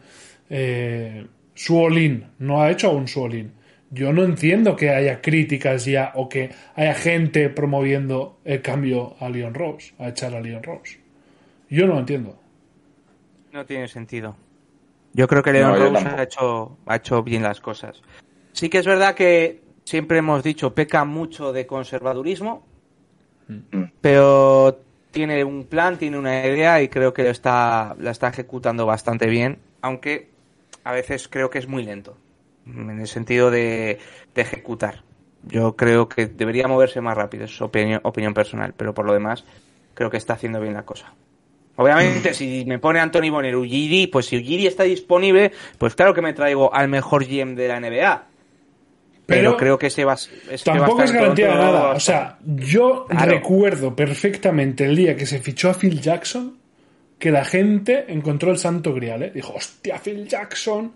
[0.51, 2.27] eh, su all-in.
[2.39, 3.53] No ha hecho aún su all-in.
[3.91, 9.29] Yo no entiendo que haya críticas ya o que haya gente promoviendo el cambio a
[9.29, 10.99] Leon Rose, a echar a Leon Rose.
[11.71, 12.39] Yo no lo entiendo.
[13.53, 14.37] No tiene sentido.
[15.17, 18.03] Yo creo que Leon No, Rose ha hecho, ha hecho bien las cosas.
[18.53, 22.67] Sí que es verdad que siempre hemos dicho peca mucho de conservadurismo,
[23.49, 23.85] Mm.
[24.01, 24.81] pero
[25.13, 29.27] tiene un plan, tiene una idea y creo que lo está, la está ejecutando bastante
[29.27, 30.29] bien, aunque
[30.85, 32.17] a veces creo que es muy lento
[32.67, 33.99] en el sentido de,
[34.35, 35.05] de ejecutar.
[35.45, 39.45] Yo creo que debería moverse más rápido, es opinión, opinión personal, pero por lo demás
[39.95, 41.15] creo que está haciendo bien la cosa.
[41.77, 46.23] Obviamente, si me pone Anthony Bonner Ujiri, pues si Ujiri está disponible, pues claro que
[46.23, 48.27] me traigo al mejor GM de la NBA.
[49.27, 50.29] Pero, Pero creo que ese va, es
[50.63, 51.91] que va a Tampoco es garantía de nada.
[51.91, 53.33] O sea, yo Claro.
[53.33, 56.57] recuerdo perfectamente el día que se fichó a Phil Jackson
[57.19, 59.23] que la gente encontró el santo grial.
[59.25, 59.33] ¿eh?
[59.35, 60.93] Dijo, hostia, Phil Jackson,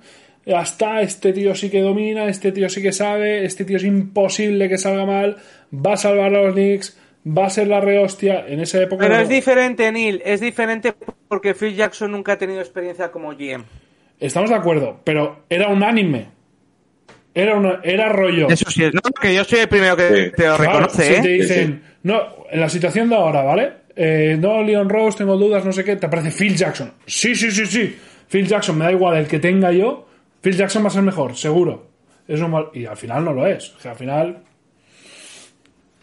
[0.47, 3.85] ya está, este tío sí que domina, este tío sí que sabe, este tío es
[3.85, 5.37] imposible que salga mal,
[5.75, 8.47] va a salvar a los Knicks, va a ser la rehostia.
[8.47, 9.03] En esa época...
[9.05, 10.95] Pero no- es diferente, Neil, es diferente
[11.29, 13.65] porque Phil Jackson nunca ha tenido experiencia como GM.
[14.19, 16.29] Estamos de acuerdo, pero era unánime.
[17.33, 18.49] Era, una, era rollo.
[18.49, 20.33] Eso sí, no, que yo soy el primero que Sí.
[20.37, 21.21] te lo Claro, reconoce, si ¿eh?
[21.23, 23.73] te dicen, no, en la situación de ahora, ¿vale?
[23.95, 26.93] Eh, no, Leon Rose, tengo dudas, no sé qué, te aparece Phil Jackson.
[27.07, 27.97] Sí, sí, sí, sí.
[28.29, 30.09] Phil Jackson, me da igual el que tenga yo.
[30.41, 31.89] Phil Jackson va a ser mejor, seguro.
[32.27, 32.69] Es normal.
[32.75, 33.75] Y al final no lo es.
[33.77, 34.39] O sea, al final.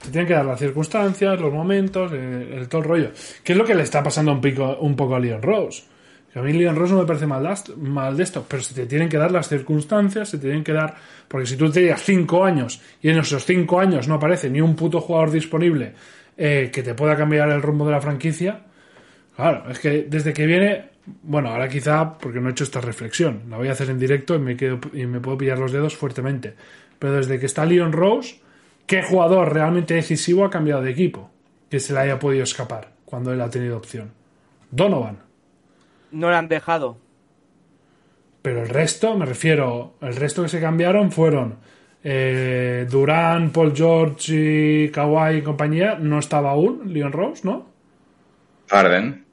[0.02, 3.12] Se tienen que dar las circunstancias, los momentos, el, el todo el rollo.
[3.44, 5.84] ¿Qué es lo que le está pasando un, pico, un poco a Leon Rose?
[6.32, 8.86] Que a mí Leon Rose no me parece mal, mal de esto, pero se te
[8.86, 10.96] tienen que dar las circunstancias, se te tienen que dar.
[11.28, 14.62] Porque si tú te llevas cinco años y en esos cinco años no aparece ni
[14.62, 15.94] un puto jugador disponible
[16.38, 18.62] eh, que te pueda cambiar el rumbo de la franquicia,
[19.36, 20.98] claro, es que desde que viene.
[21.24, 24.36] Bueno, ahora quizá porque no he hecho esta reflexión, la voy a hacer en directo
[24.36, 26.54] y me, quedo, y me puedo pillar los dedos fuertemente.
[27.00, 28.42] Pero desde que está Leon Rose,
[28.88, 31.30] ¿qué jugador realmente decisivo ha cambiado de equipo?
[31.70, 34.12] Que se le haya podido escapar cuando él ha tenido opción.
[34.72, 35.20] Donovan.
[36.12, 36.98] No le han dejado.
[38.42, 41.58] Pero el resto, me refiero, el resto que se cambiaron fueron
[42.04, 44.34] eh, Durán, Paul George
[44.86, 45.96] y Kawhi y compañía.
[46.00, 47.68] No estaba aún Leon Rose, ¿no?
[48.70, 49.26] Harden.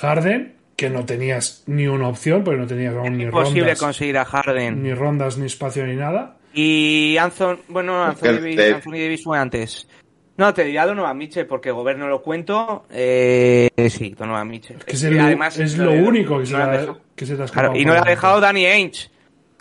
[0.00, 4.18] Harden, que no tenías ni una opción, porque no tenías aún ni Imposible rondas, conseguir
[4.18, 4.82] a Harden.
[4.82, 6.36] ni rondas, ni espacio, ni nada.
[6.52, 9.88] Y Anthony, bueno, Anthony, Davis, Anthony Davis fue antes.
[10.36, 12.84] No, te diría Donovan Mitchell porque Gobert no lo cuento.
[12.90, 14.78] Eh, sí, Donovan Mitchell.
[14.78, 17.00] Que es, Y el- además, es lo único que se, no le ha- dejado.
[17.14, 19.10] que se te ha Claro, y no le ha dejado Danny Ainge.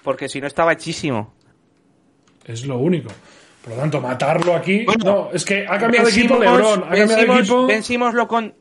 [0.03, 1.33] Porque si no estaba hechísimo.
[2.45, 3.09] Es lo único.
[3.61, 4.85] Por lo tanto, matarlo aquí.
[4.85, 6.83] Bueno, no, es que ha cambiado de equipo LeBron.
[6.85, 7.67] Ha cambiado de equipo.
[7.67, 8.53] Ben Simmons lo con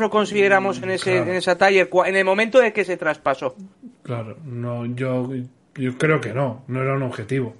[0.00, 1.30] lo consideramos en ese Claro.
[1.30, 3.54] en esa taller en el momento de que se traspasó.
[4.02, 5.28] Claro, no, yo,
[5.76, 7.56] yo creo que no, no era un objetivo.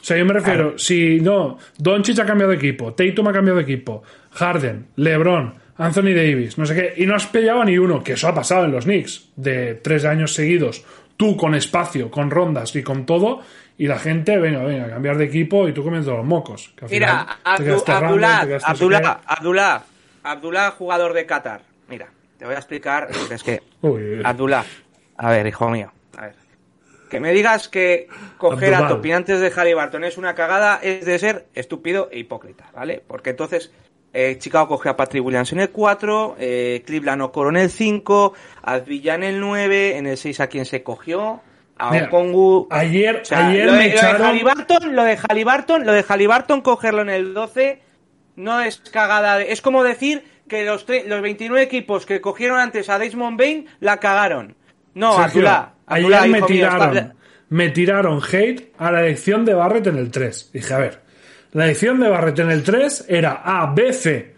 [0.00, 3.58] O sea, yo me refiero, si no, Doncic ha cambiado de equipo, Tatum ha cambiado
[3.58, 4.02] de equipo,
[4.32, 8.12] Harden, LeBron, Anthony Davis, no sé qué, y no has pillado a ni uno, que
[8.12, 10.84] eso ha pasado en los Knicks, de tres años seguidos,
[11.16, 13.42] tú con espacio, con rondas y con todo,
[13.78, 16.72] y la gente, venga, venga, cambiar de equipo y tú comiendo los mocos.
[16.76, 19.20] Que al Mira, final Abdullah, Abdullah.
[19.26, 19.82] Abdullah,
[20.22, 21.62] Abdullah, jugador de Qatar.
[21.88, 22.08] Mira,
[22.38, 23.60] te voy a explicar, es que
[24.24, 24.64] Abdullah,
[25.18, 26.45] a ver, hijo mío, a ver.
[27.10, 28.08] Que me digas que
[28.38, 28.88] coger a.
[28.88, 33.02] Topin antes de Halliburton es una cagada es de ser estúpido e hipócrita, ¿vale?
[33.06, 33.70] Porque entonces
[34.12, 38.32] eh, Chicago cogió a Patrick Williams en el 4, eh, Cleveland Okoro en el 5,
[38.62, 41.40] Advilla en el 9, en el 6 a quien se cogió,
[41.78, 42.66] a Mira, Okongu...
[42.70, 44.22] Ayer, O sea, ayer lo, de, me lo de echaron.
[44.22, 47.82] Halliburton, lo de Halliburton, lo de Halliburton cogerlo en el 12
[48.36, 49.38] no es cagada.
[49.38, 53.38] de- es como decir que los, tre- los 29 equipos que cogieron antes a Desmond
[53.38, 54.56] Bain la cagaron.
[54.96, 57.14] No, Sergio, Abdullah, Abdullah, ayer me mío, tiraron, está-
[57.50, 60.50] me tiraron hate a la elección de Barrett en el 3.
[60.52, 61.02] Dije, a ver,
[61.52, 64.34] la elección de Barrett en el 3 era A, B, C.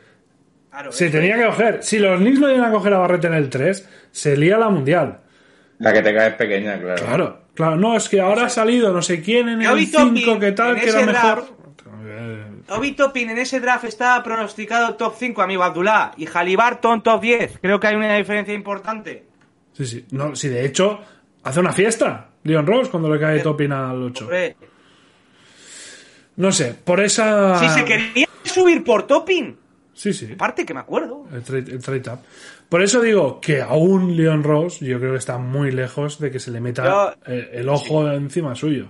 [0.70, 1.82] Claro, Se tenía que coger.
[1.82, 4.68] Si los Knicks no iban a coger a Barrett en el 3, se lía la
[4.68, 5.20] mundial.
[5.78, 7.05] La que te cae es pequeña, claro.
[7.05, 7.76] Claro, claro.
[7.76, 10.52] No, es que ahora ha salido no sé quién en el vi Topping 5 que
[10.52, 11.35] tal, en que era ese mejor.
[11.36, 11.52] draft.
[12.70, 16.12] Obi Toppin en ese draft estaba pronosticado top 5, amigo Abdullah.
[16.16, 17.59] Y Halliburton top 10.
[17.62, 19.24] Creo que hay una diferencia importante.
[19.78, 20.05] Sí, sí.
[20.10, 21.00] No, sí, de hecho,
[21.44, 22.28] hace una fiesta.
[22.42, 24.24] Leon Rose cuando le cae Topin al 8.
[24.24, 24.56] Hombre,
[26.36, 27.59] No sé, por esa.
[27.59, 29.56] Si se quería subir por Toppin.
[29.94, 30.30] Sí, sí.
[30.32, 31.26] Aparte que me acuerdo.
[31.32, 32.18] El trade, el trade up.
[32.68, 36.38] Por eso digo que aún Leon Rose, yo creo que está muy lejos de que
[36.38, 38.88] se le meta Yo- el, el ojo encima suyo.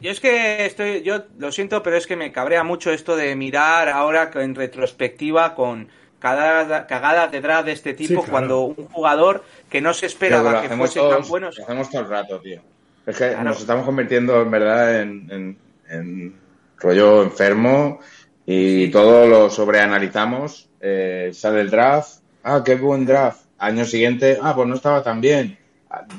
[0.00, 3.34] Yo es que estoy, yo lo siento, pero es que me cabrea mucho esto de
[3.36, 5.88] mirar ahora en retrospectiva con
[6.22, 8.30] cagadas, cagadas de draft de este tipo Sí, claro.
[8.30, 11.50] cuando un jugador que no se esperaba que hacemos, fuese tan bueno.
[11.54, 12.60] lo hacemos todo el rato, tío.
[13.04, 13.42] Es que Claro.
[13.44, 15.58] nos estamos convirtiendo en verdad en, en-
[15.90, 16.34] en
[16.78, 17.98] rollo enfermo
[18.46, 20.68] y todo lo sobreanalizamos.
[20.80, 23.40] Eh, sale el draft, ah, qué buen draft.
[23.58, 25.58] Año siguiente, ah, pues no estaba tan bien.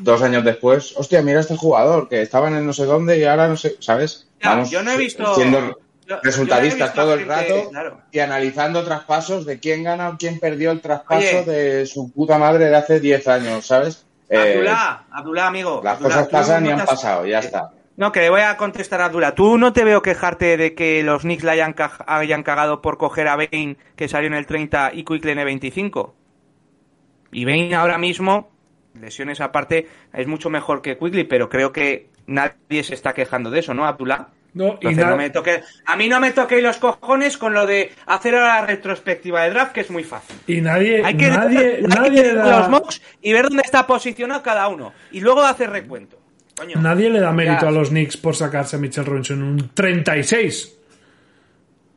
[0.02, 3.24] Dos años después, hostia, mira este jugador que estaba en el no sé dónde y
[3.24, 4.28] ahora no sé, ¿sabes?
[4.70, 5.80] Yo no he visto- siendo
[6.24, 8.02] resultadistas todo el rato claro.
[8.12, 11.44] y analizando traspasos de quién gana o quién perdió el traspaso Oye.
[11.46, 14.06] de su puta madre de hace 10 años, ¿sabes?
[14.30, 15.82] Eh, Abdullah, Abdullah, amigo.
[15.84, 17.72] las cosas pasan y han has- pasado, ya está.
[17.96, 19.36] No, que le voy a contestar a Abdullah.
[19.36, 22.98] Tú no te veo quejarte de que los Knicks le hayan, ca- hayan cagado por
[22.98, 26.16] coger a Bain, que salió en el 30, y Quickly en el 25.
[27.32, 28.50] Y Bain ahora mismo,
[29.00, 33.60] lesiones aparte, es mucho mejor que Quickly, pero creo que nadie se está quejando de
[33.60, 34.30] eso, ¿no, Abdullah?
[34.56, 37.54] No, y Entonces, na- no me toque- a mí no me toquéis los cojones con
[37.54, 40.36] lo de hacer ahora la retrospectiva de draft, que es muy fácil.
[40.46, 43.88] y nadie, Hay que, nadie, hay nadie, ver da, los mocks y ver dónde está
[43.88, 44.94] posicionado cada uno.
[45.12, 46.20] Y luego hacer recuento.
[46.56, 46.80] Coño.
[46.80, 47.68] nadie le da mérito Ya.
[47.70, 50.78] a los Knicks por sacarse a Mitchell Robinson en un 36.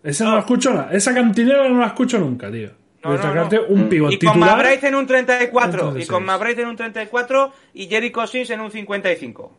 [0.03, 0.89] Esa no, la escucho nada.
[0.93, 2.71] Esa cantinera no la escucho nunca, tío.
[3.05, 3.63] No, de no, sacarte no.
[3.69, 4.57] un pivot Y con titular.
[4.57, 5.77] Mabrice en un 34.
[5.79, 6.09] Y 36.
[6.09, 9.59] con Mabrice en un 34 y Jericho Sims en un 55.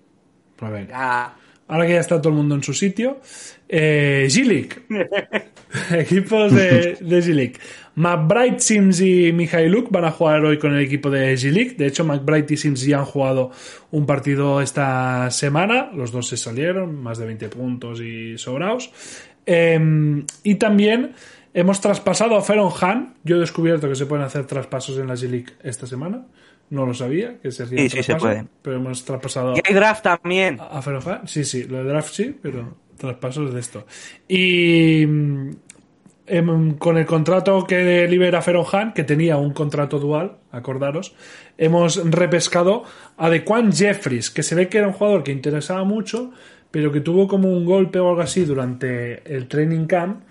[0.56, 0.88] Pues venga.
[0.90, 1.34] Ya.
[1.68, 3.20] Ahora que ya está todo el mundo en su sitio.
[3.68, 4.70] Eh, G-League.
[6.00, 7.54] Equipos de, de G-League.
[7.96, 11.76] McBride, Sims y Mijailuk van a jugar hoy con el equipo de G-League.
[11.78, 13.52] De hecho, McBride y Sims ya han jugado
[13.92, 15.92] un partido esta semana.
[15.94, 18.92] Los dos se salieron, más de 20 puntos y sobraos.
[19.46, 21.14] Eh, y también
[21.54, 23.16] hemos traspasado a Feron Han.
[23.24, 26.28] Yo he descubierto que se pueden hacer traspasos en la G-League esta semana.
[26.70, 28.46] No lo sabía, que se hacía Sí, sí, se puede.
[28.62, 30.60] Pero hemos traspasado Y hay draft también.
[30.60, 33.86] a Ferofan, sí, sí, lo de draft sí, pero traspasos de esto.
[34.28, 41.16] Y em, con el contrato que libera Ferohan, que tenía un contrato dual, acordaros,
[41.58, 42.84] hemos repescado
[43.16, 46.32] a Dequan Jeffries, que se ve que era un jugador que interesaba mucho,
[46.70, 50.24] pero que tuvo como un golpe o algo así durante el training camp.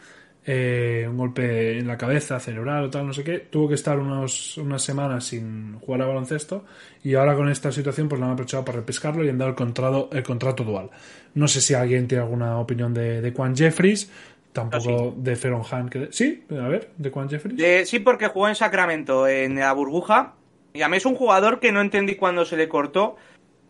[0.47, 3.99] Eh, un golpe en la cabeza, cerebral o tal, no sé qué, tuvo que estar
[3.99, 6.65] unos, unas semanas sin jugar a baloncesto
[7.03, 9.57] y ahora con esta situación pues lo han aprovechado para repescarlo y han dado el
[9.57, 10.91] contrato, el contrato dual.
[11.35, 14.09] No sé si alguien tiene alguna opinión de, de Quan Jeffries,
[14.57, 15.89] tampoco de Feron Han.
[15.89, 16.09] Que...
[16.11, 17.61] Sí, a ver, de Quan Jeffries.
[17.61, 20.35] Eh, sí, porque jugó en Sacramento, en la burbuja.
[20.73, 23.17] Y a mí es un jugador que no entendí cuándo se le cortó.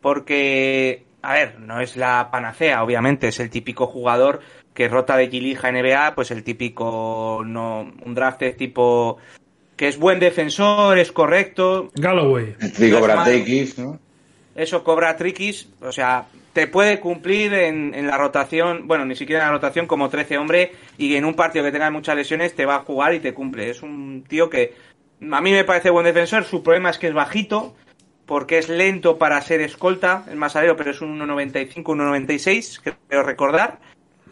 [0.00, 3.28] Porque, a ver, no es la panacea, obviamente.
[3.28, 4.40] Es el típico jugador
[4.76, 9.18] que rota de Gilija NBA, pues el típico, no, un draft tipo
[9.74, 12.54] que es buen defensor, es correcto, Galloway.
[12.78, 13.24] Digo, malo.
[13.24, 13.98] Davis, ¿no?
[14.54, 19.42] eso cobra triquis, o sea, te puede cumplir en, en la rotación, bueno, ni siquiera
[19.42, 22.64] en la rotación como 13 hombre y en un partido que tenga muchas lesiones te
[22.64, 23.68] va a jugar y te cumple.
[23.68, 24.74] Es un tío que
[25.30, 27.74] a mí me parece buen defensor, su problema es que es bajito,
[28.24, 33.22] porque es lento para ser escolta, es más alero, pero es un 1.95, 1.96, creo
[33.22, 33.78] recordar,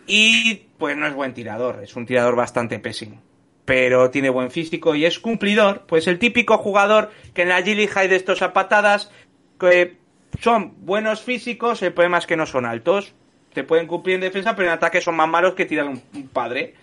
[0.06, 3.22] y pues no es buen tirador, es un tirador bastante pésimo.
[3.64, 7.74] Pero tiene buen físico y es cumplidor, pues el típico jugador que en la G
[7.74, 9.10] League hay de estos a patadas,
[9.59, 9.97] que
[10.40, 13.14] son buenos físicos, el problema es que no son altos.
[13.52, 16.28] Te pueden cumplir en defensa, pero en ataque son más malos que tirar un, un
[16.28, 16.74] padre.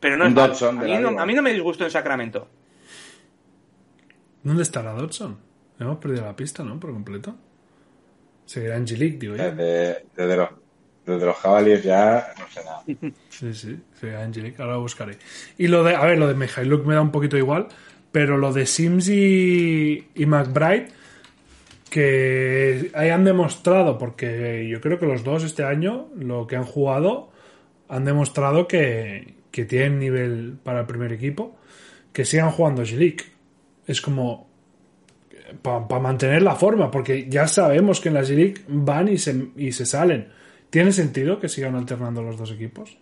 [0.00, 0.48] Pero no es mal.
[0.48, 2.48] Dodson a, mí no, a mí no me disgustó en Sacramento.
[4.42, 5.38] ¿Dónde está la Dodson?
[5.78, 6.80] Hemos perdido la pista, ¿no?
[6.80, 7.36] Por completo.
[8.44, 9.44] Seguirá Angelique, digo yo.
[9.44, 10.48] Desde, desde los,
[11.06, 12.82] desde los Cavaliers ya no sé nada.
[13.28, 14.60] Sí, sí, seguirá Angelique.
[14.62, 15.18] Ahora lo buscaré.
[15.58, 17.68] Y lo de, a ver, lo de Mijailuk me da un poquito igual,
[18.12, 20.88] pero lo de Sims y, y McBride,
[21.90, 27.30] que hayan demostrado, porque yo creo que los dos este año, lo que han jugado,
[27.88, 31.56] han demostrado que, que tienen nivel para el primer equipo,
[32.12, 33.24] que sigan jugando G-League.
[33.86, 34.48] Es como
[35.60, 39.72] para mantener la forma, porque ya sabemos que en la G-League van y se, y
[39.72, 40.28] se salen.
[40.72, 42.96] ¿Tiene sentido que sigan alternando los dos equipos?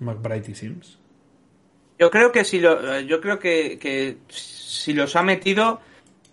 [0.00, 0.98] McBride y Sims.
[2.00, 5.80] Yo creo que si lo, eh, yo creo que, que si los ha metido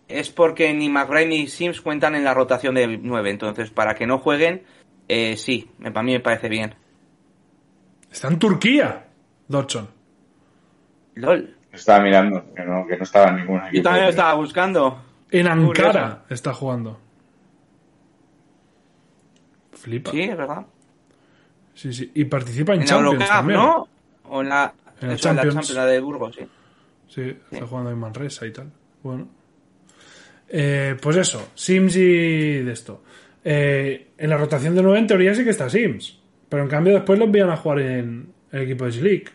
[0.08, 3.30] es porque ni McBride ni Sims cuentan en la rotación de 9.
[3.30, 4.64] Entonces, para que no jueguen,
[5.08, 6.74] eh, sí, para mí me parece bien.
[8.12, 9.06] Está en Turquía,
[9.48, 9.90] Dodson.
[11.14, 11.56] LOL.
[11.72, 13.76] Estaba mirando, que no, que no estaba en ningún equipo.
[13.76, 15.04] Yo también lo estaba buscando.
[15.30, 16.20] En Ankara Curioso.
[16.30, 17.11] está jugando.
[19.82, 20.12] Flipa.
[20.12, 20.66] Sí, es verdad.
[21.74, 22.12] Sí, sí.
[22.14, 23.60] Y participa en, En la Champions Eurocup, también.
[23.60, 23.88] ¿no?
[24.30, 25.56] O en la, En la eso, la Champions.
[25.56, 26.46] Champions, la de Burgos, sí.
[27.08, 28.72] Sí, está jugando en Manresa y tal.
[29.04, 29.28] Bueno.
[30.48, 33.04] Eh, pues eso, Sims y de esto.
[33.44, 36.20] Eh, en la rotación de 9 en teoría sí que está Sims.
[36.48, 39.26] Pero en cambio después lo envían a jugar en el equipo de G-League.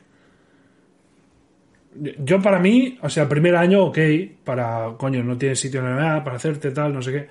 [2.18, 3.98] Yo para mí, o sea, el primer año, ok,
[4.44, 7.28] para, coño, no tienes sitio en la NBA, para hacerte tal, no sé qué.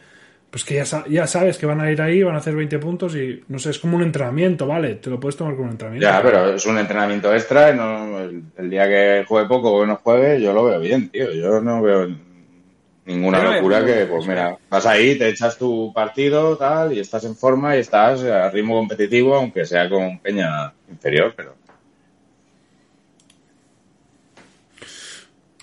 [0.56, 3.14] Pues que ya, ya sabes que van a ir ahí, van a hacer 20 puntos
[3.14, 4.96] y, no sé, es como un entrenamiento, ¿vale?
[4.96, 6.08] Te lo puedes tomar como un entrenamiento.
[6.08, 7.72] Ya, pero es un entrenamiento extra.
[7.72, 11.10] y No, el, el día que juegue poco o no juegue, yo lo veo bien,
[11.10, 11.30] tío.
[11.34, 12.08] Yo no veo
[13.04, 17.26] ninguna Pero, locura que, pues mira, vas ahí, te echas tu partido, tal, y estás
[17.26, 21.54] en forma y estás a ritmo competitivo, aunque sea con peña inferior, pero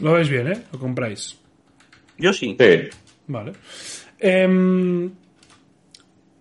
[0.01, 0.63] Lo veis bien, ¿eh?
[0.71, 1.39] Lo compráis.
[2.19, 2.55] Yo sí.
[2.61, 2.91] sí.
[3.27, 3.53] Vale.
[4.25, 5.11] Em,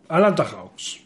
[0.08, 1.02] Atlanta Hawks.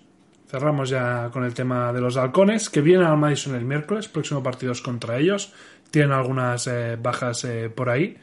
[0.50, 4.10] Cerramos ya con el tema de los halcones, que vienen al Madison el miércoles.
[4.10, 5.54] Próximo partido es contra ellos.
[5.90, 8.18] Tienen algunas eh, bajas eh, por ahí.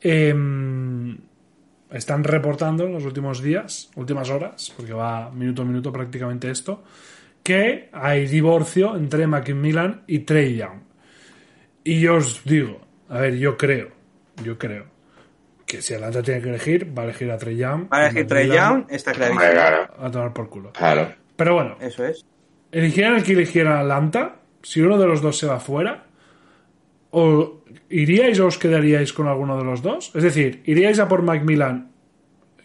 [0.00, 1.18] Em,
[1.90, 6.84] están reportando en los últimos días, últimas horas, porque va minuto a minuto prácticamente esto,
[7.42, 10.78] que hay divorcio entre Macmillan y Trey Young.
[11.82, 13.88] Y yo os digo, a ver, yo creo,
[14.44, 14.89] yo creo
[15.70, 17.88] que si Atlanta tiene que elegir, va a elegir a Trey Young.
[17.88, 19.40] Para elegir Trey Young, está clarísimo.
[19.52, 20.72] claro, A tomar por culo.
[20.72, 21.12] claro.
[21.36, 22.24] Pero bueno, Eso es.
[22.72, 26.04] eligieran el que eligieran a Atlanta, si uno de los dos se va fuera,
[27.12, 30.12] o iríais o os quedaríais con alguno de los dos.
[30.14, 31.90] Es decir, iríais a por Macmillan,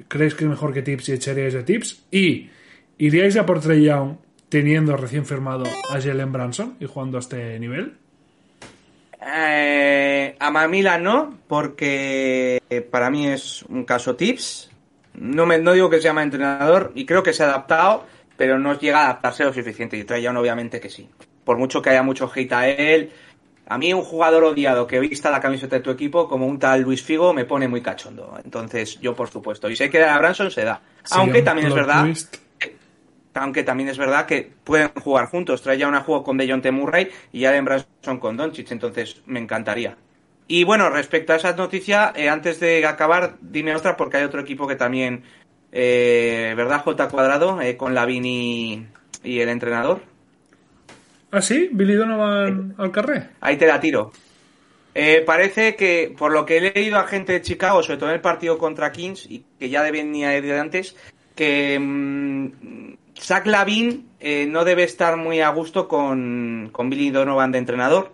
[0.08, 2.50] creéis que es mejor que Tips y echaríais a Tips, y
[2.98, 4.18] iríais a por Trey Young
[4.50, 7.98] teniendo recién firmado a Jalen Branson y jugando a este nivel.
[9.22, 12.62] Eh, a Mamila no, porque
[12.92, 14.70] para mí es un caso tips.
[15.14, 18.06] No, me, no digo que se llama entrenador y creo que se ha adaptado,
[18.38, 19.98] pero no llega a adaptarse lo suficiente.
[19.98, 21.10] Y Young obviamente que sí.
[21.44, 23.12] Por mucho que haya mucho hate a él,
[23.68, 26.82] a mí un jugador odiado que vista la camiseta de tu equipo como un tal
[26.82, 28.38] Luis Figo me pone muy cachondo.
[28.44, 29.70] Entonces yo por supuesto.
[29.70, 30.82] Y sé que a Branson se da.
[31.12, 32.45] Aunque también es verdad twist.
[33.36, 35.62] Aunque también es verdad que pueden jugar juntos.
[35.62, 39.98] Trae ya una juego con Dejounte Murray y Allen Branson con Doncic, entonces me encantaría.
[40.48, 44.42] Y bueno, respecto a esa noticia, eh, antes de acabar, dime otra porque hay otro
[44.42, 45.24] equipo que también,
[45.72, 47.62] eh, ¿verdad, J cuadrado?
[47.62, 48.88] Eh, con Lavin y,
[49.24, 50.02] y el entrenador.
[51.32, 51.70] ¿Ah, sí?
[51.72, 53.30] ¿Billy Donovan al carré?
[53.42, 54.12] Ahí te la tiro.
[54.94, 58.16] Eh, parece que, por lo que he leído a gente de Chicago, sobre todo en
[58.16, 60.96] el partido contra Kings, y que ya venía de antes,
[61.36, 67.52] que mm, Zach Lavin eh, no debe estar muy a gusto con, con Billy Donovan
[67.52, 68.14] de entrenador.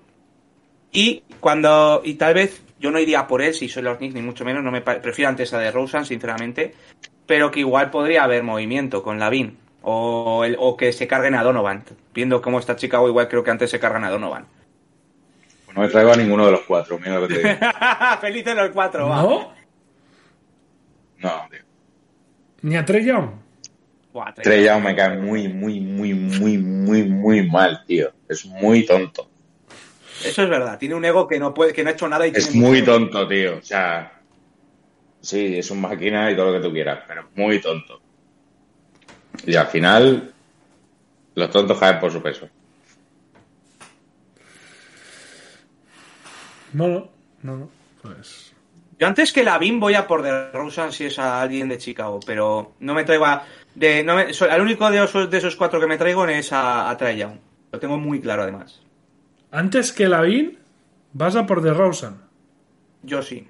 [0.91, 4.21] Y cuando, y tal vez, yo no iría por él si soy los Knicks, ni
[4.21, 6.75] mucho menos, no me prefiero antes a de Rosen, sinceramente,
[7.25, 9.57] pero que igual podría haber movimiento con Lavin.
[9.83, 11.83] O, el- o que se carguen a Donovan.
[12.13, 14.45] Viendo cómo está Chicago, igual creo que antes se cargan a Donovan.
[15.73, 17.59] No me traigo a ninguno de los cuatro, mira lo que te digo.
[18.21, 19.21] Feliz en los cuatro, va.
[19.23, 19.53] ¿No?
[21.19, 21.59] No, tío.
[22.63, 23.29] ¿Ni a Trey Young?
[24.13, 24.83] Buah, Trey Young.
[24.83, 28.11] Me cae muy, muy, muy, muy, muy, muy mal, tío.
[28.27, 29.29] Es muy tonto.
[30.23, 30.77] Eso es verdad.
[30.77, 32.79] Tiene un ego que no puede, que no ha hecho nada y Es tiene muy
[32.81, 33.57] mucho- tonto, tío.
[33.57, 34.21] O sea,
[35.21, 38.01] sí, es un máquina y todo lo que tú quieras, pero muy tonto.
[39.45, 40.33] Y al final,
[41.35, 42.47] los tontos caen por su peso.
[46.73, 47.09] No, no,
[47.43, 47.69] no, no.
[48.01, 48.50] Pues
[49.01, 52.73] Yo antes que Lavin voy a por DeRozan si es a alguien de Chicago, pero
[52.81, 53.47] no me traigo a...
[53.73, 56.87] De, no me, al único de esos, de esos cuatro que me traigo es a,
[56.87, 57.39] a Trae Young.
[57.71, 58.79] Lo tengo muy claro además.
[59.49, 60.59] Antes que Lavin,
[61.13, 62.21] vas a por DeRozan.
[63.01, 63.47] Yo sí.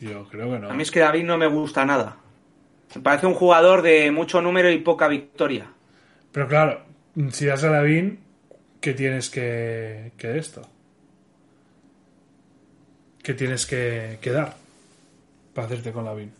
[0.00, 0.68] Yo creo que no.
[0.68, 2.18] A mí es que David no me gusta nada.
[2.94, 5.68] Me parece un jugador de mucho número y poca victoria.
[6.30, 6.82] Pero claro,
[7.30, 8.20] si das a Lavin,
[8.82, 10.73] ¿qué tienes que, que esto?
[13.24, 14.54] ¿Qué tienes que, que dar
[15.54, 16.30] para hacerte con Lavin?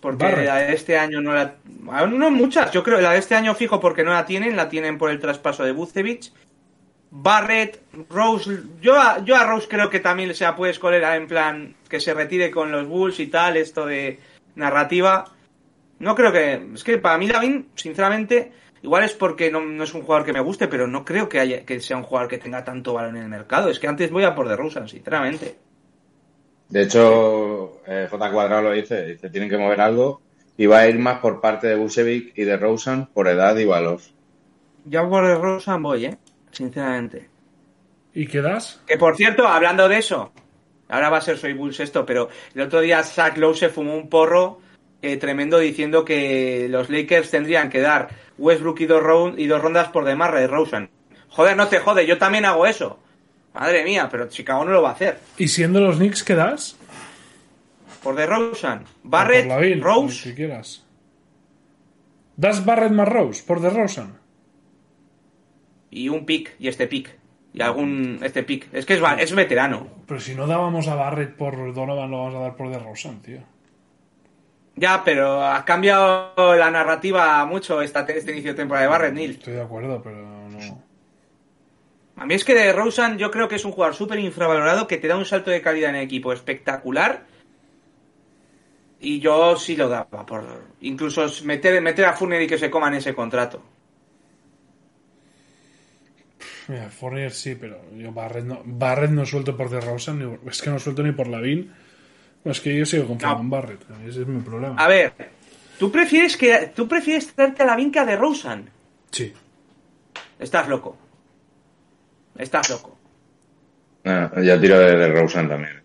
[0.00, 0.46] Porque Barrett.
[0.46, 1.56] la de este año no la...
[1.90, 4.68] ah, No muchas, yo creo la de este año fijo porque no la tienen, la
[4.68, 6.30] tienen por el traspaso de Bucevic.
[7.10, 11.26] Barrett, Rose, yo a, yo a Rose creo que también se la puede escoger en
[11.26, 14.20] plan que se retire con los Bulls y tal, esto de
[14.54, 15.24] narrativa.
[15.98, 16.68] No creo que...
[16.74, 18.52] Es que para mí Lavin, sinceramente,
[18.82, 21.40] igual es porque no, no es un jugador que me guste, pero no creo que,
[21.40, 23.68] haya, que sea un jugador que tenga tanto valor en el mercado.
[23.68, 25.56] Es que antes voy a por DeRozan, sinceramente.
[26.68, 30.20] De hecho, eh, J Cuadrado lo dice, dice, tienen que mover algo
[30.56, 33.64] y va a ir más por parte de Busevic y de Rosen por edad y
[33.64, 34.00] valor.
[34.84, 36.18] Ya por DeRozan voy, ¿eh?
[36.50, 37.28] Sinceramente.
[38.14, 38.82] ¿Y qué das?
[38.86, 40.32] Que por cierto, hablando de eso,
[40.88, 43.94] ahora va a ser Soy Bulls esto, pero el otro día Zach Lowe se fumó
[43.94, 44.60] un porro
[45.00, 48.08] eh, tremendo diciendo que los Lakers tendrían que dar
[48.38, 50.88] Westbrook y dos, round- y dos rondas por demás de Rosen.
[51.30, 52.98] Joder, no te jode, yo también hago eso.
[53.54, 55.18] Madre mía, pero Chicago no lo va a hacer.
[55.36, 56.76] ¿Y siendo los Knicks qué das?
[58.02, 58.78] Por de Rosen.
[58.80, 60.84] O Barrett, por Rose que quieras.
[62.36, 64.16] ¿Das Barrett más Rose por DeRozan?
[65.90, 67.16] y un pick, y este pick.
[67.54, 68.68] Y algún, este pick.
[68.72, 69.88] Es que es veterano.
[70.06, 73.40] Pero si no dábamos a Barrett por Donovan, lo vamos a dar por DeRozan, tío.
[74.78, 79.30] Ya, pero ha cambiado la narrativa mucho esta, este inicio de temporada de Barrett, Neil.
[79.32, 80.84] Estoy de acuerdo, pero no.
[82.16, 84.98] A mí es que de Rosen yo creo que es un jugador súper infravalorado que
[84.98, 87.26] te da un salto de calidad en el equipo espectacular.
[89.00, 90.44] Y yo sí lo daba por
[90.80, 93.62] incluso meter, meter a Fournier y que se coman ese contrato.
[96.68, 100.70] Mira, Fournier sí, pero yo Barrett no, Barrett no suelto por DeRozan, ni, es que
[100.70, 101.72] no suelto ni por Lavin.
[102.50, 103.44] Es que yo sigo confiando No.
[103.44, 104.74] en Barrett, ese es mi problema.
[104.76, 105.12] A ver,
[105.78, 108.70] ¿tú prefieres que tú prefieres traerte a la vinca de Rosen?
[109.10, 109.32] Sí.
[110.38, 110.96] Estás loco.
[112.36, 112.96] Estás loco.
[114.04, 115.82] Ah, ya tiro de, de Rosen también.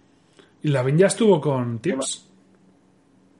[0.61, 2.30] ¿Y Lavin ya estuvo con Tips?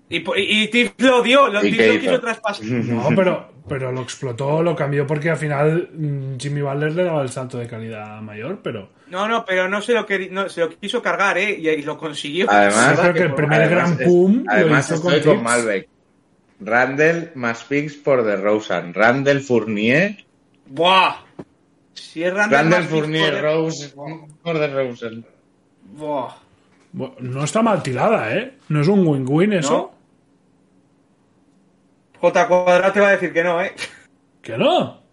[0.10, 2.66] Y, y, y Tiff lo dio, lo, ¿Y Tiff qué lo quiso traspasar.
[2.66, 7.22] No, pero, pero lo explotó, lo cambió porque al final mm, Jimmy Butler le daba
[7.22, 10.70] el salto de calidad mayor, pero No, no, pero no se lo, no, se lo
[10.80, 11.58] quiso cargar, ¿eh?
[11.60, 12.48] Y, y lo consiguió.
[12.50, 15.44] Además- yo creo que el primer gran es- boom lo además hizo con estoy con.
[15.44, 15.88] Malbec.
[16.60, 18.94] Randall más picks por de Rosen.
[18.94, 20.24] Randall Fournier.
[20.68, 21.16] ¡Buah!
[21.94, 23.94] Si es Randall, Randall Fournier por- Rose
[24.44, 25.26] por de Rosen.
[25.98, 26.30] Buah.
[27.20, 28.54] No está mal tirada, ¿eh?
[28.70, 29.92] No es un win-win eso.
[32.24, 33.74] J cuadrado te va a decir que no, ¿eh?
[34.42, 35.04] Que no.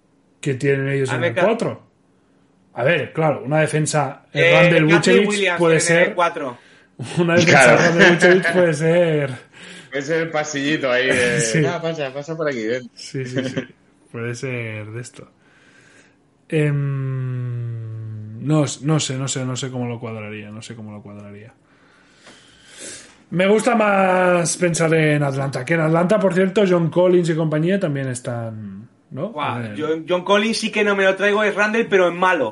[0.41, 1.83] Que tienen ellos Ah, en el ca- 4.
[2.75, 6.15] A ver, claro, una defensa Eh, Randall puede ser.
[6.15, 6.57] 4.
[7.19, 7.83] Una defensa Claro.
[7.83, 9.31] de Randall Vucevic puede ser.
[9.93, 11.41] Es el pasillito ahí de...
[11.41, 11.65] Sí.
[11.67, 12.89] Ah, pasa, pasa por aquí, ven.
[12.95, 13.57] Sí, sí, sí.
[14.13, 15.29] Puede ser de esto.
[16.49, 20.51] Em, no, no sé, no sé, no sé cómo lo cuadraría.
[20.51, 21.53] No sé cómo lo cuadraría.
[23.31, 25.65] Me gusta más pensar en Atlanta.
[25.65, 28.89] Que en Atlanta, por cierto, John Collins y compañía también están.
[29.11, 29.33] ¿No?
[30.09, 32.49] John Collins sí que no me lo traigo, es Randall, pero en malo.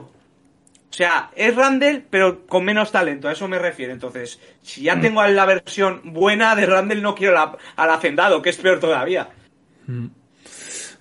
[0.91, 3.93] O sea, es Randall, pero con menos talento, a eso me refiero.
[3.93, 4.85] Entonces, si Mm.
[4.85, 8.81] ya tengo la versión buena de Randall, no quiero la, al hacendado, que es peor
[8.81, 9.29] todavía.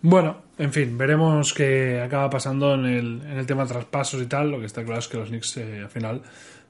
[0.01, 4.51] Bueno, en fin, veremos qué acaba pasando en el, en el tema traspasos y tal.
[4.51, 6.21] Lo que está claro es que los Knicks eh, al final,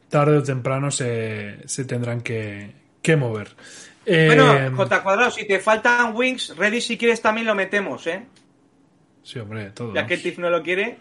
[0.10, 2.72] tarde o temprano, se, se tendrán que,
[3.08, 3.50] que mover.
[4.06, 8.26] Eh, Bueno, J cuadrado, si te faltan wings, ready si quieres también lo metemos, ¿eh?
[9.24, 9.94] Sí, hombre, todos.
[9.96, 10.98] Ya que Tiff no lo quiere.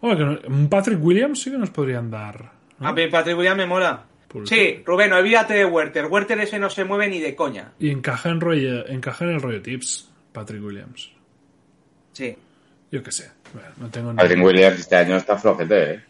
[0.00, 2.50] Bueno, que no- un Patrick Williams sí que nos podrían dar.
[2.78, 2.88] ¿no?
[2.88, 4.04] A mí Patrick Williams me mola.
[4.28, 6.06] Por Sí, Rubén, olvídate de Werther.
[6.06, 7.72] Werther ese no se mueve ni de coña.
[7.78, 11.10] Y encaja en, rollo, encaja en el rollo tips, Patrick Williams.
[12.12, 12.36] Sí.
[12.90, 13.30] Yo qué sé.
[13.54, 16.00] Bueno, no tengo ni- Adrian Williams este año está flojete, ¿eh?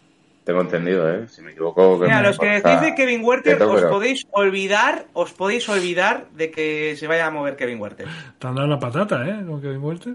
[0.45, 1.29] Tengo entendido, ¿eh?
[1.29, 1.99] Si me equivoco...
[2.01, 5.69] que Mira, me los que decís de Kevin Werther, os pero- podéis olvidar, os podéis
[5.69, 8.09] olvidar de que se vaya a mover Kevin Werther.
[8.39, 9.45] Te han dado la patata, ¿eh?
[9.47, 10.15] Con Kevin Walter.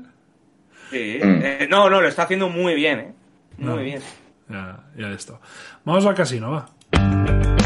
[0.92, 1.20] Sí.
[1.24, 1.40] Mm.
[1.44, 3.14] Eh, no, no, lo está haciendo muy bien, ¿eh?
[3.58, 3.78] Muy No.
[3.78, 4.02] bien.
[4.50, 5.40] Ya, ya esto.
[5.86, 7.57] Vamos al casino, va.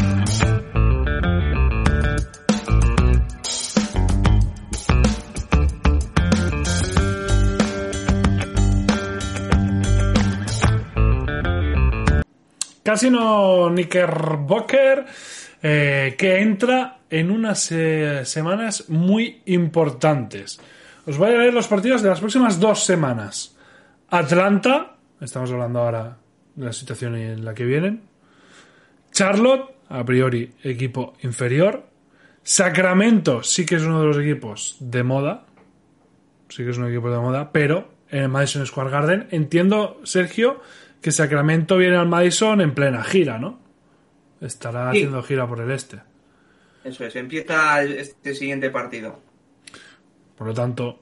[12.82, 15.06] Casino Knickerbocker,
[15.62, 20.58] eh, que entra en unas eh, semanas muy importantes.
[21.06, 23.56] Os voy a leer los partidos de las próximas dos semanas.
[24.08, 26.16] Atlanta, estamos hablando ahora
[26.54, 28.02] de la situación en la que vienen.
[29.12, 31.86] Charlotte, a priori, equipo inferior.
[32.42, 35.44] Sacramento sí que es uno de los equipos de moda.
[36.48, 40.60] Sí que es un equipo de moda, pero en Madison Square Garden entiendo, Sergio,
[41.02, 43.60] que Sacramento viene al Madison en plena gira, ¿no?
[44.40, 44.98] Estará Sí.
[44.98, 46.00] haciendo gira por el este.
[46.84, 49.20] Eso es, empieza este siguiente partido.
[50.36, 51.00] Por lo tanto,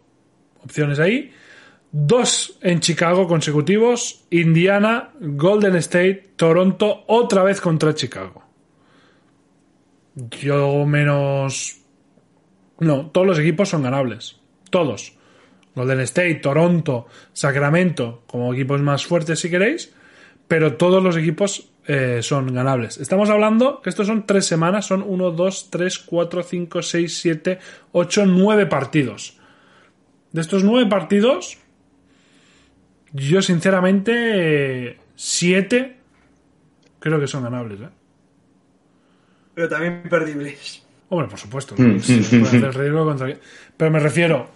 [0.62, 1.32] opciones ahí.
[1.92, 4.24] Dos en Chicago consecutivos.
[4.30, 8.44] Indiana, Golden State, Toronto, otra vez contra Chicago.
[10.42, 11.78] Yo menos...
[12.78, 14.38] No, todos los equipos son ganables.
[14.70, 15.16] Todos.
[15.74, 19.92] Golden State, Toronto, Sacramento, como equipos más fuertes si queréis.
[20.48, 22.98] Pero todos los equipos eh, son ganables.
[22.98, 24.86] Estamos hablando que estos son tres semanas.
[24.86, 27.58] Son 1, 2, 3, 4, 5, 6, 7,
[27.92, 29.38] 8, 9 partidos.
[30.32, 31.58] De estos nueve partidos,
[33.12, 35.96] yo sinceramente, siete
[37.00, 37.80] creo que son ganables.
[37.80, 37.88] ¿eh?
[39.54, 40.82] Pero también perdibles.
[41.08, 41.74] Hombre, por supuesto.
[42.00, 43.36] se puede hacer ridículo contra-
[43.76, 44.48] Pero me refiero,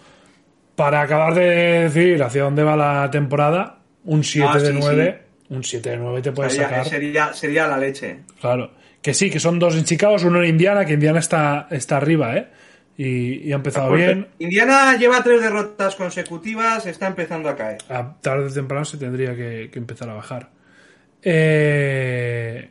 [0.75, 1.43] para acabar de
[1.89, 5.97] decir hacia dónde va la temporada, un 7 Ah, de sí, 9, un 7 de
[5.97, 6.85] 9 te puedes Sería, sacar.
[6.87, 8.17] sería, sería la leche.
[8.41, 8.71] Claro.
[9.01, 12.35] Que sí, que son dos en Chicago, uno en Indiana, que Indiana está, está arriba,
[12.37, 12.47] ¿eh?
[12.97, 14.27] Y, y ha empezado bien.
[14.39, 17.77] Indiana lleva tres derrotas consecutivas, está empezando a caer.
[17.89, 20.49] a tarde o temprano se tendría que, que empezar a bajar.
[21.21, 22.69] Eh,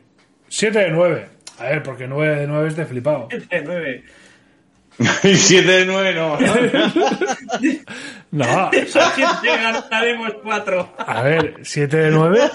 [0.49, 1.25] 7 de 9.
[1.59, 3.27] A ver, porque 9 de 9 es de flipado.
[3.29, 4.03] De nueve.
[5.23, 6.37] Y 7 de 9 no.
[6.39, 6.45] ¿no?
[8.31, 10.93] No, Siete ganaremos cuatro.
[10.97, 12.51] a ver, 7 de 9.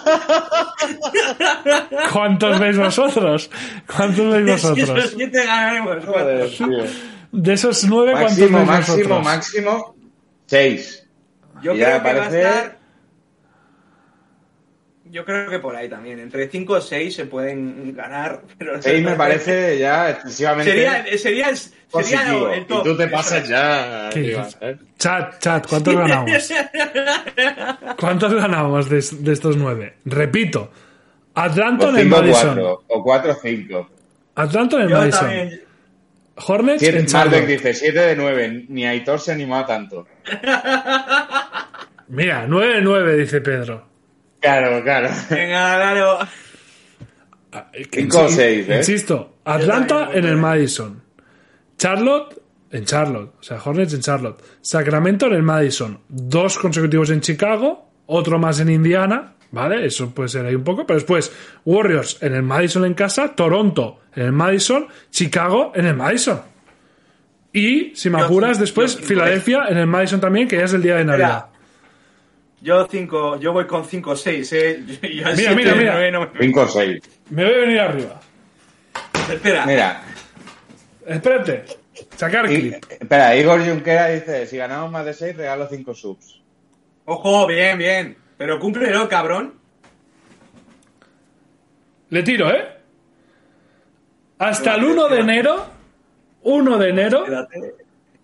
[2.13, 3.51] ¿Cuántos veis vosotros?
[3.95, 5.13] ¿Cuántos veis Esos vosotros?
[5.17, 6.67] siete ganaremos Joder, cuatro.
[6.67, 6.85] tío.
[7.33, 9.25] De esos 9, ¿cuántos Máximo, veis máximo, vosotros?
[9.25, 9.97] máximo.
[10.47, 11.07] 6.
[11.63, 12.80] Yo Ya creo que parece- va a estar.
[15.11, 16.21] Yo creo que por ahí también.
[16.21, 18.43] Entre 5 o 6 se pueden ganar.
[18.59, 22.51] Pero 6 me parece ya excesivamente Sería, sería, el- sería positivo.
[22.51, 22.81] el top.
[22.87, 24.11] Y tú te pasas ya.
[24.99, 26.53] Chat, chat, ¿cuántos ganamos?
[27.99, 29.95] ¿Cuántos ganamos de, de estos 9?
[30.05, 30.71] Repito,
[31.35, 32.55] Atlanta O en el 5 Madison.
[32.55, 32.85] 4.
[32.89, 33.91] O 4 5.
[34.37, 35.21] Atlanta en el Yo Madison.
[35.27, 35.63] también.
[36.47, 37.47] Hornets en Charlotte.
[37.47, 38.65] dice 7 de 9.
[38.69, 40.07] Ni Aitor se animó tanto.
[42.09, 43.90] Mira, 9 de 9, dice Pedro.
[44.41, 45.09] Claro, claro.
[45.31, 46.19] Venga, claro.
[47.73, 48.77] Que Cinco o insi- seis, ¿eh?
[48.79, 51.03] Insisto, Atlanta en el Madison.
[51.77, 52.41] Charlotte
[52.71, 53.35] en Charlotte.
[53.41, 54.43] O sea, Hornets en Charlotte.
[54.61, 56.01] Sacramento en el Madison.
[56.09, 57.91] Dos consecutivos en Chicago.
[58.07, 59.35] Otro más en Indiana.
[59.53, 59.85] ¿Vale?
[59.85, 60.87] Eso puede ser ahí un poco.
[60.87, 61.33] Pero después,
[61.65, 63.35] Warriors en el Madison en casa.
[63.35, 64.87] Toronto en el Madison.
[65.11, 66.41] Chicago en el Madison.
[67.53, 70.95] Y, si me apuras, después Filadelfia en el Madison también, que ya es el día
[70.97, 71.47] de Navidad.
[72.63, 74.85] Yo cinco, yo voy con 5 o 6, eh.
[75.03, 75.93] Mira, siete, mira, mira.
[75.95, 77.03] nueve no me- 5 o 6.
[77.31, 78.21] Me voy a venir arriba.
[79.33, 79.65] Espera.
[79.67, 80.03] Mira.
[81.07, 81.65] Espérate.
[82.17, 82.85] Sacar y- clip.
[82.91, 86.41] espera, Igor Junquera dice: si ganamos más de 6, regalo 5 subs.
[87.07, 88.17] Ojo, bien, bien.
[88.37, 89.55] Pero cúmplelo, cabrón.
[92.11, 92.77] Le tiro, ¿eh?
[94.39, 95.67] Hasta el 1 de enero,
[96.43, 97.75] 1 de enero, Espérate.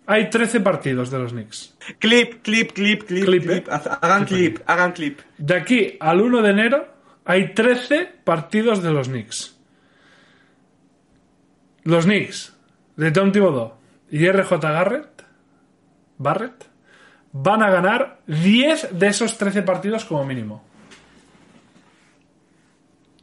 [0.07, 1.75] Hay 13 partidos de los Knicks.
[1.99, 3.67] Clip, clip, clip, clip, Clip, clip.
[3.67, 3.71] ¿eh?
[4.01, 5.19] Hagan clip, hagan clip.
[5.37, 6.87] De aquí al 1 de enero,
[7.25, 9.55] hay 13 partidos de los Knicks.
[11.83, 12.53] Los Knicks,
[12.95, 13.73] de Tom Thibodeau
[14.09, 15.23] y RJ Garrett,
[16.17, 16.65] Barrett,
[17.33, 20.65] van a ganar 10 de esos 13 partidos como mínimo.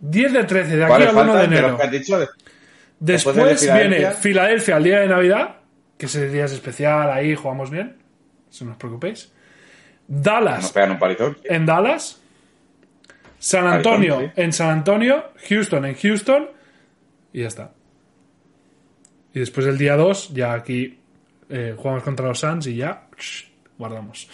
[0.01, 1.79] 10 de 13, de aquí ¿Cuáles al 1 de de enero.
[1.91, 2.19] dicho?
[2.19, 4.11] Después, Después de viene Filadelfia.
[4.13, 5.57] Filadelfia al día de Navidad,
[5.99, 7.97] que ese día es especial, ahí jugamos bien,
[8.51, 9.33] si no os preocupéis.
[10.07, 12.21] Dallas Nos pegan un en Dallas,
[13.39, 14.31] San Antonio sí.
[14.37, 16.49] en San Antonio, Houston en Houston
[17.33, 17.73] y ya está.
[19.33, 20.99] Y después el día 2 ya aquí
[21.49, 23.45] eh, jugamos contra los Suns y ya shh,
[23.79, 24.29] guardamos.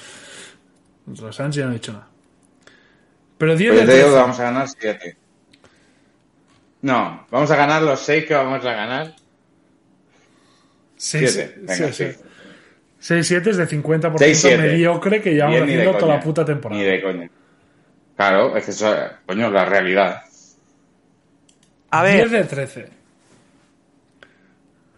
[1.05, 2.09] Contra los Suns ya no he dicho nada.
[3.39, 4.21] Pero 10 Pues de digo que 13.
[4.21, 5.17] vamos a ganar 7.
[6.83, 9.15] No, vamos a ganar los 6 que vamos a ganar.
[11.01, 11.55] Sí, sí, 7.
[11.61, 12.13] Venga, sí, sí.
[12.13, 13.35] sí.
[13.35, 14.59] 6-7 es de 50% 6-7.
[14.59, 16.15] mediocre que llevamos de haciendo toda coña.
[16.17, 16.83] la puta temporada.
[16.83, 17.31] Ni de coña.
[18.15, 18.95] Claro, es que eso,
[19.25, 20.23] coño, la realidad.
[21.91, 22.89] A 10 ver, de 13.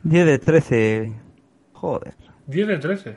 [0.02, 1.12] 10 de 13.
[1.72, 2.14] Joder.
[2.48, 3.16] 10 de 13.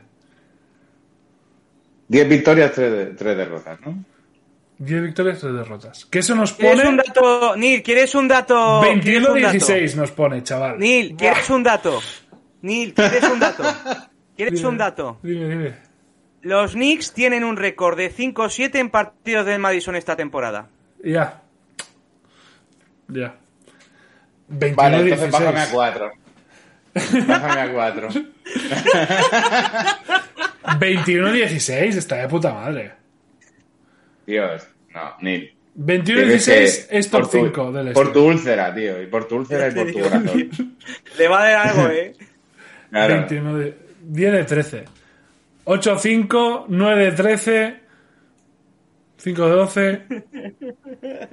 [2.07, 4.05] 10 victorias, 3, derrotas, ¿no?
[4.77, 6.05] 10 victorias, 3 derrotas.
[6.05, 7.81] Que eso nos ¿Quieres pone un dato, Neil?
[7.81, 8.83] ¿Quieres un dato?
[9.01, 9.57] ¿Quieres un dato?
[9.57, 10.77] 21-16 nos pone, chaval.
[10.77, 11.99] Neil, ¿quieres un dato?
[12.65, 13.63] Neil, ¿quieres un dato?
[14.35, 15.19] ¿Quieres Dime, un dato?
[15.23, 15.73] Dime, dime.
[16.41, 20.67] Los Knicks tienen un récord de 5-7 en partidos del Madison esta temporada.
[21.03, 21.41] Ya.
[23.07, 23.35] Ya.
[24.51, 24.75] 21-16.
[24.75, 26.11] Vale, entonces bájame a 4.
[27.27, 28.09] Bájame a 4.
[30.79, 32.91] 21-16, está de puta madre.
[34.25, 35.51] Dios, no, ni.
[35.77, 38.13] 21-16 es top por tu- 5 del Por este.
[38.19, 39.01] tu úlcera, tío.
[39.01, 40.77] Y por tu úlcera y por tu corazón.
[41.17, 42.13] Le va a dar algo, ¿eh?
[42.89, 43.13] Claro.
[43.15, 44.85] 21 de, 10 de 13.
[45.65, 47.79] 8 5, 9 de 13,
[49.17, 50.01] 5 de 12.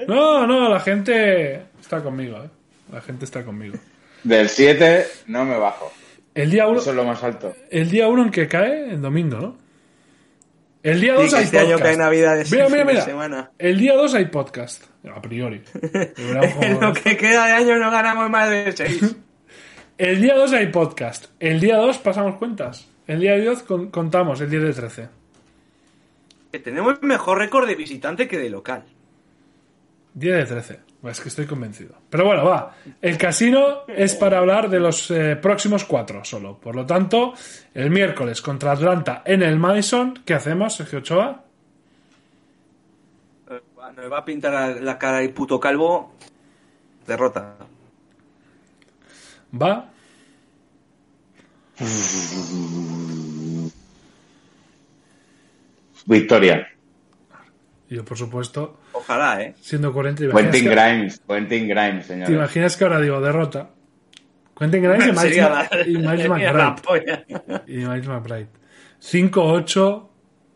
[0.08, 2.48] No, no, la gente está conmigo, ¿eh?
[2.90, 3.76] La gente está conmigo.
[4.24, 5.92] Del 7 no me bajo.
[6.34, 7.54] El día 1 Eso es lo más alto.
[7.70, 9.58] el día uno en que cae el domingo, ¿no?
[10.82, 11.82] El día 2 que hay este año podcast.
[11.84, 13.04] cae Navidades Mira, el mira, de mira.
[13.04, 13.50] semana.
[13.58, 14.84] El día 2 hay podcast.
[15.14, 15.62] A priori.
[16.60, 19.16] En lo que queda de año no ganamos más de 6.
[20.02, 21.26] El día 2 hay podcast.
[21.38, 22.88] El día 2 pasamos cuentas.
[23.06, 25.08] El día 2 con- contamos el 10 de 13.
[26.50, 28.82] Que tenemos mejor récord de visitante que de local.
[30.14, 30.80] 10 de 13.
[31.00, 31.94] Pues es que estoy convencido.
[32.10, 32.74] Pero bueno, va.
[33.00, 36.58] El casino es para hablar de los eh, próximos cuatro solo.
[36.58, 37.34] Por lo tanto,
[37.72, 40.14] el miércoles contra Atlanta en el Madison.
[40.24, 41.44] ¿Qué hacemos, Sergio Ochoa?
[43.52, 43.60] Eh,
[43.96, 46.12] Nos va a pintar la- la cara el puto calvo.
[47.06, 47.54] Derrota.
[49.62, 49.90] Va.
[56.06, 56.68] Victoria.
[57.88, 59.54] Yo, por supuesto, Ojalá, ¿eh?
[59.60, 60.26] siendo coherente.
[60.26, 61.20] ¿te Quentin que- Grimes.
[61.28, 62.34] Quentin Grimes, ¿Te señores.
[62.34, 63.70] imaginas que ahora digo derrota?
[64.58, 67.64] Quentin Grimes y Miles, la- y McBride.
[67.66, 68.48] Y Miles McBride.
[69.02, 70.08] 5-8.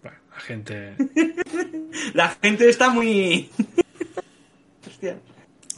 [0.02, 0.94] Bueno, la gente.
[2.14, 3.50] La gente está muy...
[4.86, 5.18] Hostia.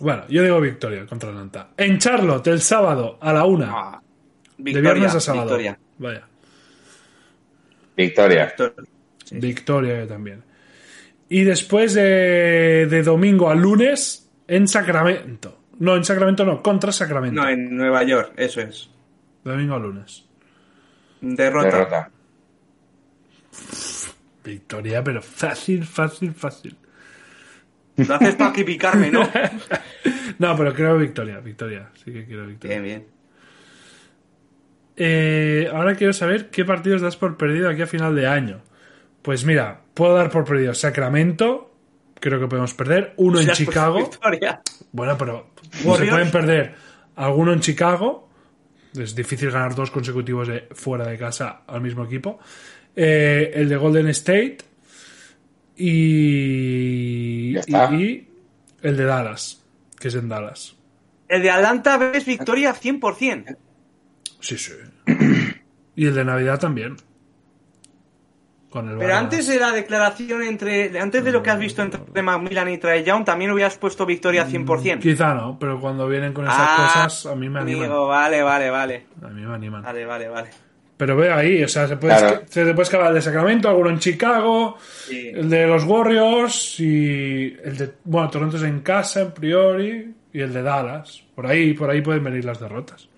[0.00, 1.70] Bueno, yo digo victoria contra Atlanta.
[1.76, 3.66] En Charlotte, el sábado a la una.
[3.72, 4.00] Ah,
[4.58, 5.44] de victoria, viernes a sábado.
[5.44, 5.78] Victoria.
[5.98, 6.28] Vaya.
[7.96, 8.54] Victoria.
[9.30, 10.06] Victoria.
[10.06, 10.42] También.
[11.28, 15.58] Y después de, de domingo a lunes en Sacramento.
[15.78, 17.40] No, en Sacramento no, contra Sacramento.
[17.40, 18.90] No, en Nueva York, eso es.
[19.44, 20.24] Domingo a lunes.
[21.20, 21.68] Derrota.
[21.68, 22.10] Derrota.
[24.44, 26.76] Victoria, pero fácil, fácil, fácil.
[27.96, 29.28] Lo haces para picarme, ¿no?
[30.38, 31.90] No, pero creo victoria, victoria.
[31.94, 32.80] Sí que quiero victoria.
[32.80, 33.17] bien, bien.
[35.00, 38.62] Eh, ahora quiero saber qué partidos das por perdido aquí a final de año.
[39.22, 41.72] Pues mira, puedo dar por perdido Sacramento,
[42.18, 43.14] creo que podemos perder.
[43.16, 44.10] Uno en Chicago.
[44.90, 46.74] Bueno, pero se pueden perder
[47.16, 48.28] alguno en Chicago.
[48.98, 52.40] Es difícil ganar dos consecutivos de fuera de casa al mismo equipo.
[52.96, 54.58] Eh, el de Golden State
[55.76, 57.90] y, Ya está.
[57.94, 58.28] y- y
[58.82, 59.62] el de Dallas,
[59.98, 60.74] que es en Dallas.
[61.28, 63.56] El de Atlanta ves victoria 100%.
[64.40, 64.72] Sí, sí.
[65.96, 66.96] y el de Navidad también.
[68.70, 70.98] Con el Pero antes de la declaración entre.
[71.00, 74.46] Antes de lo que has visto entre Macmillan y Trae Young, también hubieras puesto victoria
[74.46, 74.98] 100%.
[75.00, 77.84] Quizá no, pero cuando vienen con esas Ah, cosas a mí me animan.
[77.86, 79.06] Amigo, vale, vale, vale.
[79.22, 79.82] A mí me animan.
[79.82, 80.50] Vale, vale, vale.
[80.98, 82.42] Pero ve ahí, o sea, se puede, Claro.
[82.46, 85.28] se te puede escalar el de Sacramento, alguno en Chicago, Sí.
[85.34, 90.40] el de los Warriors y el de, bueno, Toronto es en casa, en priori, y
[90.40, 91.22] el de Dallas.
[91.34, 93.08] Por ahí, por ahí pueden venir las derrotas.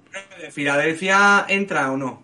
[0.41, 2.23] ¿De Filadelfia entra o no?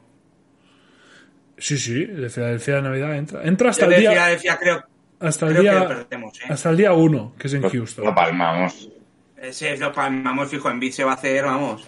[1.59, 3.43] Sí, sí, de Filadelfia de Navidad entra.
[3.45, 4.85] Entra hasta Yo el de día, Filadelfia creo,
[5.21, 6.45] hasta el creo que lo día, perdemos, ¿eh?
[6.49, 8.05] hasta el día 1, que es en Lo, Houston.
[8.05, 8.89] lo palmamos.
[9.37, 11.87] Ese es lo palmamos fijo en beat se va a hacer, vamos.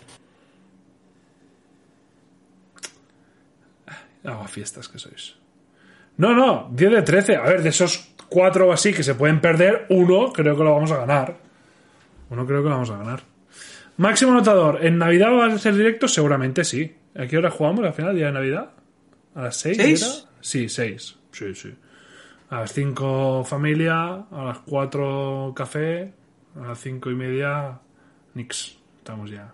[4.25, 5.37] Hago fiestas que sois.
[6.17, 7.37] No, no, 10 de 13.
[7.37, 10.73] A ver, de esos cuatro o así que se pueden perder, uno creo que lo
[10.75, 11.37] vamos a ganar.
[12.31, 13.23] Uno creo que lo vamos a ganar.
[13.99, 14.85] Máximo anotador.
[14.87, 16.07] ¿En Navidad va a ser directo?
[16.07, 16.95] Seguramente sí.
[17.17, 18.71] ¿A qué hora jugamos al final, día de Navidad?
[19.35, 19.77] ¿A las 6?
[19.77, 20.29] ¿Seis?
[20.41, 21.17] Sí, 6.
[21.33, 21.75] Sí, sí.
[22.51, 26.13] A las 5 familia, a las 4 café,
[26.57, 27.81] a las 5 y media
[28.35, 28.79] Nix.
[28.99, 29.53] Estamos ya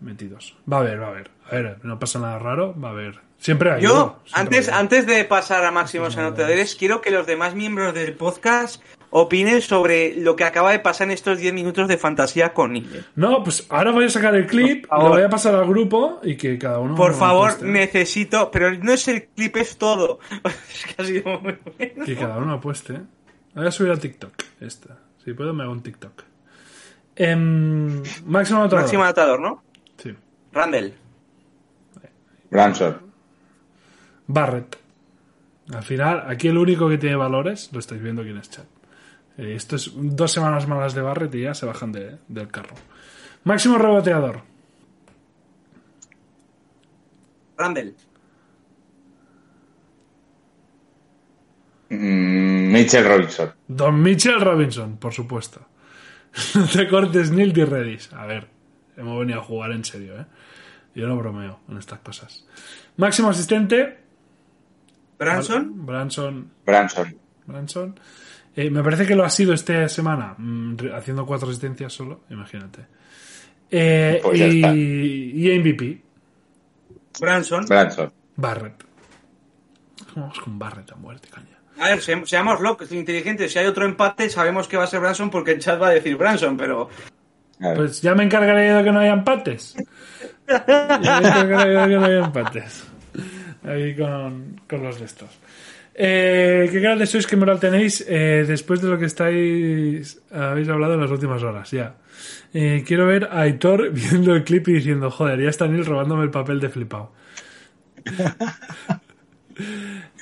[0.00, 0.56] metidos.
[0.70, 1.30] Va a haber, va a haber.
[1.50, 3.20] A ver, no pasa nada raro, va a haber.
[3.36, 3.82] Siempre hay.
[3.82, 4.74] Yo, antes, hay.
[4.74, 8.82] antes de pasar a máximos anotadores, quiero que los demás miembros del podcast
[9.16, 13.04] opinen sobre lo que acaba de pasar en estos 10 minutos de fantasía con Nivel.
[13.14, 16.36] No, pues ahora voy a sacar el clip, lo voy a pasar al grupo y
[16.36, 16.96] que cada uno.
[16.96, 17.64] Por favor, apueste.
[17.64, 20.18] necesito, pero no es el clip, es todo.
[20.68, 22.04] es que ha sido muy bueno.
[22.04, 23.02] Que cada uno apueste.
[23.54, 24.32] Voy a subir a TikTok.
[24.60, 24.98] Esta.
[25.24, 26.24] Si puedo, me hago un TikTok.
[27.14, 28.82] Em, máximo anotador.
[28.82, 29.62] Máximo anotador, ¿no?
[29.96, 30.12] Sí.
[30.52, 30.92] Randall.
[32.50, 33.00] Branson.
[34.26, 34.76] Barrett.
[35.72, 38.73] Al final, aquí el único que tiene valores, lo estáis viendo aquí en el chat.
[39.38, 42.74] Eh, esto es dos semanas malas de Barrett y ya se bajan de- del carro.
[43.44, 44.42] Máximo reboteador.
[47.56, 47.94] Randall.
[51.90, 53.52] Mm, Mitchell Robinson.
[53.68, 55.60] Don Mitchell Robinson, por supuesto.
[56.56, 58.12] No te cortes y Redis.
[58.12, 58.48] A ver,
[58.96, 60.26] hemos venido a jugar en serio, ¿eh?
[60.94, 62.44] Yo no bromeo en estas cosas.
[62.96, 63.98] Máximo asistente.
[65.18, 65.86] Branson.
[65.86, 66.50] Branson.
[66.64, 67.16] Branson.
[67.46, 68.00] Branson.
[68.56, 72.86] Eh, me parece que lo ha sido esta semana, mm, haciendo cuatro asistencias solo, imagínate.
[73.70, 76.00] Eh, Pues y, MVP,
[77.20, 77.64] Branson.
[77.66, 78.12] Branson.
[78.36, 78.84] Barrett.
[80.14, 81.48] Vamos con Barrett a muerte, caña.
[81.80, 83.52] A ver, se- seamos locos, inteligentes.
[83.52, 85.92] Si hay otro empate, sabemos que va a ser Branson porque el chat va a
[85.92, 86.88] decir Branson, pero.
[87.58, 89.74] Pues ya me encargaré yo de que no haya empates.
[90.46, 90.64] Ya
[91.20, 92.84] me encargaré yo de que no haya empates.
[93.64, 95.30] Ahí con, con los de estos.
[95.96, 97.26] Eh, ¿Qué grande sois?
[97.26, 101.70] ¿Qué moral tenéis eh, después de lo que estáis habéis hablado en las últimas horas?
[101.70, 101.94] Ya.
[102.52, 106.24] Eh, quiero ver a Aitor viendo el clip y diciendo, joder, ya está Neil robándome
[106.24, 107.12] el papel de flipado.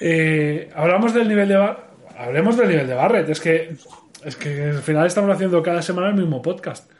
[0.01, 1.87] Eh, hablamos del nivel de Bar-
[2.19, 3.29] hablemos del nivel de Barrett.
[3.31, 3.75] Es que,
[4.25, 6.91] es que al final estamos haciendo cada semana el mismo podcast.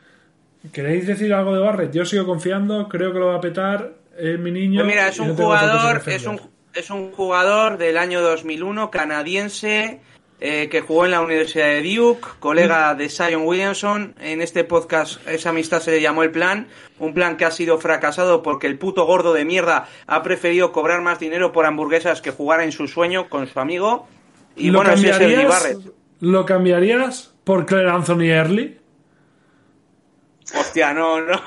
[0.71, 1.91] ¿Queréis decir algo de Barrett?
[1.93, 3.93] Yo sigo confiando, creo que lo va a petar.
[4.17, 4.81] Es mi niño.
[4.81, 6.41] Pues mira, es un no jugador, es defender.
[6.41, 10.01] un, es un jugador del año 2001, canadiense,
[10.39, 14.15] eh, que jugó en la Universidad de Duke, colega de Zion Williamson.
[14.19, 16.67] En este podcast, esa amistad se le llamó el plan.
[16.99, 21.01] Un plan que ha sido fracasado porque el puto gordo de mierda ha preferido cobrar
[21.01, 24.07] más dinero por hamburguesas que jugar en su sueño con su amigo.
[24.55, 25.77] Y ¿Lo bueno, es cambiarías- Barrett.
[26.19, 28.77] ¿Lo cambiarías por Claire Anthony Early?
[30.57, 31.39] Hostia, no, no.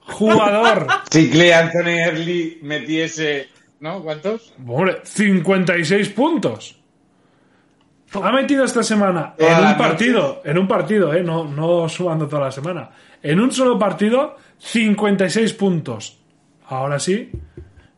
[0.00, 0.86] Jugador.
[1.10, 3.48] Si Clay Anthony Early metiese.
[3.82, 4.00] ¿No?
[4.00, 4.54] ¿Cuántos?
[4.64, 6.78] Hombre, 56 puntos.
[8.14, 12.42] Ha metido esta semana en un partido, en un partido, eh, no, no sumando toda
[12.42, 12.90] la semana.
[13.20, 16.20] En un solo partido, 56 puntos.
[16.68, 17.32] Ahora sí,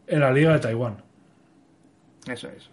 [0.07, 1.03] en la Liga de Taiwán.
[2.27, 2.71] Eso es.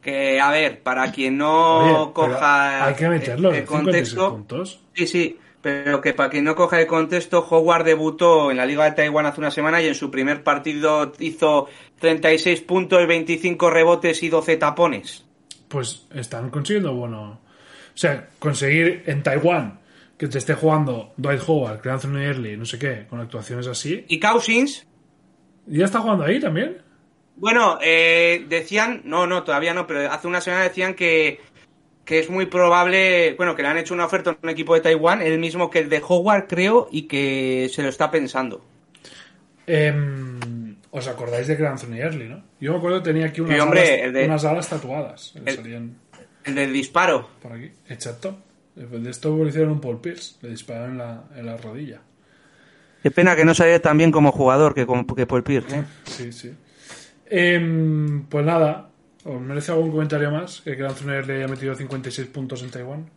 [0.00, 4.30] Que, a ver, para quien no Oye, coja hay que meterlo, el, el 56 contexto,
[4.30, 4.80] puntos.
[4.94, 8.84] Sí, sí, pero que para quien no coja el contexto, Howard debutó en la Liga
[8.84, 11.68] de Taiwán hace una semana y en su primer partido hizo
[12.00, 15.24] 36 puntos, 25 rebotes y 12 tapones.
[15.68, 17.40] Pues están consiguiendo bueno.
[17.94, 19.80] O sea, conseguir en Taiwán
[20.16, 24.04] que te esté jugando Dwight Howard, Anthony Early, no sé qué, con actuaciones así.
[24.08, 24.86] Y Cousins,
[25.66, 26.78] ¿Y ya está jugando ahí también?
[27.36, 31.40] bueno, eh, decían, no, no, todavía no, pero hace una semana decían que,
[32.08, 34.80] que es muy probable, bueno, que le han hecho una oferta a un equipo de
[34.80, 38.64] Taiwán, el mismo que el de Howard, creo, y que se lo está pensando.
[39.66, 42.42] Em, ¿Os acordáis de Anthony Early, no?
[42.60, 45.34] Yo me acuerdo que tenía aquí unas, hombre, alas, el de- unas alas tatuadas.
[45.44, 45.96] El- salían
[46.44, 47.28] El del disparo.
[47.42, 47.70] por aquí.
[47.90, 48.38] Exacto.
[48.74, 50.36] De esto lo hicieron un Paul Pierce.
[50.40, 52.00] Le dispararon en la, en la rodilla.
[53.02, 55.84] Qué pena que no saliera tan bien como jugador que, como, que Paul Pierce.
[56.04, 56.54] Sí, sí.
[57.28, 58.87] Em, pues nada,
[59.28, 60.62] ¿os merece algún comentario más?
[60.62, 63.10] Que Clay Anthony Early haya metido 56 puntos en Taiwán.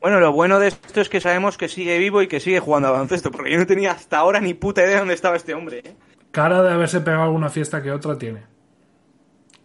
[0.00, 2.88] Bueno, lo bueno de esto es que sabemos que sigue vivo y que sigue jugando
[2.88, 5.54] a baloncesto, porque yo no tenía hasta ahora ni puta idea de dónde estaba este
[5.54, 5.78] hombre.
[5.82, 5.96] ¿eh?
[6.30, 8.42] Cara de haberse pegado alguna fiesta que otra tiene.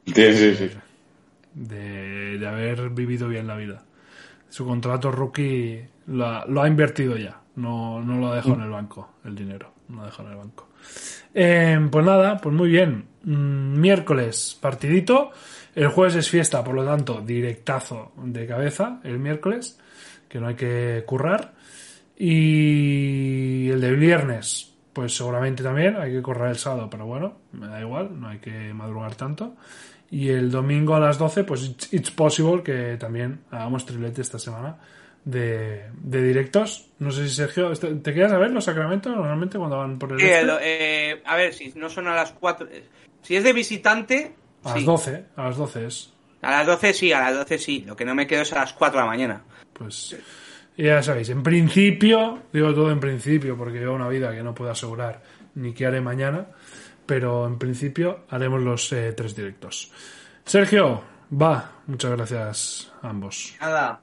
[0.05, 0.71] Sí, sí, sí.
[1.53, 3.83] De, de haber vivido bien la vida.
[4.47, 7.41] Su contrato rookie lo ha, lo ha invertido ya.
[7.57, 9.73] No, no lo ha dejado en el banco, el dinero.
[9.89, 10.69] No lo ha dejado en el banco.
[11.33, 13.08] Eh, pues nada, pues muy bien.
[13.23, 15.31] Mm, miércoles, partidito.
[15.75, 19.79] El jueves es fiesta, por lo tanto, directazo de cabeza el miércoles,
[20.27, 21.53] que no hay que currar.
[22.17, 27.67] Y el de viernes, pues seguramente también hay que correr el sábado, pero bueno, me
[27.67, 29.55] da igual, no hay que madrugar tanto.
[30.11, 34.39] Y el domingo a las 12, pues it's, it's possible que también hagamos triplete esta
[34.39, 34.77] semana
[35.23, 36.89] de, de directos.
[36.99, 40.11] No sé si Sergio, ¿te te quedas a ver los sacramentos normalmente cuando van por
[40.13, 40.39] este?
[40.41, 42.67] el- eh, a ver, si no son a las 4.
[43.21, 44.33] Si es de visitante,
[44.63, 44.85] A las sí.
[44.85, 46.13] 12, a las 12 es.
[46.41, 47.83] A las 12 sí, a las 12 sí.
[47.85, 49.41] Lo que no me quedo es a las 4 de la mañana.
[49.73, 50.15] Pues
[50.77, 54.71] ya sabéis, en principio, digo todo en principio, porque llevo una vida que no puedo
[54.71, 55.21] asegurar
[55.55, 56.47] ni qué haré mañana,
[57.05, 59.91] pero en principio haremos los eh, tres directos.
[60.45, 63.53] Sergio, va, muchas gracias a ambos.
[63.59, 64.01] Nada.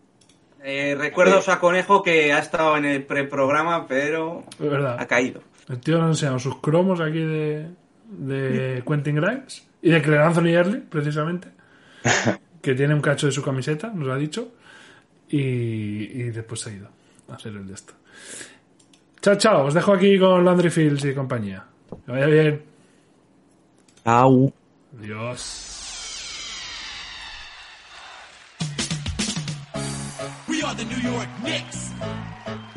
[0.62, 4.96] Eh, recuerdos a Conejo que ha estado en el preprograma, pero Es verdad.
[4.98, 5.40] ha caído.
[5.68, 7.68] El tío nos ha enseñado sus cromos aquí de,
[8.08, 11.48] de Quentin Grimes y de Claire Anthony Early, precisamente,
[12.62, 14.52] que tiene un cacho de su camiseta, nos ha dicho,
[15.28, 16.88] y, y después se ha ido
[17.28, 17.94] a hacer el de esto.
[19.20, 21.64] Chao, chao, os dejo aquí con Landry Fields y compañía.
[22.04, 22.62] Que vaya bien.
[24.04, 24.52] Au.
[24.98, 25.72] Adiós.
[30.48, 31.92] We are the New York Knicks.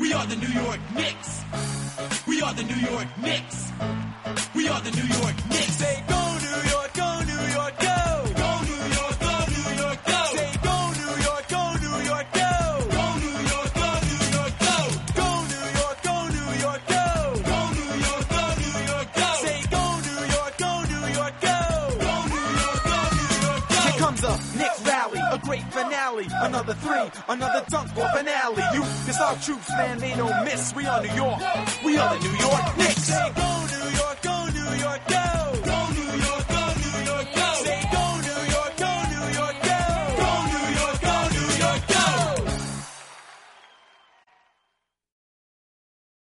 [0.00, 1.44] We are the New York Knicks.
[2.26, 3.70] We are the New York Knicks.
[4.54, 5.76] We are the New York Knicks.
[5.76, 6.69] Say go New York,
[26.10, 26.46] finale.
[26.46, 28.62] Another three, another dunk or finale.
[28.74, 30.74] You, it's our troops, man, they don't miss.
[30.74, 31.40] We are New York,
[31.84, 33.10] we are the New York Knicks.
[33.10, 35.20] Go New York, go New York, go.